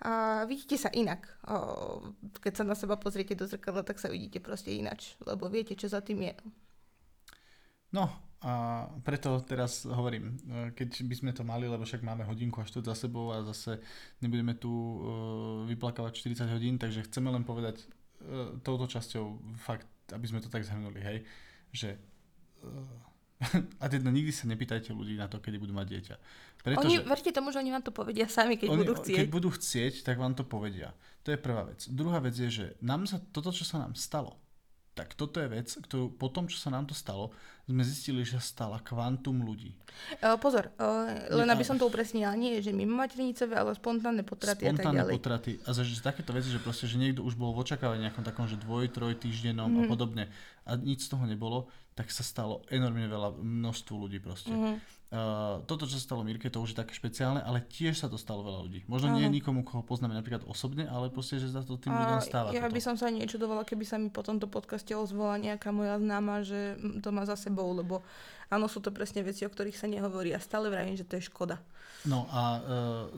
[0.00, 1.28] A vidíte sa inak.
[1.46, 2.10] O,
[2.42, 5.86] keď sa na seba pozriete do zrkadla, tak sa vidíte proste inač, lebo viete, čo
[5.86, 6.34] za tým je.
[7.90, 8.10] No
[8.40, 12.72] a preto teraz hovorím, e, keď by sme to mali, lebo však máme hodinku až
[12.72, 13.76] tu za sebou a zase
[14.24, 14.96] nebudeme tu e,
[15.68, 19.84] vyplakávať 40 hodín, takže chceme len povedať e, touto časťou fakt,
[20.16, 21.18] aby sme to tak zhrnuli, hej,
[21.68, 22.00] že
[23.82, 26.16] a teda nikdy sa nepýtajte ľudí na to, kedy budú mať dieťa.
[26.60, 29.28] Pretože Oni, verte tomu, že oni vám to povedia sami, keď oni, budú Keď chcieť.
[29.32, 30.92] budú chcieť, tak vám to povedia.
[31.24, 31.88] To je prvá vec.
[31.88, 34.36] Druhá vec je, že nám sa, toto, čo sa nám stalo,
[34.92, 37.32] tak toto je vec, ktorú po tom, čo sa nám to stalo,
[37.66, 39.74] sme zistili, že stala kvantum ľudí.
[40.16, 43.72] Uh, pozor, uh, len Nie, aby som to upresnila, nie je, že mimo maternicové, ale
[43.72, 45.12] spontánne potraty a tak spontánne ďalej.
[45.12, 48.22] potraty a že, že takéto veci, že proste, že niekto už bol v očakávaní nejakom
[48.22, 49.78] takom, že dvoj, troj týždennom Mhm.
[49.78, 50.24] a podobne
[50.62, 54.50] a nič z toho nebolo, tak sa stalo enormne veľa množstvu ľudí proste.
[54.50, 54.98] Mhm.
[55.10, 58.14] Uh, toto, čo sa stalo Mirke, to už je také špeciálne, ale tiež sa to
[58.14, 58.80] stalo veľa ľudí.
[58.86, 59.34] Možno nie Áno.
[59.34, 62.54] nikomu, koho poznáme napríklad osobne, ale proste, že sa to tým ľuďom A stáva.
[62.54, 62.70] ja toto.
[62.70, 66.46] by som sa ani nečudovala, keby sa mi po tomto podcaste ozvala nejaká moja známa,
[66.46, 68.06] že mm, to má za sebou, lebo
[68.46, 71.26] áno, sú to presne veci, o ktorých sa nehovorí a stále vravím, že to je
[71.26, 71.58] škoda.
[72.06, 72.62] No a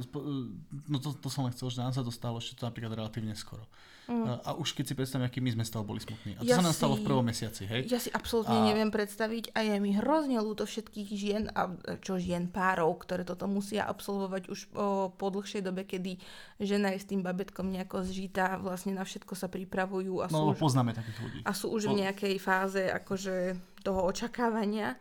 [0.00, 0.48] spo, uh,
[0.88, 3.36] no to, to som len chcel, že nám sa to stalo ešte to napríklad relatívne
[3.36, 3.62] skoro.
[4.04, 4.34] Mm.
[4.36, 6.34] A už keď si predstavím, aký my sme toho boli smutní.
[6.34, 7.86] A to Ja sa nám stalo v prvom mesiaci, hej?
[7.86, 12.16] Ja si absolútne A- neviem predstaviť a je mi hrozne ľúto všetkých žien, a čo
[12.16, 16.18] žien párov, ktoré toto musia absolvovať už o, po dlhšej dobe, kedy
[16.58, 20.50] žena je s tým babetkom nejako zžitá, vlastne na všetko sa pripravujú a sú, No,
[20.50, 21.38] už, poznáme takých ľudí.
[21.40, 21.94] a sú už No.
[21.94, 24.98] v nejakej fáze akože toho očakávania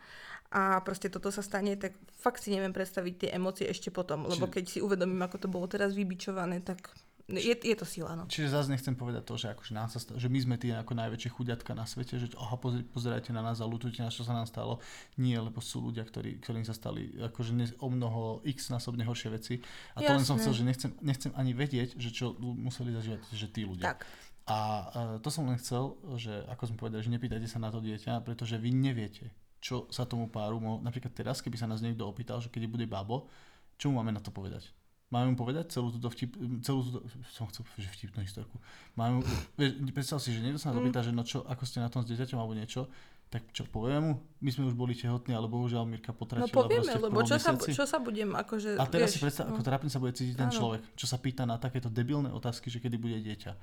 [0.48, 4.46] a proste toto sa stane, tak fakt si neviem predstaviť tie emócie ešte potom, lebo
[4.46, 6.92] Čiže- keď si uvedomím, ako to bolo teraz vybičované, tak
[7.40, 8.28] je, je to sila, no.
[8.28, 10.98] Čiže zase nechcem povedať to, že, akože nám sa stalo, že my sme tie ako
[10.98, 14.36] najväčšie chudiatka na svete, že aha, pozri, pozerajte na nás a lutujte nás, čo sa
[14.36, 14.84] nám stalo.
[15.16, 19.30] Nie, lebo sú ľudia, ktorí, ktorým sa stali akože ne, o mnoho x násobne horšie
[19.32, 19.64] veci.
[19.96, 23.48] A to len som chcel, že nechcem, nechcem ani vedieť, že čo museli zažívať, že
[23.48, 23.96] tí ľudia.
[23.96, 24.04] Tak.
[24.50, 27.80] A uh, to som len chcel, že ako som povedal, že nepýtajte sa na to
[27.80, 29.30] dieťa, pretože vy neviete,
[29.62, 33.30] čo sa tomu páru napríklad teraz, keby sa nás niekto opýtal, že keď bude babo,
[33.78, 34.74] čo mu máme na to povedať?
[35.12, 37.04] Máme mu povedať celú túto vtip, celú túto,
[37.36, 38.56] som chcel že vtipnú historku.
[38.96, 39.22] Máme mu,
[39.92, 41.04] predstav si, že niekto sa nás Mm.
[41.04, 42.88] že no čo, ako ste na tom s dieťaťom alebo niečo,
[43.32, 44.14] tak čo, povieme mu?
[44.44, 47.36] My sme už boli tehotní, ale bohužiaľ Mirka No potratila povieme, proste v lebo čo
[47.40, 48.76] sa, čo sa budem akože...
[48.76, 49.56] A teraz vieš, si predstav, no.
[49.56, 50.56] ako trápne sa bude cítiť ten Áno.
[50.60, 53.52] človek, čo sa pýta na takéto debilné otázky, že kedy bude dieťa.
[53.56, 53.60] E,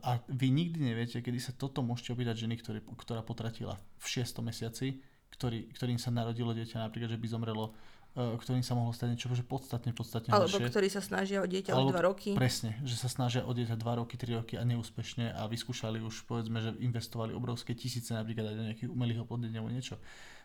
[0.00, 4.40] A vy nikdy neviete, kedy sa toto môžete opýtať ženy, ktorý, ktorá potratila v 6.
[4.40, 5.04] mesiaci,
[5.36, 7.76] ktorý, ktorým sa narodilo dieťa, napríklad, že by zomrelo
[8.14, 10.70] ktorým sa mohlo stať niečo že podstatne, podstatne Alebo horšie.
[10.70, 12.30] ktorí sa snažia o dieťa Alebo už dva roky.
[12.38, 16.22] Presne, že sa snažia o dieťa 2 roky, 3 roky a neúspešne a vyskúšali už,
[16.30, 19.98] povedzme, že investovali obrovské tisíce napríklad aj do nejakých umelých oplodnení alebo niečo.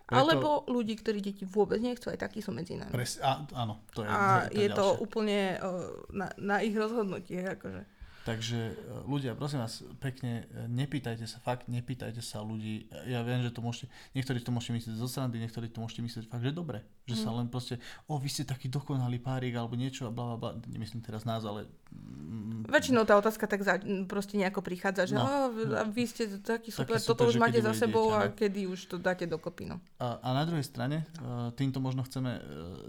[0.09, 2.89] Preto, Alebo ľudí, ktorí deti vôbec nechcú, aj takí sú medzi nami.
[2.89, 5.01] Pres, a, áno, to je, A to je to ďalšie.
[5.05, 7.45] úplne uh, na, na ich rozhodnutie.
[7.45, 7.85] Akože.
[8.27, 8.73] Takže e,
[9.07, 12.85] ľudia, prosím vás, pekne, nepýtajte sa, fakt nepýtajte sa ľudí.
[13.09, 16.25] Ja viem, že to môžete, niektorí to môžete myslieť zo srandy, niektorí to môžete myslieť
[16.29, 16.83] fakt, že dobre.
[17.09, 17.37] Že sa Mhm.
[17.41, 20.53] len proste, o, vy ste taký dokonalý párik alebo niečo a bla, bla.
[20.69, 21.65] Nemyslím teraz nás, ale...
[21.89, 25.73] mm, Väčšinou tá otázka tak za, proste nejako prichádza, že No, no, no.
[25.73, 28.79] a vy ste taký super, super, toto už máte za sebou dieťa, a kedy už
[28.85, 29.65] to dáte dokopy.
[29.65, 29.81] No.
[29.97, 32.41] A, a na druhej strane, e, týmto možno chceme, e,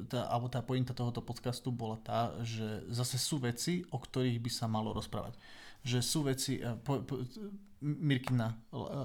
[0.05, 4.51] tá, alebo tá pointa tohoto podcastu bola tá, že zase sú veci, o ktorých by
[4.53, 5.33] sa malo rozprávať.
[5.81, 7.21] Že sú veci, e, po, po,
[7.81, 9.01] Mirkina, l- e,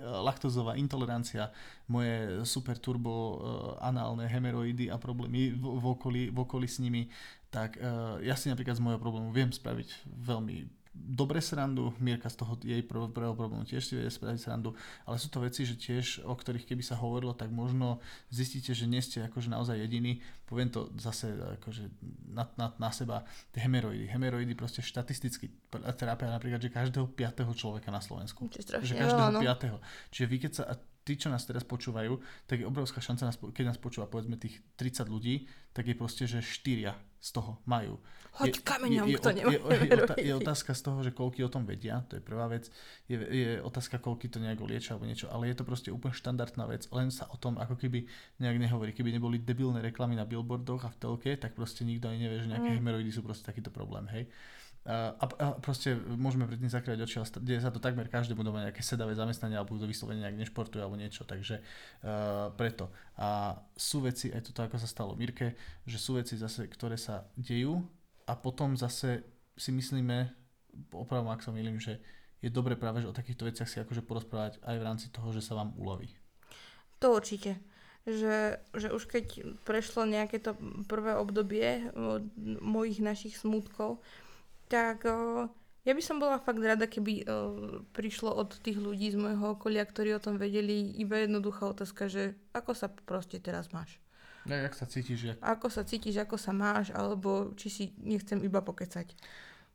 [0.00, 1.52] e, laktozová intolerancia,
[1.88, 3.40] moje super turbo
[3.84, 7.12] análne hemeroidy a problémy v, v, okolí, v okolí s nimi,
[7.52, 7.78] tak
[8.24, 12.80] ja si napríklad z môjho problému viem spraviť veľmi dobre srandu, Mirka z toho jej
[12.86, 14.72] prv- prvého problému tiež si vie spraviť srandu,
[15.04, 17.98] ale sú to veci, že tiež, o ktorých keby sa hovorilo, tak možno
[18.30, 20.22] zistíte, že nie ste akože naozaj jediní.
[20.46, 21.90] Poviem to zase akože
[22.30, 24.06] na, na, na seba, tie hemeroidy.
[24.06, 25.50] Hemeroidy proste štatisticky
[25.98, 28.46] trápia napríklad, že každého piatého človeka na Slovensku.
[28.54, 29.40] Čo je Že každého no.
[29.42, 29.76] piatého.
[30.14, 30.64] Čiže vy keď sa,
[31.04, 32.16] tí, čo nás teraz počúvajú,
[32.48, 35.44] tak je obrovská šanca, nás keď nás počúva povedzme tých 30 ľudí,
[35.76, 38.00] tak je proste, že štyria z toho majú.
[38.34, 41.40] Hoď kameňom, je, kto je, nemá je, je, je, je, otázka z toho, že koľky
[41.46, 42.66] o tom vedia, to je prvá vec.
[43.06, 46.66] Je, je otázka, koľky to nejako liečia alebo niečo, ale je to proste úplne štandardná
[46.66, 48.10] vec, len sa o tom ako keby
[48.42, 48.90] nejak nehovorí.
[48.90, 52.50] Keby neboli debilné reklamy na billboardoch a v telke, tak proste nikto ani nevie, že
[52.50, 52.78] nejaké Mm.
[52.82, 54.26] hemeroidy sú proste takýto problém, hej.
[54.84, 58.68] A, a, proste môžeme pred tým zakrývať oči, ale deje sa to takmer každému doma
[58.68, 61.64] nejaké sedavé zamestnanie alebo kto vyslovene nejak nešportuje alebo niečo, takže
[62.04, 62.92] uh, preto.
[63.16, 65.56] A sú veci, aj toto ako sa stalo Mirke,
[65.88, 67.80] že sú veci zase, ktoré sa dejú
[68.28, 69.24] a potom zase
[69.56, 70.28] si myslíme,
[70.92, 71.96] opravom ak sa milím, že
[72.44, 75.40] je dobre práve, že o takýchto veciach si akože porozprávať aj v rámci toho, že
[75.40, 76.12] sa vám uloví.
[77.00, 77.56] To určite.
[78.04, 79.24] Že, že už keď
[79.64, 80.52] prešlo nejaké to
[80.84, 81.88] prvé obdobie
[82.60, 84.04] mojich našich smútkov,
[84.68, 85.48] tak o,
[85.84, 87.26] ja by som bola fakt rada, keby o,
[87.92, 92.38] prišlo od tých ľudí z môjho okolia, ktorí o tom vedeli, iba jednoduchá otázka, že
[92.56, 94.00] ako sa proste teraz máš.
[94.44, 95.36] Ja, jak sa cítiš, jak...
[95.40, 99.16] Ako sa cítiš, ako sa máš, alebo či si nechcem iba pokecať.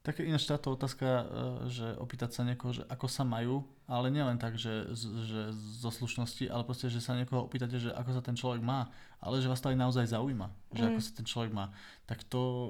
[0.10, 1.24] Také ináč táto otázka, e,
[1.70, 6.46] že opýtať sa niekoho, že ako sa majú, ale nielen tak, že, že zo slušnosti,
[6.46, 9.58] ale proste, že sa niekoho opýtate, že ako sa ten človek má, ale že vás
[9.58, 10.88] to aj naozaj zaujíma, že Mm.
[10.88, 11.66] ako sa ten človek má.
[12.06, 12.70] Tak to e,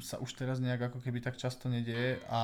[0.00, 2.40] sa už teraz nejak ako keby tak často nedieje a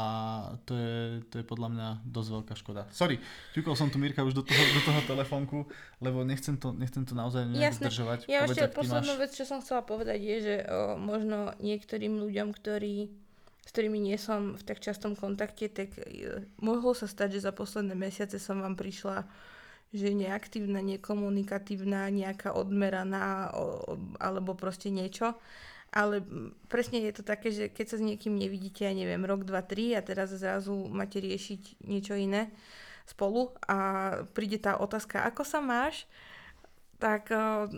[0.64, 2.82] to je, to je podľa mňa dosť veľká škoda.
[2.88, 3.20] Sorry,
[3.52, 5.68] ťukol som tu Mirka už do toho, do toho telefónku,
[5.98, 7.92] lebo nechcem to, nechcem to naozaj nejak Jasné.
[7.92, 8.18] zdržovať.
[8.24, 12.52] Ja ešte poslednú máš- vec, čo som chcela povedať, je, že o, možno niektorým ľuďom,
[12.52, 13.12] ktorí,
[13.68, 17.52] s ktorými nie som v tak častom kontakte, tak e, mohlo sa stať, že za
[17.52, 19.28] posledné mesiace som vám prišla
[19.88, 23.48] že neaktívna, nekomunikatívna, nejaká odmeraná
[24.20, 25.32] alebo proste niečo.
[25.88, 26.20] Ale
[26.68, 29.96] presne je to také, že keď sa s niekým nevidíte, ja neviem, rok, dva, tri
[29.96, 32.52] a teraz zrazu máte riešiť niečo iné
[33.08, 36.04] spolu a príde tá otázka, ako sa máš,
[37.00, 37.72] tak eh,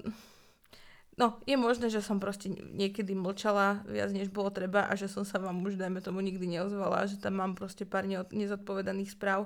[1.20, 5.28] no, je možné, že som proste niekedy mlčala viac, než bolo treba a že som
[5.28, 9.44] sa vám už, dajme tomu, nikdy neozvala, že tam mám proste pár nezodpovedaných správ,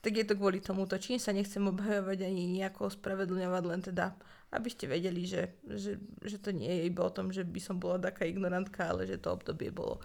[0.00, 0.96] tak je to kvôli tomuto.
[0.96, 4.16] Čím sa nechcem obhajovať ani nejako ospravedlňovať, len teda,
[4.56, 7.76] aby ste vedeli, že, že, že to nie je iba o tom, že by som
[7.76, 10.00] bola taká ignorantka, ale že to obdobie bolo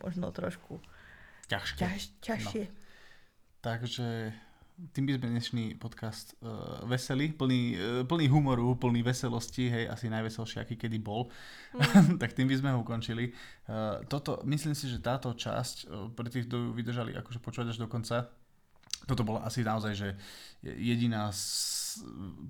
[0.00, 0.78] možno trošku
[1.50, 1.78] Ťažké.
[1.78, 2.64] ťaž, ťažšie.
[3.60, 4.06] Takže
[4.76, 10.06] tým by sme dnešný podcast uh, veselý, plný, uh, plný humoru, plný veselosti, hej, asi
[10.06, 11.32] najveselší, aký kedy bol.
[11.72, 12.16] Mm.
[12.22, 13.32] tak tým by sme ho ukončili.
[13.64, 17.72] Uh, toto, myslím si, že táto časť, uh, pre tých, kto ju vydržali akože počúvať
[17.72, 18.28] až do konca,
[19.04, 20.08] toto bola asi naozaj, že
[20.60, 21.96] jediná, s,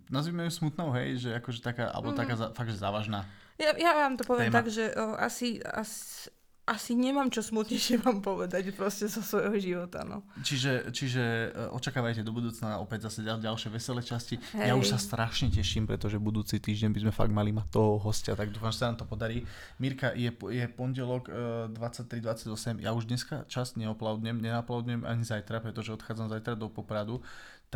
[0.08, 2.18] nazvime ju smutnou, hej, že akože taká, alebo Mhm.
[2.18, 3.22] taká za, fakt, že závažná.
[3.56, 4.58] Ja, ja vám to poviem Téma.
[4.60, 6.28] tak, že o, asi, asi,
[6.66, 10.26] asi nemám čo smutnejšie vám povedať proste zo svojho života, no.
[10.42, 14.42] Čiže, čiže e, očakávajte do budúcna opäť zase ďal, ďalšie veselé časti.
[14.58, 14.66] Hej.
[14.66, 18.34] Ja už sa strašne teším, pretože budúci týždeň by sme fakt mali mať toho hostia,
[18.34, 19.46] tak dúfam, že sa nám to podarí.
[19.78, 25.94] Mirka, je, je pondelok e, 23.28, ja už dneska čas neoplaudnem, nenaplaudnem ani zajtra, pretože
[25.94, 27.22] odchádzam zajtra do Popradu.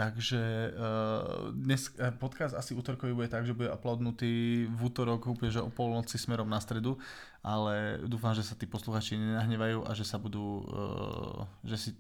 [0.01, 5.53] Takže uh, dnes eh, podcast asi útorkový bude tak, že bude aplaudnutý v útorok úplne,
[5.53, 6.97] že o polnoci smerom na stredu,
[7.45, 11.91] ale dúfam, že sa tí posluchači nenahnevajú a že sa budú, uh, že si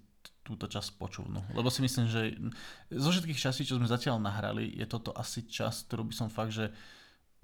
[0.40, 1.44] túto čas počúvnu.
[1.52, 2.40] Lebo si myslím, že
[2.88, 6.56] zo všetkých časí, čo sme zatiaľ nahrali, je toto asi čas, ktorú by som fakt,
[6.56, 6.72] že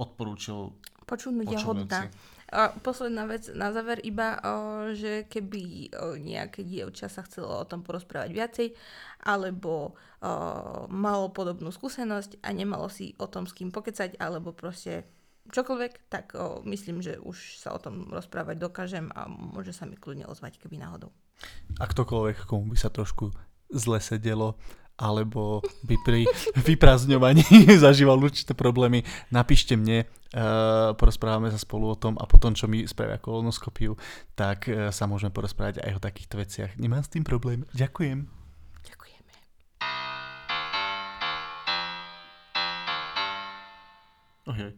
[0.01, 0.73] odporúčil
[1.05, 2.09] počúvnutia hodná.
[2.55, 4.39] A posledná vec na záver iba,
[4.95, 5.91] že keby
[6.23, 8.69] nejaké dievča sa chcelo o tom porozprávať viacej,
[9.27, 9.99] alebo
[10.87, 15.11] malo podobnú skúsenosť a nemalo si o tom s kým pokecať, alebo proste
[15.51, 20.27] čokoľvek, tak myslím, že už sa o tom rozprávať dokážem a môže sa mi kľudne
[20.31, 21.11] ozvať, keby náhodou.
[21.79, 23.35] A ktokoľvek, komu by sa trošku
[23.75, 24.55] zle sedelo,
[24.97, 26.25] alebo by pri
[26.67, 27.45] vyprázdňovaní
[27.85, 32.89] zažíval určité problémy, napíšte mne, uh, porozprávame sa spolu o tom a potom, čo mi
[32.89, 33.97] spravia kolonoskopiu,
[34.33, 36.71] tak uh, sa môžeme porozprávať aj o takýchto veciach.
[36.81, 37.69] Nemám s tým problém.
[37.77, 38.25] Ďakujem.
[38.89, 39.33] Ďakujeme.
[44.47, 44.73] Okay.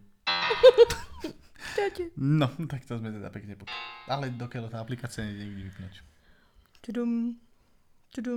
[2.17, 3.69] no, tak to sme teda pekne po...
[4.11, 5.95] Ale dokiaľ tá aplikácia niekde vypnúť.
[6.83, 7.37] Tudum,
[8.11, 8.37] tudum.